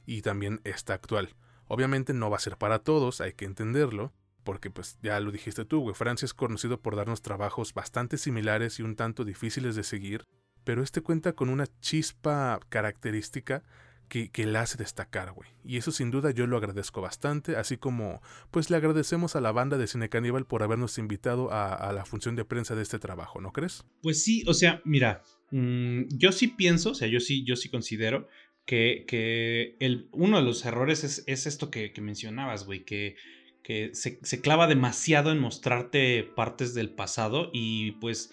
Y 0.06 0.24
también 0.24 0.60
esta 0.64 0.94
actual. 0.94 1.36
Obviamente 1.68 2.14
no 2.14 2.30
va 2.30 2.38
a 2.38 2.42
ser 2.42 2.58
para 2.58 2.80
todos, 2.80 3.22
hay 3.22 3.34
que 3.34 3.46
entenderlo, 3.46 4.12
porque 4.44 4.70
pues 4.70 4.98
ya 5.02 5.20
lo 5.20 5.32
dijiste 5.32 5.66
tú, 5.66 5.80
güey, 5.82 5.96
Francia 5.96 6.26
es 6.26 6.34
conocido 6.34 6.82
por 6.82 6.96
darnos 6.96 7.22
trabajos 7.22 7.74
bastante 7.74 8.18
similares 8.18 8.80
y 8.80 8.84
un 8.84 8.96
tanto 8.96 9.24
difíciles 9.24 9.76
de 9.76 9.84
seguir, 9.84 10.26
pero 10.64 10.84
este 10.84 11.02
cuenta 11.02 11.34
con 11.34 11.50
una 11.50 11.68
chispa 11.82 12.60
característica 12.70 13.64
que, 14.10 14.30
que, 14.30 14.46
la 14.46 14.62
hace 14.62 14.78
destacar, 14.78 15.32
güey. 15.32 15.50
Y 15.66 15.78
eso 15.78 15.92
sin 15.92 16.12
duda 16.12 16.32
yo 16.32 16.46
lo 16.46 16.58
agradezco 16.58 17.02
bastante, 17.02 17.56
así 17.56 17.78
como 17.78 18.22
pues 18.52 18.70
le 18.70 18.78
agradecemos 18.78 19.36
a 19.36 19.42
la 19.42 19.52
banda 19.52 19.78
de 19.78 19.88
Cine 19.88 20.10
Caníbal 20.10 20.46
por 20.46 20.62
habernos 20.62 20.98
invitado 20.98 21.52
a, 21.52 21.92
la 21.94 22.06
función 22.06 22.36
de 22.36 22.46
prensa 22.46 22.76
de 22.76 22.84
este 22.84 23.00
trabajo, 23.00 23.42
¿no 23.42 23.52
crees? 23.52 23.86
Pues 24.02 24.24
sí, 24.24 24.44
o 24.46 24.54
sea, 24.54 24.82
mira, 24.86 25.24
mm, 25.52 26.04
yo 26.10 26.32
sí 26.32 26.48
pienso, 26.48 26.92
o 26.92 26.96
sea, 26.96 27.08
yo 27.08 27.20
sí, 27.20 27.44
yo 27.44 27.56
sí 27.56 27.70
considero 27.70 28.28
que, 28.66 29.06
que 29.08 29.76
el, 29.80 30.10
uno 30.12 30.38
de 30.38 30.44
los 30.44 30.66
errores 30.66 31.04
es, 31.04 31.46
esto 31.48 31.70
que, 31.70 31.94
mencionabas, 32.02 32.66
güey, 32.66 32.86
que, 32.86 33.16
que 33.62 33.92
se, 33.94 34.42
clava 34.42 34.68
demasiado 34.68 35.32
en 35.32 35.40
mostrarte 35.40 36.24
partes 36.24 36.74
del 36.74 36.92
pasado 36.92 37.50
y 37.54 37.94
pues 37.94 38.32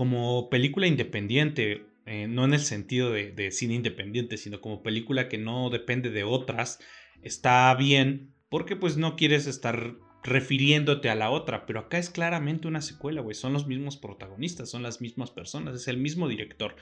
como 0.00 0.48
película 0.48 0.86
independiente, 0.86 1.84
eh, 2.06 2.26
no 2.26 2.46
en 2.46 2.54
el 2.54 2.60
sentido 2.60 3.12
de, 3.12 3.50
cine 3.50 3.74
independiente, 3.74 4.38
sino 4.38 4.62
como 4.62 4.82
película 4.82 5.28
que 5.28 5.36
no 5.36 5.68
depende 5.68 6.08
de 6.08 6.24
otras, 6.24 6.78
está 7.20 7.74
bien 7.74 8.32
porque 8.48 8.76
pues 8.76 8.96
no 8.96 9.14
quieres 9.14 9.46
estar 9.46 9.96
refiriéndote 10.22 11.10
a 11.10 11.14
la 11.14 11.28
otra, 11.28 11.66
pero 11.66 11.80
acá 11.80 11.98
es 11.98 12.08
claramente 12.08 12.66
una 12.66 12.80
secuela, 12.80 13.20
güey, 13.20 13.34
son 13.34 13.52
los 13.52 13.66
mismos 13.66 13.98
protagonistas, 13.98 14.70
son 14.70 14.82
las 14.82 15.02
mismas 15.02 15.32
personas, 15.32 15.74
es 15.74 15.86
el 15.86 15.98
mismo 15.98 16.28
director. 16.28 16.76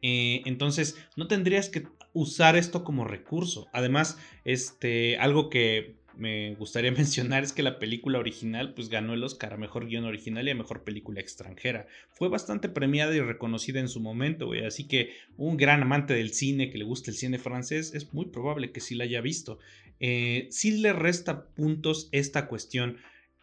Eh, 0.00 0.40
entonces, 0.46 0.96
no 1.14 1.26
tendrías 1.28 1.68
que 1.68 1.82
usar 2.14 2.56
esto 2.56 2.84
como 2.84 3.04
recurso. 3.04 3.66
Además, 3.74 4.16
este, 4.46 5.18
algo 5.18 5.50
que 5.50 6.01
me 6.22 6.54
gustaría 6.54 6.92
mencionar 7.02 7.42
es 7.42 7.52
que 7.52 7.64
la 7.64 7.80
película 7.80 8.20
original 8.20 8.74
pues 8.74 8.88
ganó 8.88 9.12
el 9.12 9.24
Oscar 9.24 9.54
a 9.54 9.56
mejor 9.56 9.88
guion 9.88 10.04
original 10.04 10.46
y 10.46 10.52
a 10.52 10.54
mejor 10.54 10.84
película 10.84 11.20
extranjera. 11.20 11.86
Fue 12.10 12.28
bastante 12.28 12.68
premiada 12.68 13.14
y 13.14 13.20
reconocida 13.20 13.80
en 13.80 13.88
su 13.88 14.00
momento, 14.00 14.46
güey. 14.46 14.64
Así 14.64 14.86
que 14.86 15.10
un 15.36 15.56
gran 15.56 15.82
amante 15.82 16.14
del 16.14 16.32
cine 16.32 16.70
que 16.70 16.78
le 16.78 16.84
gusta 16.84 17.10
el 17.10 17.16
cine 17.16 17.38
francés 17.38 17.92
es 17.94 18.14
muy 18.14 18.26
probable 18.26 18.70
que 18.70 18.80
sí 18.80 18.94
la 18.94 19.04
haya 19.04 19.20
visto. 19.20 19.58
Eh, 19.98 20.46
sí 20.50 20.78
le 20.78 20.92
resta 20.92 21.48
puntos 21.48 22.08
esta 22.12 22.46
cuestión. 22.46 22.98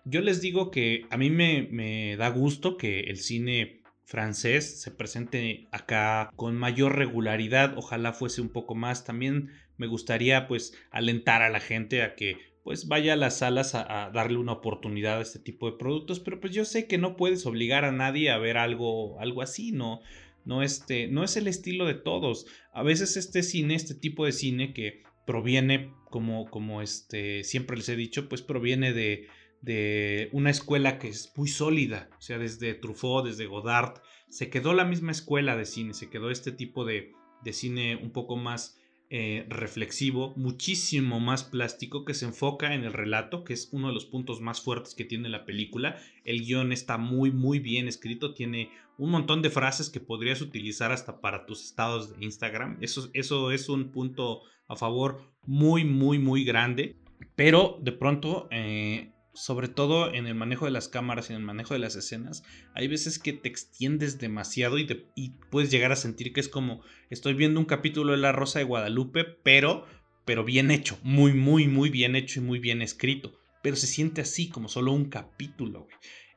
Yo 0.06 0.22
les 0.22 0.40
digo 0.40 0.72
que 0.72 1.06
a 1.10 1.18
mí 1.18 1.30
me, 1.30 1.68
me 1.70 2.16
da 2.16 2.30
gusto 2.30 2.78
que 2.78 3.02
el 3.02 3.18
cine 3.18 3.82
francés 4.06 4.82
se 4.82 4.90
presente 4.90 5.68
acá 5.72 6.32
con 6.36 6.56
mayor 6.56 6.96
regularidad, 6.96 7.78
ojalá 7.78 8.14
fuese 8.14 8.42
un 8.42 8.50
poco 8.50 8.74
más. 8.74 9.04
También 9.04 9.52
me 9.78 9.88
gustaría 9.88 10.48
pues 10.48 10.74
alentar 10.92 11.42
a 11.42 11.50
la 11.50 11.60
gente 11.60 12.04
a 12.04 12.16
que 12.16 12.49
pues 12.64 12.88
vaya 12.88 13.14
a 13.14 13.18
las 13.18 13.40
salas 13.40 13.76
a, 13.76 14.12
darle 14.14 14.38
una 14.38 14.54
oportunidad 14.54 15.20
a 15.20 15.22
este 15.22 15.40
tipo 15.40 15.70
de 15.70 15.78
productos, 15.78 16.20
pero 16.20 16.40
pues 16.40 16.54
yo 16.54 16.66
sé 16.66 16.88
que 16.88 16.98
no 16.98 17.16
puedes 17.16 17.46
obligar 17.46 17.86
a 17.86 17.92
nadie 17.92 18.32
a 18.32 18.38
ver 18.38 18.58
algo, 18.58 19.20
algo 19.20 19.42
así, 19.42 19.72
¿no? 19.72 20.02
No, 20.46 20.64
este, 20.64 21.08
no 21.08 21.24
es 21.24 21.38
el 21.38 21.48
estilo 21.48 21.86
de 21.86 21.94
todos. 21.94 22.46
A 22.74 22.84
veces 22.84 23.18
este 23.18 23.44
cine, 23.44 23.76
este 23.76 23.96
tipo 23.96 24.26
de 24.26 24.32
cine 24.32 24.74
que 24.74 25.04
proviene, 25.26 25.94
como, 26.10 26.50
como 26.50 26.82
este, 26.82 27.44
siempre 27.44 27.78
les 27.78 27.90
he 27.90 27.96
dicho, 27.96 28.28
pues 28.30 28.42
proviene 28.42 28.94
de, 28.94 29.28
de 29.62 30.30
una 30.32 30.50
escuela 30.50 30.98
que 30.98 31.10
es 31.10 31.32
muy 31.36 31.48
sólida, 31.48 32.10
o 32.18 32.22
sea, 32.22 32.38
desde 32.38 32.74
Truffaut, 32.74 33.26
desde 33.26 33.46
Godard, 33.46 34.02
se 34.30 34.50
quedó 34.50 34.74
la 34.74 34.86
misma 34.86 35.12
escuela 35.12 35.56
de 35.56 35.66
cine, 35.66 35.94
se 35.94 36.10
quedó 36.10 36.32
este 36.32 36.52
tipo 36.52 36.86
de, 36.86 37.12
de 37.44 37.54
cine 37.54 37.96
un 37.98 38.12
poco 38.12 38.38
más 38.38 38.79
eh, 39.12 39.48
reflexivo, 39.50 40.34
muchísimo 40.36 41.20
más 41.20 41.44
plástico, 41.44 42.06
que 42.06 42.14
se 42.14 42.26
enfoca 42.26 42.76
en 42.76 42.84
el 42.84 42.94
relato, 42.94 43.44
que 43.44 43.54
es 43.54 43.70
uno 43.72 43.88
de 43.88 43.94
los 43.94 44.06
puntos 44.06 44.40
más 44.40 44.62
fuertes 44.62 44.94
que 44.94 45.04
tiene 45.04 45.30
la 45.30 45.46
película. 45.46 45.98
El 46.24 46.46
guion 46.46 46.72
está 46.72 46.98
muy, 46.98 47.32
muy 47.32 47.60
bien 47.60 47.88
escrito, 47.88 48.36
tiene 48.36 48.70
un 49.00 49.10
montón 49.10 49.42
de 49.42 49.50
frases 49.50 49.90
que 49.90 50.00
podrías 50.00 50.42
utilizar 50.42 50.92
hasta 50.92 51.22
para 51.22 51.46
tus 51.46 51.64
estados 51.64 52.16
de 52.16 52.24
Instagram. 52.24 52.78
Eso, 52.82 53.10
eso 53.14 53.52
es 53.52 53.68
un 53.68 53.92
punto 53.92 54.42
a 54.68 54.76
favor 54.76 55.22
muy, 55.46 55.86
muy, 55.86 56.20
muy 56.20 56.44
grande. 56.44 56.98
Pero 57.36 57.80
de 57.82 57.92
pronto 57.92 58.48
eh, 58.52 59.12
sobre 59.40 59.70
todo 59.70 60.14
en 60.14 60.28
el 60.28 60.36
manejo 60.36 60.66
de 60.66 60.72
las 60.72 60.90
cámaras 60.90 61.30
y 61.30 61.34
en 61.34 61.40
el 61.40 61.46
manejo 61.46 61.74
de 61.74 61.80
las 61.80 61.96
escenas, 61.96 62.44
hay 62.76 62.90
veces 62.90 63.20
que 63.20 63.32
te 63.32 63.48
extiendes 63.48 64.20
demasiado 64.20 64.78
y, 64.78 64.86
puedes 65.50 65.72
llegar 65.72 65.94
a 65.94 65.96
sentir 65.96 66.34
que 66.34 66.42
es 66.42 66.50
como 66.50 66.82
estoy 67.10 67.36
viendo 67.36 67.58
un 67.58 67.66
capítulo 67.66 68.12
de 68.12 68.18
La 68.18 68.34
Rosa 68.34 68.60
de 68.60 68.66
Guadalupe, 68.66 69.24
pero, 69.24 69.86
pero 70.26 70.44
bien 70.44 70.72
hecho, 70.72 71.00
muy, 71.04 71.34
muy, 71.34 71.70
muy 71.70 71.90
bien 71.90 72.18
hecho 72.18 72.42
y 72.42 72.44
muy 72.44 72.60
bien 72.60 72.82
escrito. 72.82 73.40
Pero 73.64 73.78
se 73.78 73.88
siente 73.88 74.20
así, 74.20 74.50
como 74.50 74.68
solo 74.68 74.92
un 74.92 75.06
capítulo. 75.06 75.88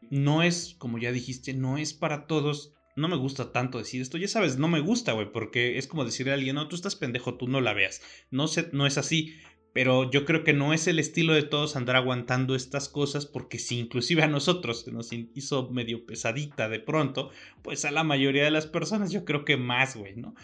No 0.09 0.44
es, 0.44 0.76
como 0.78 0.98
ya 0.98 1.11
dijiste, 1.11 1.55
no 1.55 1.78
es 1.78 1.94
para 1.94 2.28
todos. 2.28 2.72
No 2.94 3.09
me 3.09 3.16
gusta 3.16 3.50
tanto 3.50 3.78
decir 3.78 4.00
esto, 4.00 4.16
ya 4.16 4.28
sabes, 4.28 4.59
no 4.59 4.68
me 4.68 4.80
gusta, 4.80 5.12
güey, 5.12 5.32
porque 5.32 5.76
es 5.76 5.88
como 5.88 6.05
decirle 6.05 6.32
a 6.32 6.34
alguien, 6.34 6.55
no, 6.55 6.68
tú 6.68 6.76
estás 6.76 6.94
pendejo, 6.94 7.34
tú 7.34 7.48
no 7.48 7.61
la 7.61 7.72
veas. 7.72 8.00
No, 8.30 8.46
sé, 8.46 8.68
no 8.72 8.86
es 8.86 8.96
así 8.96 9.34
pero 9.73 10.11
yo 10.11 10.25
creo 10.25 10.45
que 10.45 10.53
no 10.53 10.73
es 10.73 10.87
el 10.87 10.99
estilo 10.99 11.33
de 11.33 11.43
todos 11.43 11.77
andar 11.77 11.97
aguantando 11.97 12.55
estas 12.55 12.89
cosas, 12.89 13.27
porque 13.27 13.59
si 13.59 13.79
inclusive 13.79 14.23
a 14.23 14.29
nosotros 14.29 14.83
se 14.83 14.93
nos 14.93 15.11
hizo 15.12 15.70
medio 15.70 16.05
pesadita 16.05 16.68
de 16.68 16.81
pronto, 16.81 17.31
pues 17.62 17.85
a 17.85 17.91
la 17.91 18.05
mayoría 18.05 18.45
de 18.45 18.51
las 18.51 18.66
personas 18.66 19.11
yo 19.11 19.25
creo 19.25 19.45
que 19.45 19.57
más, 19.57 19.97
güey, 19.97 20.16
¿no? 20.16 20.35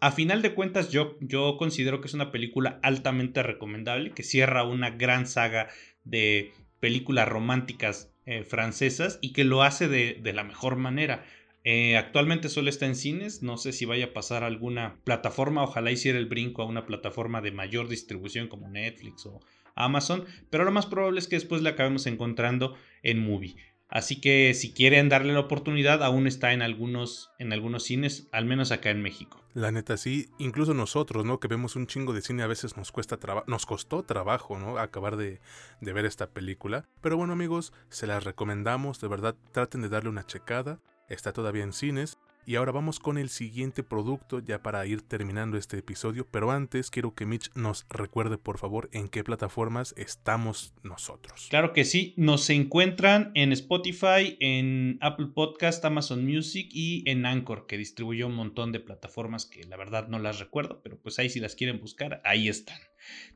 A 0.00 0.10
final 0.10 0.42
de 0.42 0.54
cuentas 0.54 0.90
yo, 0.90 1.16
yo 1.20 1.56
considero 1.56 2.00
que 2.00 2.08
es 2.08 2.14
una 2.14 2.30
película 2.30 2.78
altamente 2.82 3.42
recomendable, 3.42 4.10
que 4.10 4.22
cierra 4.22 4.64
una 4.64 4.90
gran 4.90 5.26
saga 5.26 5.68
de 6.04 6.52
películas 6.78 7.26
románticas 7.26 8.12
eh, 8.26 8.44
francesas 8.44 9.18
y 9.22 9.32
que 9.32 9.44
lo 9.44 9.62
hace 9.62 9.88
de, 9.88 10.18
de 10.22 10.32
la 10.34 10.44
mejor 10.44 10.76
manera. 10.76 11.24
Eh, 11.64 11.96
actualmente 11.96 12.50
solo 12.50 12.68
está 12.68 12.84
en 12.84 12.94
cines, 12.94 13.42
no 13.42 13.56
sé 13.56 13.72
si 13.72 13.86
vaya 13.86 14.06
a 14.06 14.12
pasar 14.12 14.44
a 14.44 14.46
alguna 14.46 15.00
plataforma, 15.04 15.62
ojalá 15.62 15.90
hiciera 15.90 16.18
el 16.18 16.26
brinco 16.26 16.60
a 16.60 16.66
una 16.66 16.84
plataforma 16.84 17.40
de 17.40 17.52
mayor 17.52 17.88
distribución 17.88 18.48
como 18.48 18.68
Netflix 18.68 19.24
o 19.24 19.40
Amazon, 19.74 20.26
pero 20.50 20.64
lo 20.64 20.72
más 20.72 20.84
probable 20.84 21.20
es 21.20 21.26
que 21.26 21.36
después 21.36 21.62
la 21.62 21.70
acabemos 21.70 22.06
encontrando 22.06 22.76
en 23.02 23.18
Movie. 23.18 23.56
Así 23.88 24.20
que 24.20 24.52
si 24.54 24.72
quieren 24.72 25.08
darle 25.08 25.32
la 25.32 25.40
oportunidad, 25.40 26.02
aún 26.02 26.26
está 26.26 26.52
en 26.52 26.62
algunos, 26.62 27.30
en 27.38 27.52
algunos 27.52 27.84
cines, 27.84 28.28
al 28.32 28.44
menos 28.44 28.70
acá 28.70 28.90
en 28.90 29.00
México. 29.00 29.42
La 29.54 29.70
neta, 29.70 29.96
sí, 29.96 30.28
incluso 30.38 30.74
nosotros, 30.74 31.24
¿no? 31.24 31.38
Que 31.38 31.48
vemos 31.48 31.76
un 31.76 31.86
chingo 31.86 32.12
de 32.12 32.20
cine, 32.20 32.42
a 32.42 32.48
veces 32.48 32.76
nos 32.76 32.90
cuesta 32.90 33.18
nos 33.46 33.66
costó 33.66 34.02
trabajo, 34.02 34.58
¿no? 34.58 34.78
Acabar 34.78 35.16
de, 35.16 35.40
de 35.80 35.92
ver 35.92 36.06
esta 36.06 36.28
película. 36.28 36.88
Pero 37.00 37.16
bueno, 37.16 37.34
amigos, 37.34 37.72
se 37.88 38.06
las 38.06 38.24
recomendamos, 38.24 39.00
de 39.00 39.08
verdad, 39.08 39.36
traten 39.52 39.80
de 39.82 39.88
darle 39.88 40.10
una 40.10 40.26
checada 40.26 40.80
está 41.08 41.32
todavía 41.32 41.64
en 41.64 41.72
cines. 41.72 42.18
Y 42.46 42.56
ahora 42.56 42.72
vamos 42.72 43.00
con 43.00 43.16
el 43.16 43.30
siguiente 43.30 43.82
producto 43.82 44.38
ya 44.38 44.62
para 44.62 44.84
ir 44.84 45.00
terminando 45.00 45.56
este 45.56 45.78
episodio, 45.78 46.26
pero 46.30 46.50
antes 46.50 46.90
quiero 46.90 47.14
que 47.14 47.24
Mitch 47.24 47.50
nos 47.54 47.86
recuerde 47.88 48.36
por 48.36 48.58
favor 48.58 48.90
en 48.92 49.08
qué 49.08 49.24
plataformas 49.24 49.94
estamos 49.96 50.74
nosotros. 50.82 51.46
Claro 51.48 51.72
que 51.72 51.86
sí, 51.86 52.12
nos 52.18 52.50
encuentran 52.50 53.30
en 53.34 53.52
Spotify, 53.52 54.36
en 54.40 54.98
Apple 55.00 55.28
Podcast, 55.34 55.82
Amazon 55.86 56.26
Music 56.26 56.68
y 56.70 57.08
en 57.08 57.24
Anchor, 57.24 57.66
que 57.66 57.78
distribuyó 57.78 58.26
un 58.26 58.34
montón 58.34 58.72
de 58.72 58.80
plataformas 58.80 59.46
que 59.46 59.64
la 59.64 59.78
verdad 59.78 60.08
no 60.08 60.18
las 60.18 60.38
recuerdo, 60.38 60.82
pero 60.82 60.98
pues 60.98 61.18
ahí 61.18 61.30
si 61.30 61.40
las 61.40 61.54
quieren 61.54 61.80
buscar, 61.80 62.20
ahí 62.24 62.48
están. 62.50 62.78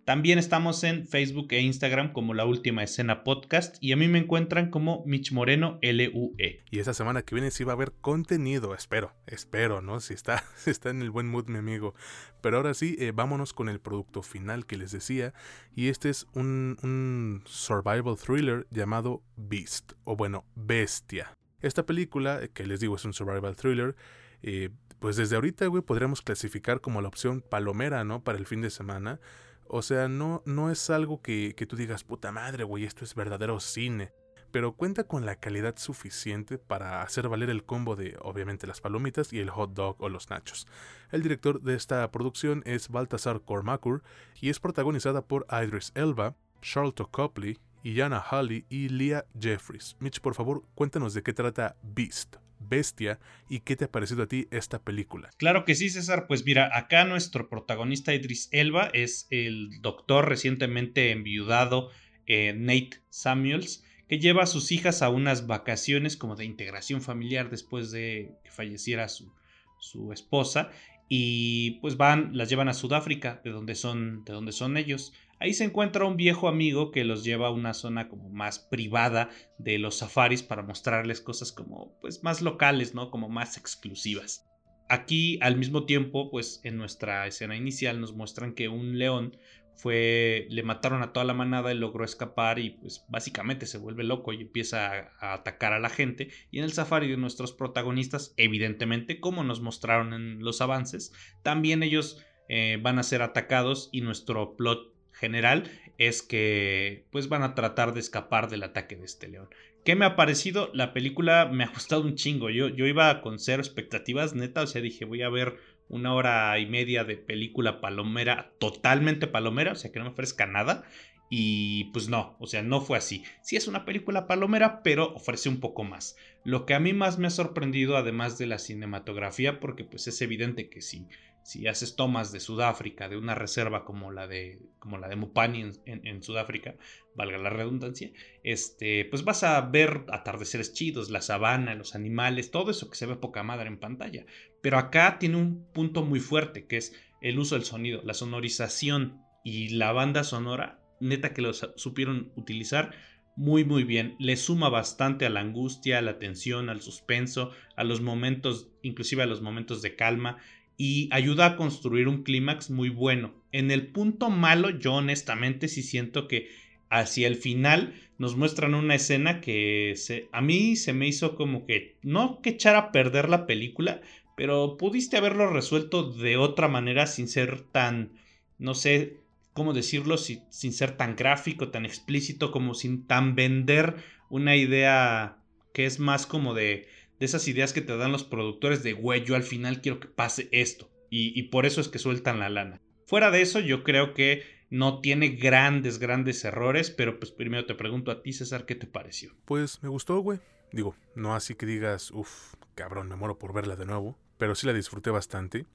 También 0.09 0.39
estamos 0.39 0.85
en 0.85 1.07
Facebook 1.07 1.49
e 1.51 1.61
Instagram 1.61 2.15
como 2.15 2.33
La 2.33 2.47
Última 2.47 2.83
Escena 2.83 3.25
Podcast 3.25 3.77
y 3.81 3.93
a 3.93 3.97
mí 3.97 4.09
me 4.09 4.19
encuentran 4.19 4.71
como 4.71 5.03
Mitch 5.05 5.33
Moreno 5.33 5.79
LUE. 5.83 6.65
Y 6.71 6.79
esta 6.79 6.95
semana 6.95 7.21
que 7.21 7.35
viene 7.35 7.51
sí 7.51 7.63
va 7.63 7.73
a 7.73 7.75
haber 7.75 7.93
contenido, 7.93 8.75
espero, 8.75 9.13
espero, 9.27 9.83
¿no? 9.83 10.01
Si 10.01 10.15
está, 10.15 10.43
está 10.67 10.89
en 10.89 11.03
el 11.03 11.11
buen 11.11 11.29
mood 11.29 11.49
mi 11.49 11.59
amigo. 11.59 11.95
Pero 12.41 12.57
ahora 12.57 12.73
sí, 12.73 12.97
eh, 12.99 13.13
vámonos 13.15 13.53
con 13.53 13.69
el 13.69 13.81
producto 13.81 14.23
final 14.23 14.65
que 14.65 14.79
les 14.79 14.93
decía 14.93 15.35
y 15.77 15.89
este 15.89 16.09
es 16.09 16.27
un, 16.33 17.43
survival 17.45 18.17
thriller 18.17 18.67
llamado 18.71 19.23
Beast, 19.37 19.93
o 20.05 20.17
bueno, 20.17 20.47
Bestia. 20.55 21.35
Esta 21.61 21.85
película, 21.85 22.49
que 22.49 22.67
les 22.67 22.81
digo 22.81 22.97
es 22.97 23.05
un 23.05 23.13
survival 23.13 23.57
thriller, 23.57 23.95
eh, 24.43 24.71
pues 25.01 25.17
desde 25.17 25.37
ahorita, 25.37 25.67
güey, 25.67 25.83
podríamos 25.83 26.23
clasificar 26.23 26.81
como 26.81 27.03
la 27.03 27.09
opción 27.09 27.43
palomera, 27.43 28.05
¿no? 28.05 28.25
Para 28.25 28.39
el 28.39 28.47
fin 28.47 28.63
de 28.63 28.71
semana. 28.71 29.21
O 29.69 29.83
sea, 29.83 30.09
no, 30.09 30.43
no 30.47 30.71
es 30.71 30.91
algo 30.91 31.21
que, 31.21 31.55
que 31.57 31.67
tú 31.67 31.77
digas, 31.77 32.05
puta 32.05 32.33
madre, 32.33 32.65
güey, 32.65 32.85
esto 32.85 33.05
es 33.05 33.15
verdadero 33.15 33.61
cine. 33.61 34.13
Pero 34.51 34.73
cuenta 34.73 35.05
con 35.05 35.27
la 35.27 35.37
calidad 35.37 35.77
suficiente 35.77 36.57
para 36.57 37.03
hacer 37.03 37.29
valer 37.29 37.51
el 37.51 37.65
combo 37.65 37.97
de, 37.97 38.17
obviamente, 38.23 38.67
las 38.67 38.81
palomitas 38.81 39.33
y 39.33 39.41
el 39.41 39.51
hot 39.51 39.75
dog 39.75 39.97
o 40.01 40.09
los 40.09 40.31
nachos. 40.31 40.67
El 41.11 41.23
director 41.23 41.61
de 41.61 41.75
esta 41.75 42.11
producción 42.11 42.63
es 42.65 42.89
Baltasar 42.89 43.43
Cormacur 43.43 44.03
y 44.41 44.49
es 44.49 44.59
protagonizada 44.59 45.21
por 45.23 45.47
Idris 45.51 45.93
Elba, 45.95 46.35
Charlotte 46.63 47.11
Copley, 47.11 47.59
Iana 47.83 48.19
Halley 48.21 48.65
y 48.71 48.89
Leah 48.89 49.27
Jeffries. 49.39 49.97
Mitch, 50.01 50.21
por 50.21 50.35
favor, 50.35 50.65
cuéntanos 50.75 51.13
de 51.13 51.23
qué 51.23 51.35
trata 51.35 51.77
Beast. 51.83 52.37
Bestia 52.61 53.19
y 53.49 53.61
qué 53.61 53.77
te 53.77 53.87
ha 53.87 53.91
parecido 53.91 54.23
a 54.25 54.29
ti 54.29 54.49
esta 54.51 54.83
película. 54.83 55.31
Claro 55.37 55.65
que 55.65 55.75
sí, 55.75 55.91
César. 55.91 56.27
Pues 56.27 56.45
mira, 56.45 56.71
acá 56.77 57.05
nuestro 57.05 57.49
protagonista 57.49 58.15
Idris 58.15 58.49
Elba 58.53 58.91
es 58.93 59.27
el 59.31 59.81
doctor 59.81 60.29
recientemente 60.29 61.11
enviudado 61.11 61.91
eh, 62.27 62.55
Nate 62.55 63.03
Samuels, 63.09 63.85
que 64.09 64.19
lleva 64.19 64.43
a 64.43 64.47
sus 64.47 64.73
hijas 64.73 65.03
a 65.03 65.11
unas 65.11 65.47
vacaciones 65.47 66.17
como 66.17 66.37
de 66.37 66.45
integración 66.45 67.03
familiar 67.03 67.51
después 67.51 67.91
de 67.91 68.37
que 68.45 68.51
falleciera 68.51 69.09
su, 69.09 69.33
su 69.79 70.13
esposa 70.13 70.71
y 71.09 71.73
pues 71.81 71.97
van, 71.97 72.37
las 72.37 72.51
llevan 72.51 72.69
a 72.69 72.75
Sudáfrica, 72.75 73.41
de 73.43 73.51
donde 73.51 73.75
son, 73.75 74.25
de 74.25 74.33
donde 74.33 74.53
son 74.53 74.77
ellos. 74.77 75.13
Ahí 75.41 75.55
se 75.55 75.65
encuentra 75.65 76.05
un 76.05 76.17
viejo 76.17 76.49
amigo 76.49 76.91
que 76.91 77.05
los 77.05 77.25
lleva 77.25 77.49
a 77.49 77.53
una 77.53 77.75
zona 77.75 78.09
como 78.09 78.29
más 78.29 78.59
privada 78.59 79.31
de 79.59 79.79
los 79.79 79.99
safaris 79.99 80.43
para 80.43 80.63
mostrarles 80.63 81.21
cosas 81.21 81.53
como 81.53 81.97
pues 82.01 82.23
más 82.23 82.43
locales, 82.43 82.95
¿no? 82.95 83.11
Como 83.11 83.29
más 83.29 83.57
exclusivas. 83.57 84.45
aquí 84.91 85.39
al 85.43 85.57
mismo 85.57 85.85
tiempo, 85.85 86.31
pues 86.31 86.61
en 86.65 86.79
nuestra 86.79 87.27
escena 87.27 87.57
inicial 87.57 88.01
nos 88.01 88.15
muestran 88.15 88.55
que 88.55 88.69
un 88.69 88.99
león 88.99 89.37
fue, 89.79 90.49
le 90.51 90.65
mataron 90.65 91.03
a 91.03 91.13
toda 91.13 91.25
la 91.25 91.35
manada, 91.35 91.73
y 91.73 91.79
logró 91.79 92.05
escapar 92.05 92.59
y 92.59 92.71
pues 92.71 93.05
básicamente 93.09 93.65
se 93.67 93.79
vuelve 93.79 94.03
loco 94.03 94.33
y 94.33 94.43
empieza 94.43 95.13
a, 95.21 95.35
atacar 95.35 95.73
a 95.73 95.79
la 95.79 95.89
gente. 95.89 96.31
Y 96.51 96.59
en 96.59 96.65
el 96.65 96.73
safari 96.73 97.09
de 97.09 97.17
nuestros 97.17 97.53
protagonistas, 97.53 98.35
evidentemente, 98.37 99.21
como 99.21 99.45
nos 99.45 99.61
mostraron 99.61 100.15
en 100.15 100.41
los 100.41 100.61
avances, 100.61 101.13
también 101.45 101.85
ellos 101.85 102.19
eh, 102.49 102.79
van 102.83 102.99
a 102.99 103.05
ser 103.05 103.23
atacados 103.23 103.89
y 103.93 104.01
nuestro 104.01 104.57
plot 104.57 104.98
general 105.19 105.71
es 105.99 106.23
que 106.23 107.05
pues 107.11 107.29
van 107.29 107.43
a 107.43 107.55
tratar 107.55 107.93
de 107.93 108.01
escapar 108.01 108.49
del 108.49 108.63
ataque 108.63 108.97
de 108.97 109.05
este 109.05 109.29
león. 109.29 109.49
¿Qué 109.85 109.97
me 109.97 110.05
ha 110.05 110.17
parecido? 110.17 110.71
La 110.75 110.93
película 110.93 111.49
me 111.53 111.65
ha 111.65 111.69
gustado 111.69 112.03
un 112.03 112.15
chingo. 112.15 112.51
Yo, 112.51 112.69
yo 112.69 112.87
iba 112.87 113.21
con 113.21 113.39
cero 113.39 113.63
expectativas, 113.63 114.35
neta. 114.35 114.63
O 114.63 114.67
sea, 114.67 114.83
dije, 114.83 115.05
voy 115.05 115.23
a 115.23 115.29
ver 115.29 115.57
una 115.89 116.15
hora 116.15 116.59
y 116.59 116.67
media 116.67 117.05
de 117.05 117.17
película 117.17 117.81
palomera, 117.81 118.53
totalmente 118.59 119.27
palomera, 119.27 119.73
o 119.73 119.77
sea, 119.77 119.91
que 119.91 119.99
no 119.99 120.05
me 120.05 120.11
ofrezca 120.11 120.47
nada. 120.47 120.85
Y 121.31 121.85
pues 121.93 122.09
no, 122.09 122.37
o 122.39 122.47
sea, 122.47 122.63
no 122.63 122.81
fue 122.81 122.99
así. 122.99 123.25
Sí 123.43 123.57
es 123.57 123.69
una 123.69 123.85
película 123.85 124.27
palomera, 124.27 124.83
pero 124.83 125.15
ofrece 125.15 125.49
un 125.49 125.61
poco 125.61 125.85
más. 125.85 126.17
Lo 126.45 126.65
que 126.65 126.75
a 126.75 126.81
mí 126.81 126.93
más 126.93 127.19
me 127.19 127.27
ha 127.27 127.31
sorprendido, 127.31 127.97
además 127.97 128.39
de 128.39 128.47
la 128.47 128.59
cinematografía, 128.59 129.61
porque 129.61 129.85
pues 129.85 130.07
es 130.09 130.23
evidente 130.23 130.71
que 130.71 130.81
sí 130.81 131.09
si 131.49 131.67
haces 131.67 131.97
tomas 131.97 132.31
de 132.31 132.41
Sudáfrica, 132.41 133.09
de 133.09 133.17
una 133.17 133.35
reserva 133.35 133.87
como 133.87 134.11
la 134.13 134.27
de, 134.27 134.61
como 134.79 134.99
la 134.99 135.09
de 135.09 135.17
Mupani 135.17 135.71
en, 135.87 136.23
Sudáfrica, 136.23 136.75
valga 137.15 137.39
la 137.39 137.49
redundancia, 137.49 138.11
este, 138.43 139.07
pues 139.07 139.25
vas 139.25 139.45
a 139.45 139.59
ver 139.63 140.05
atardeceres 140.13 140.75
chidos, 140.75 141.09
la 141.09 141.23
sabana, 141.23 141.75
los 141.75 141.95
animales, 141.95 142.51
todo 142.51 142.71
eso 142.71 142.91
que 142.91 142.99
se 142.99 143.07
ve 143.07 143.17
poca 143.17 143.43
madre 143.43 143.69
en 143.69 143.81
pantalla. 143.81 144.27
Pero 144.61 144.77
acá 144.77 145.19
tiene 145.19 145.37
un 145.37 145.65
punto 145.73 146.05
muy 146.05 146.21
fuerte, 146.21 146.67
que 146.67 146.77
es 146.77 146.95
el 147.23 147.39
uso 147.39 147.55
del 147.55 147.65
sonido, 147.65 148.03
la 148.05 148.13
sonorización 148.13 149.23
y 149.43 149.71
la 149.71 149.93
banda 149.93 150.25
sonora, 150.25 150.83
neta 151.01 151.35
que 151.35 151.43
lo 151.43 151.53
supieron 151.53 152.33
utilizar 152.37 152.93
muy 153.39 153.65
muy 153.65 153.85
bien, 153.85 154.17
le 154.19 154.37
suma 154.37 154.69
bastante 154.69 155.25
a 155.25 155.31
la 155.31 155.39
angustia, 155.39 155.99
a 155.99 156.03
la 156.03 156.19
tensión, 156.19 156.69
al 156.69 156.81
suspenso, 156.81 157.53
a 157.77 157.85
los 157.85 158.01
momentos, 158.01 158.69
inclusive 158.83 159.23
a 159.23 159.27
los 159.27 159.43
momentos 159.43 159.81
de 159.81 159.95
calma 159.95 160.39
y 160.77 161.09
ayuda 161.13 161.47
a 161.47 161.57
construir 161.57 162.09
un 162.09 162.25
clímax 162.25 162.71
muy 162.71 162.89
bueno. 162.89 163.35
En 163.53 163.71
el 163.71 163.87
punto 163.89 164.29
malo, 164.29 164.71
yo 164.71 164.95
honestamente 164.95 165.69
sí 165.69 165.85
siento 165.85 166.27
que 166.27 166.49
hacia 166.91 167.29
el 167.29 167.37
final 167.37 167.95
nos 168.19 168.37
muestran 168.37 168.75
una 168.75 168.97
escena 168.97 169.41
que 169.41 169.95
a 170.33 170.41
mí 170.41 170.75
se 170.75 170.93
me 170.93 171.07
hizo 171.07 171.37
como 171.37 171.65
que 171.65 171.97
no 172.03 172.41
que 172.43 172.51
echar 172.51 172.75
a 172.75 172.91
perder 172.91 173.29
la 173.29 173.47
película, 173.47 174.01
pero 174.37 174.77
pudiste 174.77 175.17
haberlo 175.17 175.49
resuelto 175.49 176.11
de 176.11 176.37
otra 176.37 176.67
manera 176.67 177.07
sin 177.07 177.29
ser 177.29 177.61
tan, 177.61 178.13
no 178.59 178.75
sé 178.75 179.17
cómo 179.59 179.75
decirlo, 179.75 180.17
sin 180.17 180.73
ser 180.73 180.97
tan 180.97 181.17
gráfico, 181.17 181.71
tan 181.71 181.85
explícito, 181.85 182.53
como 182.53 182.75
sin 182.75 183.07
tan 183.07 183.35
vender 183.35 183.97
una 184.31 184.57
idea 184.57 185.43
que 185.75 185.85
es 185.85 185.99
más 185.99 186.27
como 186.27 186.55
de 186.55 186.89
esas 187.19 187.49
ideas 187.49 187.73
que 187.73 187.81
te 187.81 187.97
dan 187.97 188.13
los 188.13 188.25
productores 188.25 188.83
de, 188.83 188.93
güey, 188.93 189.25
yo 189.25 189.35
al 189.35 189.43
final 189.43 189.81
quiero 189.81 190.01
que 190.01 190.09
pase 190.09 190.49
esto. 190.53 190.91
Y, 191.11 191.43
por 191.45 191.67
eso 191.67 191.81
es 191.81 191.89
que 191.89 191.99
sueltan 191.99 192.39
la 192.39 192.51
lana. 192.51 192.81
Fuera 193.07 193.31
de 193.31 193.41
eso, 193.41 193.61
yo 193.61 193.83
creo 193.83 194.15
que 194.15 194.43
no 194.71 195.01
tiene 195.01 195.31
grandes, 195.31 195.99
grandes 195.99 196.45
errores, 196.45 196.91
pero 196.91 197.19
pues 197.19 197.33
primero 197.33 197.65
te 197.65 197.75
pregunto 197.75 198.11
a 198.11 198.23
ti, 198.23 198.33
César, 198.35 198.67
¿qué 198.67 198.75
te 198.75 198.87
pareció? 198.87 199.35
Pues 199.47 199.83
me 199.83 199.89
gustó, 199.89 200.21
güey. 200.21 200.39
Digo, 200.71 200.95
no 201.17 201.35
así 201.35 201.55
que 201.55 201.65
digas, 201.65 202.11
uff, 202.11 202.55
cabrón, 202.75 203.09
me 203.09 203.17
muero 203.17 203.39
por 203.39 203.55
verla 203.55 203.75
de 203.75 203.87
nuevo, 203.87 204.19
pero 204.37 204.55
sí 204.55 204.67
la 204.67 204.75
disfruté 204.75 205.11
bastante. 205.11 205.67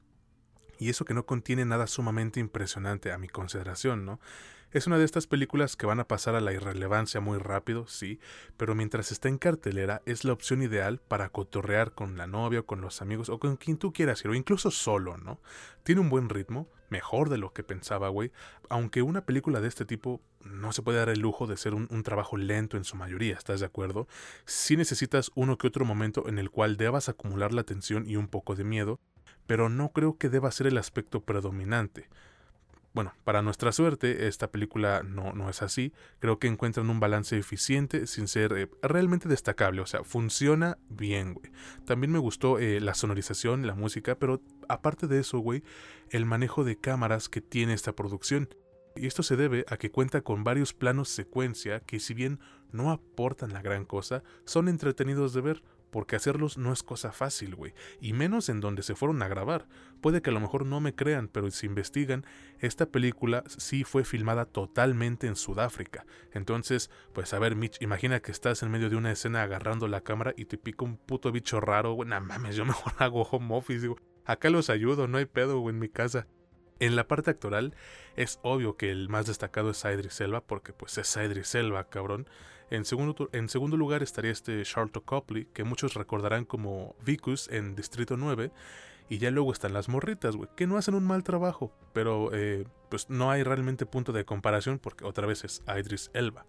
Y 0.80 0.90
eso 0.90 1.06
que 1.06 1.14
no 1.14 1.26
contiene 1.26 1.66
nada 1.66 1.88
sumamente 1.88 2.40
impresionante 2.40 3.12
a 3.12 3.18
mi 3.18 3.28
consideración, 3.28 4.06
¿no? 4.06 4.20
Es 4.74 4.88
una 4.88 4.98
de 4.98 5.06
estas 5.06 5.28
películas 5.28 5.76
que 5.76 5.86
van 5.86 6.00
a 6.00 6.08
pasar 6.08 6.34
a 6.34 6.42
la 6.42 6.52
irrelevancia 6.52 7.22
muy 7.22 7.38
rápido, 7.38 7.86
sí, 7.86 8.20
pero 8.58 8.74
mientras 8.74 9.12
está 9.12 9.30
en 9.30 9.38
cartelera 9.38 10.02
es 10.08 10.24
la 10.24 10.34
opción 10.34 10.64
ideal 10.64 11.00
para 11.00 11.30
cotorrear 11.30 11.94
con 11.94 12.18
la 12.18 12.26
novia 12.26 12.62
o 12.62 12.66
con 12.66 12.82
los 12.82 13.00
amigos 13.04 13.30
o 13.30 13.38
con 13.38 13.56
quien 13.56 13.78
tú 13.78 13.94
quieras 13.94 14.26
ir, 14.26 14.32
o 14.32 14.34
incluso 14.34 14.72
solo, 14.72 15.18
¿no? 15.18 15.40
Tiene 15.84 16.02
un 16.02 16.10
buen 16.10 16.28
ritmo, 16.28 16.68
mejor 16.90 17.30
de 17.30 17.38
lo 17.38 17.54
que 17.54 17.64
pensaba, 17.64 18.10
güey, 18.10 18.32
aunque 18.68 19.04
una 19.04 19.26
película 19.26 19.62
de 19.62 19.68
este 19.68 19.86
tipo 19.86 20.22
no 20.44 20.74
se 20.74 20.82
puede 20.82 20.98
dar 20.98 21.10
el 21.10 21.20
lujo 21.20 21.46
de 21.46 21.58
ser 21.58 21.74
un, 21.74 21.88
trabajo 22.04 22.38
lento 22.38 22.76
en 22.76 22.84
su 22.84 22.96
mayoría, 22.96 23.36
¿estás 23.36 23.60
de 23.60 23.66
acuerdo? 23.68 24.08
Sí 24.46 24.76
necesitas 24.76 25.32
uno 25.36 25.58
que 25.58 25.68
otro 25.68 25.86
momento 25.86 26.28
en 26.28 26.40
el 26.40 26.50
cual 26.50 26.78
debas 26.78 27.10
acumular 27.10 27.54
la 27.54 27.62
atención 27.62 28.08
y 28.08 28.16
un 28.16 28.28
poco 28.28 28.56
de 28.56 28.64
miedo, 28.64 29.00
pero 29.48 29.70
no 29.70 29.90
creo 29.90 30.18
que 30.18 30.30
deba 30.30 30.52
ser 30.52 30.68
el 30.68 30.78
aspecto 30.78 31.22
predominante. 31.22 32.10
Bueno, 32.94 33.14
para 33.24 33.42
nuestra 33.42 33.72
suerte, 33.72 34.28
esta 34.28 34.52
película 34.52 35.02
no, 35.04 35.34
no 35.34 35.50
es 35.50 35.64
así. 35.64 35.94
Creo 36.20 36.38
que 36.38 36.48
encuentran 36.48 36.92
un 36.92 37.00
balance 37.00 37.36
eficiente 37.36 38.06
sin 38.06 38.28
ser 38.28 38.54
eh, 38.54 38.70
realmente 38.84 39.28
destacable. 39.28 39.82
O 39.82 39.88
sea, 39.88 40.04
funciona 40.04 40.78
bien, 40.90 41.34
güey. 41.34 41.52
También 41.86 42.12
me 42.12 42.20
gustó 42.20 42.60
eh, 42.60 42.80
la 42.80 42.94
sonorización, 42.94 43.66
la 43.66 43.74
música, 43.74 44.20
pero 44.20 44.42
aparte 44.70 45.08
de 45.08 45.20
eso, 45.20 45.40
güey, 45.40 45.64
el 46.12 46.28
manejo 46.28 46.64
de 46.64 46.80
cámaras 46.80 47.30
que 47.30 47.42
tiene 47.42 47.74
esta 47.74 47.96
producción. 47.96 48.48
Y 48.96 49.08
esto 49.08 49.24
se 49.24 49.38
debe 49.38 49.66
a 49.70 49.78
que 49.78 49.90
cuenta 49.90 50.22
con 50.22 50.44
varios 50.44 50.76
planos 50.76 51.10
secuencia 51.10 51.80
que 51.80 52.00
si 52.00 52.14
bien 52.14 52.40
no 52.72 52.92
aportan 52.92 53.54
la 53.54 53.64
gran 53.64 53.86
cosa, 53.86 54.22
son 54.46 54.68
entretenidos 54.68 55.34
de 55.34 55.42
ver 55.42 55.64
porque 55.94 56.16
hacerlos 56.16 56.58
no 56.58 56.74
es 56.74 56.82
cosa 56.82 57.12
fácil, 57.12 57.54
güey, 57.54 57.76
y 58.02 58.14
menos 58.14 58.50
en 58.50 58.62
donde 58.62 58.82
se 58.82 58.96
fueron 58.96 59.22
a 59.22 59.28
grabar. 59.28 59.68
Puede 60.02 60.24
que 60.24 60.32
a 60.32 60.34
lo 60.34 60.40
mejor 60.40 60.66
no 60.66 60.82
me 60.82 60.96
crean, 60.96 61.28
pero 61.28 61.52
si 61.52 61.68
investigan, 61.68 62.26
esta 62.58 62.88
película 62.88 63.44
sí 63.46 63.84
fue 63.84 64.04
filmada 64.04 64.46
totalmente 64.46 65.28
en 65.28 65.36
Sudáfrica. 65.36 66.08
Entonces, 66.32 66.90
pues 67.14 67.32
a 67.36 67.40
ver, 67.40 67.56
Mitch, 67.56 67.80
imagina 67.80 68.22
que 68.22 68.32
estás 68.32 68.64
en 68.64 68.72
medio 68.72 68.90
de 68.90 68.96
una 68.96 69.12
escena 69.12 69.44
agarrando 69.44 69.88
la 69.88 70.02
cámara 70.02 70.34
y 70.36 70.46
te 70.46 70.58
pica 70.58 70.84
un 70.84 70.98
puto 70.98 71.32
bicho 71.32 71.62
raro, 71.62 71.94
güey, 71.94 72.10
nah 72.10 72.20
mames, 72.20 72.56
yo 72.56 72.66
mejor 72.66 72.94
hago 72.98 73.22
home 73.22 73.56
office, 73.56 73.88
güey. 73.88 74.00
Acá 74.26 74.50
los 74.50 74.72
ayudo, 74.72 75.08
no 75.08 75.20
hay 75.20 75.26
pedo, 75.26 75.60
güey, 75.60 75.76
en 75.76 75.80
mi 75.80 75.90
casa. 75.90 76.26
En 76.80 76.96
la 76.96 77.08
parte 77.08 77.30
actoral, 77.30 77.76
es 78.16 78.40
obvio 78.42 78.78
que 78.78 78.90
el 78.90 79.10
más 79.10 79.28
destacado 79.28 79.70
es 79.70 79.86
Idris 79.86 80.20
Elba, 80.22 80.42
porque 80.42 80.74
pues 80.74 80.98
es 80.98 81.16
Idris 81.16 81.54
Elba, 81.54 81.88
cabrón. 81.88 82.28
En 82.74 82.86
segundo, 82.86 83.30
en 83.34 83.50
segundo 83.50 83.78
lugar 83.78 84.02
estaría 84.02 84.32
este 84.32 84.64
Charlton 84.64 85.04
Copley, 85.06 85.46
que 85.54 85.64
muchos 85.64 85.94
recordarán 85.94 86.44
como 86.44 86.96
Vicus 87.06 87.48
en 87.50 87.76
Distrito 87.76 88.18
9. 88.18 88.52
Y 89.10 89.20
ya 89.20 89.30
luego 89.30 89.52
están 89.52 89.74
las 89.74 89.90
morritas, 89.90 90.36
güey, 90.36 90.50
que 90.56 90.66
no 90.66 90.80
hacen 90.80 90.96
un 90.96 91.04
mal 91.04 91.24
trabajo, 91.24 91.72
pero 91.94 92.32
eh, 92.34 92.66
pues 92.90 93.12
no 93.12 93.30
hay 93.30 93.44
realmente 93.44 93.86
punto 93.86 94.12
de 94.12 94.26
comparación 94.26 94.80
porque 94.80 95.06
otra 95.06 95.28
vez 95.28 95.44
es 95.44 95.62
Idris 95.68 96.10
Elba. 96.16 96.48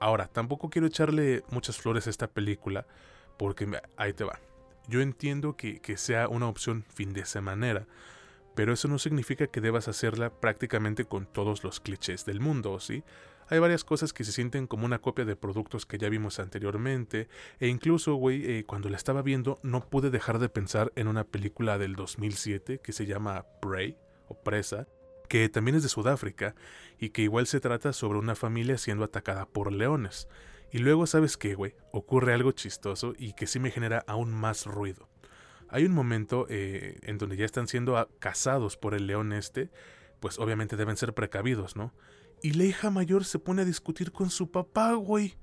Ahora, 0.00 0.26
tampoco 0.28 0.68
quiero 0.68 0.86
echarle 0.86 1.44
muchas 1.50 1.78
flores 1.78 2.08
a 2.08 2.10
esta 2.10 2.26
película, 2.26 2.86
porque 3.38 3.66
ahí 3.96 4.12
te 4.12 4.24
va. 4.24 4.38
Yo 4.86 5.00
entiendo 5.00 5.56
que, 5.56 5.80
que 5.80 5.96
sea 5.96 6.28
una 6.28 6.46
opción 6.46 6.84
fin 6.94 7.14
de 7.14 7.24
semana, 7.24 7.86
pero 8.54 8.74
eso 8.74 8.86
no 8.86 8.98
significa 8.98 9.46
que 9.46 9.62
debas 9.62 9.88
hacerla 9.88 10.28
prácticamente 10.28 11.06
con 11.06 11.24
todos 11.24 11.64
los 11.64 11.80
clichés 11.80 12.26
del 12.26 12.40
mundo, 12.40 12.78
¿sí? 12.80 13.02
Hay 13.48 13.58
varias 13.58 13.84
cosas 13.84 14.12
que 14.12 14.24
se 14.24 14.32
sienten 14.32 14.66
como 14.66 14.86
una 14.86 15.00
copia 15.00 15.24
de 15.24 15.36
productos 15.36 15.86
que 15.86 15.98
ya 15.98 16.08
vimos 16.08 16.38
anteriormente. 16.38 17.28
E 17.60 17.68
incluso, 17.68 18.14
güey, 18.14 18.44
eh, 18.44 18.64
cuando 18.64 18.88
la 18.88 18.96
estaba 18.96 19.22
viendo, 19.22 19.58
no 19.62 19.88
pude 19.88 20.10
dejar 20.10 20.38
de 20.38 20.48
pensar 20.48 20.92
en 20.96 21.08
una 21.08 21.24
película 21.24 21.78
del 21.78 21.94
2007 21.94 22.80
que 22.82 22.92
se 22.92 23.06
llama 23.06 23.44
Prey 23.60 23.96
o 24.28 24.34
Presa, 24.42 24.86
que 25.28 25.48
también 25.48 25.76
es 25.76 25.82
de 25.82 25.88
Sudáfrica 25.88 26.54
y 26.98 27.10
que 27.10 27.22
igual 27.22 27.46
se 27.46 27.60
trata 27.60 27.92
sobre 27.92 28.18
una 28.18 28.34
familia 28.34 28.78
siendo 28.78 29.04
atacada 29.04 29.46
por 29.46 29.72
leones. 29.72 30.28
Y 30.70 30.78
luego, 30.78 31.06
¿sabes 31.06 31.36
qué, 31.36 31.54
güey? 31.54 31.74
Ocurre 31.92 32.34
algo 32.34 32.52
chistoso 32.52 33.14
y 33.16 33.34
que 33.34 33.46
sí 33.46 33.60
me 33.60 33.70
genera 33.70 34.02
aún 34.06 34.32
más 34.32 34.66
ruido. 34.66 35.08
Hay 35.68 35.84
un 35.84 35.92
momento 35.92 36.46
eh, 36.48 36.98
en 37.02 37.18
donde 37.18 37.36
ya 37.36 37.44
están 37.44 37.68
siendo 37.68 38.08
cazados 38.18 38.76
por 38.76 38.94
el 38.94 39.06
león 39.06 39.32
este, 39.32 39.70
pues 40.20 40.38
obviamente 40.38 40.76
deben 40.76 40.96
ser 40.96 41.14
precavidos, 41.14 41.76
¿no? 41.76 41.92
Y 42.44 42.52
la 42.52 42.64
hija 42.64 42.90
mayor 42.90 43.24
se 43.24 43.38
pone 43.38 43.62
a 43.62 43.64
discutir 43.64 44.12
con 44.12 44.28
su 44.28 44.50
papá, 44.50 44.92
güey. 44.92 45.34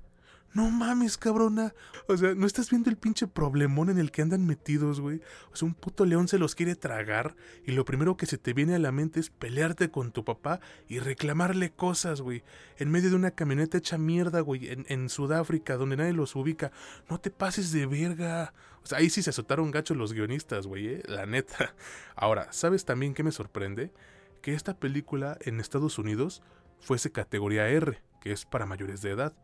No 0.52 0.70
mames, 0.70 1.18
cabrona. 1.18 1.74
O 2.06 2.16
sea, 2.16 2.36
¿no 2.36 2.46
estás 2.46 2.70
viendo 2.70 2.90
el 2.90 2.96
pinche 2.96 3.26
problemón 3.26 3.90
en 3.90 3.98
el 3.98 4.12
que 4.12 4.22
andan 4.22 4.46
metidos, 4.46 5.00
güey? 5.00 5.20
O 5.50 5.56
sea, 5.56 5.66
un 5.66 5.74
puto 5.74 6.04
león 6.04 6.28
se 6.28 6.38
los 6.38 6.54
quiere 6.54 6.76
tragar 6.76 7.34
y 7.66 7.72
lo 7.72 7.84
primero 7.84 8.16
que 8.16 8.26
se 8.26 8.38
te 8.38 8.52
viene 8.52 8.76
a 8.76 8.78
la 8.78 8.92
mente 8.92 9.18
es 9.18 9.30
pelearte 9.30 9.90
con 9.90 10.12
tu 10.12 10.24
papá 10.24 10.60
y 10.86 11.00
reclamarle 11.00 11.72
cosas, 11.72 12.20
güey. 12.20 12.44
En 12.76 12.88
medio 12.92 13.10
de 13.10 13.16
una 13.16 13.32
camioneta 13.32 13.78
hecha 13.78 13.98
mierda, 13.98 14.38
güey, 14.38 14.68
en, 14.70 15.08
Sudáfrica, 15.08 15.76
donde 15.76 15.96
nadie 15.96 16.12
los 16.12 16.36
ubica. 16.36 16.70
No 17.10 17.18
te 17.18 17.32
pases 17.32 17.72
de 17.72 17.86
verga. 17.86 18.54
O 18.84 18.86
sea, 18.86 18.98
ahí 18.98 19.10
sí 19.10 19.24
se 19.24 19.30
azotaron 19.30 19.72
gacho 19.72 19.96
los 19.96 20.12
guionistas, 20.12 20.68
güey, 20.68 20.86
¿eh? 20.86 21.02
La 21.08 21.26
neta. 21.26 21.74
Ahora, 22.14 22.52
¿sabes 22.52 22.84
también 22.84 23.12
qué 23.12 23.24
me 23.24 23.32
sorprende? 23.32 23.90
Que 24.40 24.54
esta 24.54 24.78
película 24.78 25.36
en 25.40 25.58
Estados 25.58 25.98
Unidos 25.98 26.42
fuese 26.82 27.12
categoría 27.12 27.68
R, 27.68 28.02
que 28.20 28.32
es 28.32 28.44
para 28.44 28.66
mayores 28.66 29.00
de 29.00 29.12
edad. 29.12 29.34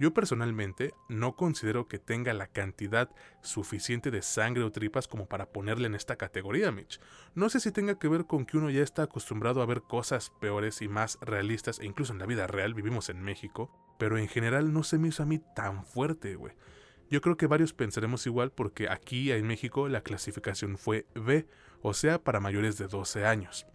Yo 0.00 0.12
personalmente 0.12 0.92
no 1.08 1.36
considero 1.36 1.86
que 1.86 2.00
tenga 2.00 2.34
la 2.34 2.48
cantidad 2.48 3.08
suficiente 3.42 4.10
de 4.10 4.22
sangre 4.22 4.64
o 4.64 4.72
tripas 4.72 5.06
como 5.06 5.26
para 5.26 5.46
ponerle 5.46 5.86
en 5.86 5.94
esta 5.94 6.16
categoría, 6.16 6.72
Mitch. 6.72 7.00
No 7.34 7.48
sé 7.48 7.60
si 7.60 7.70
tenga 7.70 7.98
que 7.98 8.08
ver 8.08 8.26
con 8.26 8.44
que 8.44 8.56
uno 8.56 8.70
ya 8.70 8.82
está 8.82 9.04
acostumbrado 9.04 9.62
a 9.62 9.66
ver 9.66 9.82
cosas 9.82 10.32
peores 10.40 10.82
y 10.82 10.88
más 10.88 11.18
realistas, 11.20 11.78
e 11.78 11.86
incluso 11.86 12.12
en 12.12 12.18
la 12.18 12.26
vida 12.26 12.48
real, 12.48 12.74
vivimos 12.74 13.08
en 13.08 13.22
México, 13.22 13.70
pero 13.98 14.18
en 14.18 14.26
general 14.26 14.72
no 14.72 14.82
se 14.82 14.98
me 14.98 15.08
hizo 15.08 15.22
a 15.22 15.26
mí 15.26 15.40
tan 15.54 15.84
fuerte, 15.84 16.34
güey. 16.34 16.54
Yo 17.08 17.20
creo 17.20 17.36
que 17.36 17.46
varios 17.46 17.72
pensaremos 17.72 18.26
igual 18.26 18.50
porque 18.50 18.88
aquí 18.88 19.30
en 19.30 19.46
México 19.46 19.88
la 19.88 20.00
clasificación 20.00 20.76
fue 20.76 21.06
B, 21.14 21.46
o 21.82 21.94
sea, 21.94 22.18
para 22.18 22.40
mayores 22.40 22.78
de 22.78 22.88
12 22.88 23.26
años. 23.26 23.66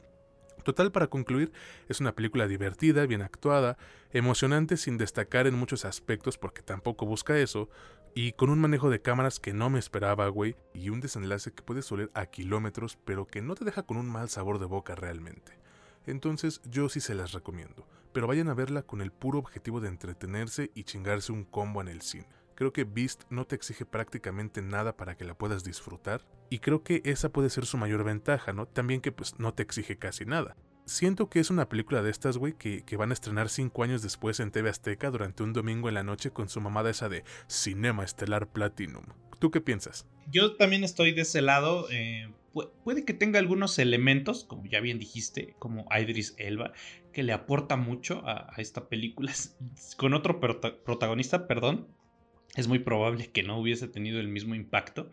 Total, 0.64 0.92
para 0.92 1.08
concluir, 1.08 1.52
es 1.88 2.00
una 2.00 2.14
película 2.14 2.48
divertida, 2.48 3.06
bien 3.06 3.22
actuada, 3.22 3.78
emocionante 4.12 4.78
sin 4.78 4.98
destacar 4.98 5.48
en 5.48 5.56
muchos 5.56 5.86
aspectos 5.86 6.38
porque 6.38 6.62
tampoco 6.62 7.06
busca 7.06 7.38
eso, 7.38 7.70
y 8.16 8.34
con 8.34 8.50
un 8.50 8.60
manejo 8.60 8.90
de 8.90 9.02
cámaras 9.02 9.40
que 9.40 9.54
no 9.54 9.70
me 9.70 9.80
esperaba, 9.80 10.28
güey, 10.28 10.56
y 10.74 10.90
un 10.90 11.00
desenlace 11.00 11.52
que 11.52 11.64
puede 11.64 11.82
oler 11.92 12.12
a 12.14 12.26
kilómetros, 12.26 12.98
pero 13.06 13.28
que 13.28 13.42
no 13.42 13.56
te 13.56 13.66
deja 13.66 13.84
con 13.84 13.98
un 13.98 14.10
mal 14.10 14.30
sabor 14.30 14.60
de 14.60 14.66
boca 14.66 14.96
realmente. 14.96 15.60
Entonces 16.06 16.62
yo 16.66 16.90
sí 16.90 17.00
se 17.00 17.14
las 17.14 17.34
recomiendo, 17.34 17.88
pero 18.12 18.28
vayan 18.28 18.50
a 18.50 18.56
verla 18.56 18.82
con 18.82 19.02
el 19.02 19.12
puro 19.12 19.40
objetivo 19.40 19.80
de 19.80 19.90
entretenerse 19.90 20.72
y 20.74 20.84
chingarse 20.84 21.32
un 21.32 21.44
combo 21.44 21.82
en 21.82 21.88
el 21.88 22.02
cine. 22.02 22.39
Creo 22.60 22.74
que 22.74 22.84
Beast 22.84 23.24
no 23.30 23.48
te 23.48 23.56
exige 23.56 23.86
prácticamente 23.86 24.62
nada 24.62 24.98
para 24.98 25.16
que 25.16 25.24
la 25.24 25.34
puedas 25.34 25.64
disfrutar. 25.64 26.28
Y 26.50 26.60
creo 26.60 26.84
que 26.84 27.02
esa 27.06 27.30
puede 27.30 27.50
ser 27.50 27.66
su 27.66 27.78
mayor 27.78 28.04
ventaja, 28.04 28.52
¿no? 28.52 28.66
También 28.66 29.00
que 29.00 29.14
pues 29.14 29.40
no 29.40 29.54
te 29.54 29.64
exige 29.64 29.98
casi 29.98 30.26
nada. 30.26 30.58
Siento 30.84 31.30
que 31.30 31.40
es 31.40 31.52
una 31.52 31.70
película 31.70 32.02
de 32.02 32.12
estas, 32.12 32.36
güey, 32.36 32.58
que, 32.58 32.84
van 32.98 33.12
a 33.12 33.14
estrenar 33.14 33.48
cinco 33.48 33.84
años 33.84 34.02
después 34.02 34.42
en 34.42 34.52
TV 34.52 34.70
Azteca 34.70 35.10
durante 35.10 35.42
un 35.42 35.54
domingo 35.54 35.88
en 35.88 35.96
la 35.96 36.04
noche 36.04 36.32
con 36.32 36.50
su 36.50 36.60
mamada 36.60 36.90
esa 36.90 37.08
de 37.08 37.24
Cinema 37.48 38.04
Estelar 38.04 38.52
Platinum. 38.52 39.06
¿Tú 39.40 39.52
qué 39.52 39.62
piensas? 39.62 40.06
Yo 40.30 40.58
también 40.58 40.84
estoy 40.84 41.14
de 41.14 41.22
ese 41.22 41.42
lado. 41.42 41.90
Eh, 41.92 42.30
puede 42.84 43.06
que 43.06 43.14
tenga 43.14 43.40
algunos 43.40 43.80
elementos, 43.80 44.44
como 44.44 44.66
ya 44.66 44.82
bien 44.82 45.00
dijiste, 45.00 45.56
como 45.60 45.88
Idris 45.98 46.36
Elba, 46.38 46.74
que 47.14 47.24
le 47.24 47.32
aporta 47.32 47.78
mucho 47.78 48.22
a 48.28 48.54
esta 48.58 48.90
película. 48.90 49.32
Con 49.96 50.14
otro 50.14 50.42
protagonista, 50.42 51.48
perdón, 51.48 51.88
es 52.56 52.68
muy 52.68 52.80
probable 52.80 53.32
que 53.32 53.44
no 53.44 53.60
hubiese 53.60 53.88
tenido 53.88 54.20
el 54.20 54.28
mismo 54.28 54.56
impacto, 54.56 55.10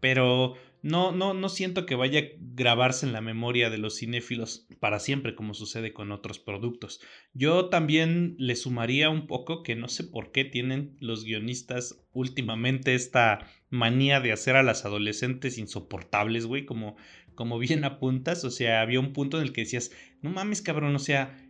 pero 0.00 0.54
no, 0.82 1.10
no, 1.10 1.34
no 1.34 1.48
siento 1.48 1.86
que 1.86 1.96
vaya 1.96 2.20
a 2.20 2.24
grabarse 2.54 3.04
en 3.04 3.12
la 3.12 3.20
memoria 3.20 3.68
de 3.68 3.78
los 3.78 3.98
cinéfilos 3.98 4.66
para 4.78 5.00
siempre, 5.00 5.34
como 5.34 5.54
sucede 5.54 5.92
con 5.92 6.12
otros 6.12 6.38
productos. 6.38 7.00
Yo 7.34 7.68
también 7.68 8.36
le 8.38 8.54
sumaría 8.54 9.10
un 9.10 9.26
poco 9.26 9.62
que 9.62 9.74
no 9.74 9.88
sé 9.88 10.04
por 10.04 10.30
qué 10.30 10.44
tienen 10.44 10.96
los 11.00 11.24
guionistas 11.24 12.00
últimamente 12.12 12.94
esta 12.94 13.40
manía 13.70 14.20
de 14.20 14.32
hacer 14.32 14.54
a 14.54 14.62
las 14.62 14.84
adolescentes 14.84 15.58
insoportables, 15.58 16.46
güey, 16.46 16.64
como, 16.64 16.96
como 17.34 17.58
bien 17.58 17.84
apuntas. 17.84 18.44
O 18.44 18.50
sea, 18.50 18.80
había 18.80 19.00
un 19.00 19.12
punto 19.12 19.38
en 19.38 19.44
el 19.44 19.52
que 19.52 19.62
decías, 19.62 19.90
no 20.22 20.30
mames, 20.30 20.62
cabrón, 20.62 20.94
o 20.94 21.00
sea 21.00 21.47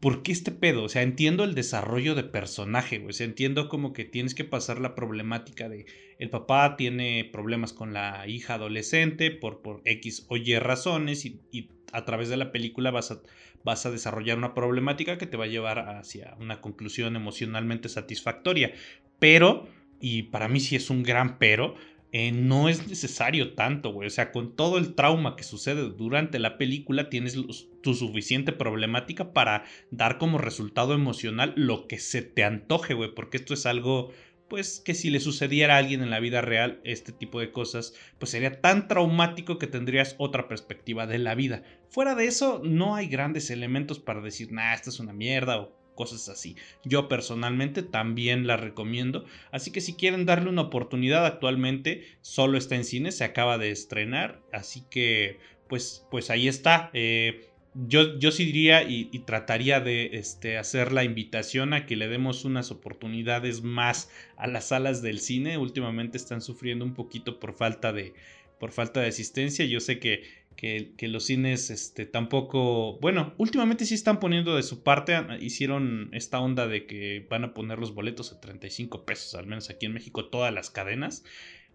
¿por 0.00 0.22
qué 0.22 0.32
este 0.32 0.50
pedo? 0.50 0.84
O 0.84 0.88
sea, 0.88 1.02
entiendo 1.02 1.44
el 1.44 1.54
desarrollo 1.54 2.14
de 2.14 2.24
personaje, 2.24 2.98
güey. 2.98 3.14
Entiendo 3.20 3.68
como 3.68 3.92
que 3.92 4.04
tienes 4.04 4.34
que 4.34 4.44
pasar 4.44 4.80
la 4.80 4.94
problemática 4.94 5.68
de 5.68 5.86
el 6.18 6.30
papá 6.30 6.76
tiene 6.76 7.28
problemas 7.32 7.72
con 7.72 7.92
la 7.92 8.26
hija 8.26 8.54
adolescente 8.54 9.30
por, 9.30 9.60
por 9.62 9.82
X 9.84 10.26
o 10.28 10.36
Y 10.36 10.56
razones 10.58 11.24
y, 11.24 11.68
a 11.92 12.04
través 12.06 12.30
de 12.30 12.38
la 12.38 12.52
película 12.52 12.90
vas 12.90 13.10
a, 13.10 13.20
vas 13.64 13.84
a 13.84 13.90
desarrollar 13.90 14.38
una 14.38 14.54
problemática 14.54 15.18
que 15.18 15.26
te 15.26 15.36
va 15.36 15.44
a 15.44 15.48
llevar 15.48 15.78
hacia 15.78 16.36
una 16.40 16.60
conclusión 16.60 17.16
emocionalmente 17.16 17.90
satisfactoria. 17.90 18.72
Pero, 19.18 19.68
y 20.00 20.24
para 20.24 20.48
mí 20.48 20.58
sí 20.58 20.74
es 20.74 20.88
un 20.88 21.02
gran 21.02 21.38
pero, 21.38 21.74
eh, 22.14 22.30
no 22.30 22.68
es 22.68 22.86
necesario 22.88 23.54
tanto, 23.54 23.90
güey. 23.90 24.06
O 24.06 24.10
sea, 24.10 24.32
con 24.32 24.54
todo 24.54 24.76
el 24.76 24.94
trauma 24.94 25.34
que 25.34 25.44
sucede 25.44 25.88
durante 25.90 26.38
la 26.38 26.58
película, 26.58 27.08
tienes 27.08 27.38
tu 27.82 27.94
suficiente 27.94 28.52
problemática 28.52 29.32
para 29.32 29.64
dar 29.90 30.18
como 30.18 30.36
resultado 30.36 30.92
emocional 30.92 31.54
lo 31.56 31.88
que 31.88 31.98
se 31.98 32.20
te 32.20 32.44
antoje, 32.44 32.92
güey. 32.92 33.14
Porque 33.14 33.38
esto 33.38 33.54
es 33.54 33.64
algo, 33.64 34.12
pues, 34.48 34.78
que 34.84 34.92
si 34.92 35.08
le 35.08 35.20
sucediera 35.20 35.76
a 35.76 35.78
alguien 35.78 36.02
en 36.02 36.10
la 36.10 36.20
vida 36.20 36.42
real, 36.42 36.82
este 36.84 37.12
tipo 37.12 37.40
de 37.40 37.50
cosas, 37.50 37.94
pues 38.18 38.30
sería 38.30 38.60
tan 38.60 38.88
traumático 38.88 39.58
que 39.58 39.66
tendrías 39.66 40.14
otra 40.18 40.48
perspectiva 40.48 41.06
de 41.06 41.18
la 41.18 41.34
vida. 41.34 41.62
Fuera 41.88 42.14
de 42.14 42.26
eso, 42.26 42.60
no 42.62 42.94
hay 42.94 43.06
grandes 43.06 43.50
elementos 43.50 44.00
para 44.00 44.20
decir, 44.20 44.52
nah, 44.52 44.74
esta 44.74 44.90
es 44.90 45.00
una 45.00 45.14
mierda 45.14 45.58
o 45.62 45.81
cosas 45.94 46.28
así. 46.28 46.56
Yo 46.84 47.08
personalmente 47.08 47.82
también 47.82 48.46
la 48.46 48.56
recomiendo. 48.56 49.24
Así 49.50 49.70
que 49.70 49.80
si 49.80 49.94
quieren 49.94 50.26
darle 50.26 50.48
una 50.48 50.62
oportunidad 50.62 51.26
actualmente, 51.26 52.06
solo 52.20 52.58
está 52.58 52.76
en 52.76 52.84
cine, 52.84 53.12
se 53.12 53.24
acaba 53.24 53.58
de 53.58 53.70
estrenar. 53.70 54.40
Así 54.52 54.82
que, 54.90 55.38
pues, 55.68 56.06
pues 56.10 56.30
ahí 56.30 56.48
está. 56.48 56.90
Eh, 56.92 57.48
yo, 57.74 58.18
yo 58.18 58.32
sí 58.32 58.44
diría 58.44 58.82
y, 58.82 59.06
trataría 59.20 59.80
de 59.80 60.10
este, 60.12 60.58
hacer 60.58 60.92
la 60.92 61.04
invitación 61.04 61.72
a 61.72 61.86
que 61.86 61.96
le 61.96 62.08
demos 62.08 62.44
unas 62.44 62.70
oportunidades 62.70 63.62
más 63.62 64.10
a 64.36 64.46
las 64.46 64.68
salas 64.68 65.00
del 65.00 65.20
cine. 65.20 65.56
Últimamente 65.56 66.18
están 66.18 66.42
sufriendo 66.42 66.84
un 66.84 66.94
poquito 66.94 67.40
por 67.40 67.54
falta 67.54 67.92
de, 67.92 68.12
por 68.58 68.72
falta 68.72 69.00
de 69.00 69.08
asistencia. 69.08 69.64
Yo 69.64 69.80
sé 69.80 69.98
que 69.98 70.24
que, 70.62 71.08
los 71.08 71.26
cines 71.26 71.70
este, 71.70 72.06
tampoco, 72.06 72.96
bueno, 73.00 73.34
últimamente 73.36 73.84
sí 73.84 73.94
están 73.94 74.20
poniendo 74.20 74.54
de 74.54 74.62
su 74.62 74.84
parte, 74.84 75.16
hicieron 75.40 76.08
esta 76.12 76.38
onda 76.38 76.68
de 76.68 76.86
que 76.86 77.26
van 77.28 77.42
a 77.42 77.52
poner 77.52 77.80
los 77.80 77.94
boletos 77.94 78.32
a 78.32 78.40
35 78.40 79.04
pesos, 79.04 79.34
al 79.34 79.46
menos 79.46 79.70
aquí 79.70 79.86
en 79.86 79.92
México, 79.92 80.26
todas 80.26 80.54
las 80.54 80.70
cadenas. 80.70 81.24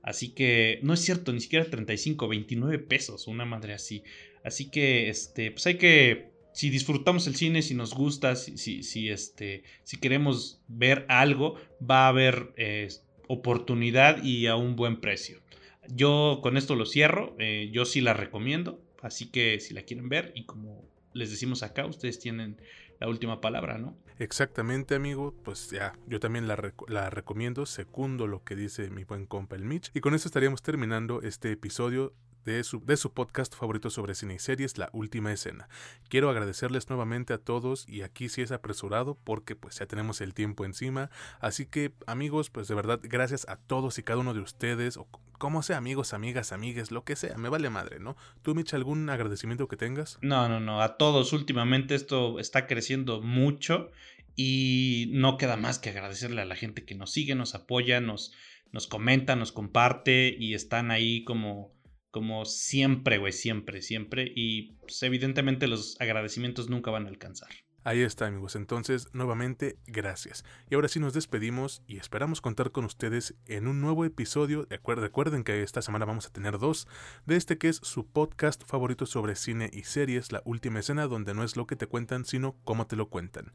Así 0.03 0.29
que 0.29 0.79
no 0.83 0.93
es 0.93 1.01
cierto, 1.01 1.33
ni 1.33 1.41
siquiera 1.41 1.69
35, 1.69 2.29
29 2.29 2.79
pesos, 2.79 3.27
una 3.27 3.43
madre 3.43 3.73
así. 3.73 4.03
Así 4.45 4.69
que, 4.69 5.09
este, 5.09 5.51
pues 5.51 5.67
hay 5.67 5.77
que, 5.77 6.29
si 6.53 6.69
disfrutamos 6.69 7.27
el 7.27 7.35
cine, 7.35 7.63
si 7.63 7.75
nos 7.75 7.93
gusta, 7.93 8.38
si, 8.38 8.57
si, 8.83 9.09
este, 9.09 9.63
si 9.83 9.97
queremos 9.97 10.61
ver 10.69 11.05
algo, 11.09 11.55
va 11.81 12.05
a 12.05 12.07
haber 12.07 12.53
eh, 12.55 12.88
oportunidad 13.27 14.23
y 14.23 14.47
a 14.47 14.55
un 14.55 14.77
buen 14.77 15.01
precio. 15.01 15.41
Yo 15.89 16.39
con 16.41 16.57
esto 16.57 16.75
lo 16.75 16.85
cierro, 16.85 17.35
eh, 17.39 17.69
yo 17.71 17.85
sí 17.85 18.01
la 18.01 18.13
recomiendo, 18.13 18.81
así 19.01 19.31
que 19.31 19.59
si 19.59 19.73
la 19.73 19.83
quieren 19.83 20.09
ver 20.09 20.31
y 20.35 20.45
como 20.45 20.83
les 21.13 21.31
decimos 21.31 21.63
acá, 21.63 21.85
ustedes 21.85 22.19
tienen 22.19 22.57
la 22.99 23.07
última 23.07 23.41
palabra, 23.41 23.77
¿no? 23.77 23.97
Exactamente, 24.19 24.95
amigo. 24.95 25.33
Pues 25.43 25.69
ya, 25.69 25.93
yo 26.07 26.19
también 26.19 26.47
la, 26.47 26.73
la, 26.88 27.09
recomiendo, 27.09 27.65
secundo 27.65 28.27
lo 28.27 28.43
que 28.43 28.55
dice 28.55 28.89
mi 28.89 29.03
buen 29.03 29.25
compa 29.25 29.55
el 29.55 29.65
Mitch. 29.65 29.91
Y 29.93 29.99
con 29.99 30.15
esto 30.15 30.27
estaríamos 30.27 30.61
terminando 30.61 31.21
este 31.21 31.51
episodio 31.51 32.13
de 32.55 32.63
su, 32.63 33.11
podcast 33.11 33.53
favorito 33.53 33.89
sobre 33.89 34.15
cine 34.15 34.35
y 34.35 34.39
series, 34.39 34.77
La 34.77 34.89
Última 34.93 35.33
Escena. 35.33 35.67
Quiero 36.07 36.29
agradecerles 36.29 36.87
nuevamente 36.87 37.33
a 37.33 37.39
todos 37.39 37.85
y 37.89 38.03
aquí 38.03 38.29
sí 38.29 38.41
es 38.41 38.53
apresurado 38.53 39.17
porque 39.21 39.57
pues 39.57 39.79
ya 39.79 39.85
tenemos 39.85 40.21
el 40.21 40.33
tiempo 40.33 40.63
encima. 40.63 41.09
Así 41.41 41.65
que 41.65 41.91
amigos, 42.05 42.49
pues 42.49 42.69
de 42.69 42.75
verdad 42.75 43.01
gracias 43.03 43.45
a 43.49 43.57
todos 43.57 43.99
y 43.99 44.03
cada 44.03 44.21
uno 44.21 44.33
de 44.33 44.39
ustedes, 44.39 44.95
o 44.95 45.09
como 45.37 45.61
sea 45.61 45.75
amigos, 45.75 46.13
amigas, 46.13 46.53
amigues, 46.53 46.89
lo 46.89 47.03
que 47.03 47.17
sea, 47.17 47.35
me 47.37 47.49
vale 47.49 47.69
madre, 47.69 47.99
¿no? 47.99 48.15
¿Tú, 48.43 48.55
Mitch, 48.55 48.73
algún 48.73 49.09
agradecimiento 49.09 49.67
que 49.67 49.75
tengas? 49.75 50.17
No, 50.21 50.47
no, 50.47 50.61
no, 50.61 50.81
a 50.81 50.95
todos 50.95 51.33
últimamente 51.33 51.95
esto 51.95 52.39
está 52.39 52.65
creciendo 52.65 53.21
mucho 53.21 53.91
y 54.37 55.09
no 55.11 55.35
queda 55.35 55.57
más 55.57 55.79
que 55.79 55.89
agradecerle 55.89 56.41
a 56.41 56.45
la 56.45 56.55
gente 56.55 56.85
que 56.85 56.95
nos 56.95 57.11
sigue, 57.11 57.35
nos 57.35 57.55
apoya, 57.55 57.99
nos, 57.99 58.31
nos 58.71 58.87
comenta, 58.87 59.35
nos 59.35 59.51
comparte 59.51 60.33
y 60.39 60.53
están 60.53 60.91
ahí 60.91 61.25
como 61.25 61.75
como 62.18 62.45
siempre, 62.45 63.20
güey, 63.20 63.32
siempre, 63.32 63.84
siempre. 63.84 64.32
Y 64.36 64.72
pues, 64.82 65.03
evidentemente 65.03 65.68
los 65.68 66.01
agradecimientos 66.01 66.68
nunca 66.68 66.89
van 66.89 67.05
a 67.05 67.09
alcanzar. 67.09 67.49
Ahí 67.84 68.01
está 68.01 68.26
amigos, 68.26 68.55
entonces 68.55 69.07
nuevamente 69.13 69.78
gracias. 69.86 70.43
Y 70.68 70.74
ahora 70.74 70.88
sí 70.88 70.99
nos 70.99 71.13
despedimos 71.13 71.84
y 71.86 71.97
esperamos 71.97 72.41
contar 72.41 72.72
con 72.72 72.86
ustedes 72.86 73.36
en 73.45 73.68
un 73.68 73.80
nuevo 73.80 74.03
episodio. 74.03 74.68
Recuerden 74.68 75.43
que 75.43 75.61
esta 75.61 75.84
semana 75.84 76.05
vamos 76.05 76.26
a 76.26 76.32
tener 76.32 76.57
dos 76.57 76.88
de 77.28 77.36
este 77.36 77.59
que 77.59 77.70
es 77.70 77.78
su 77.78 78.07
podcast 78.07 78.63
favorito 78.65 79.05
sobre 79.05 79.36
cine 79.36 79.70
y 79.72 79.84
series, 79.84 80.32
La 80.32 80.41
Última 80.43 80.80
Escena, 80.80 81.05
donde 81.05 81.36
no 81.36 81.43
es 81.43 81.55
lo 81.55 81.68
que 81.68 81.76
te 81.76 81.86
cuentan, 81.86 82.26
sino 82.26 82.57
cómo 82.63 82.88
te 82.88 82.95
lo 82.95 83.09
cuentan. 83.09 83.53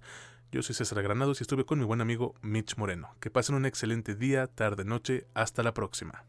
Yo 0.53 0.63
soy 0.63 0.77
César 0.77 1.03
Granados 1.03 1.41
y 1.41 1.43
estuve 1.43 1.67
con 1.67 1.81
mi 1.81 1.85
buen 1.85 2.01
amigo 2.01 2.37
Mitch 2.43 2.77
Moreno. 2.77 3.17
Que 3.19 3.29
pasen 3.29 3.57
un 3.57 3.67
excelente 3.67 4.15
día, 4.15 4.47
tarde, 4.47 4.85
noche. 4.85 5.27
Hasta 5.35 5.65
la 5.65 5.75
próxima. 5.75 6.25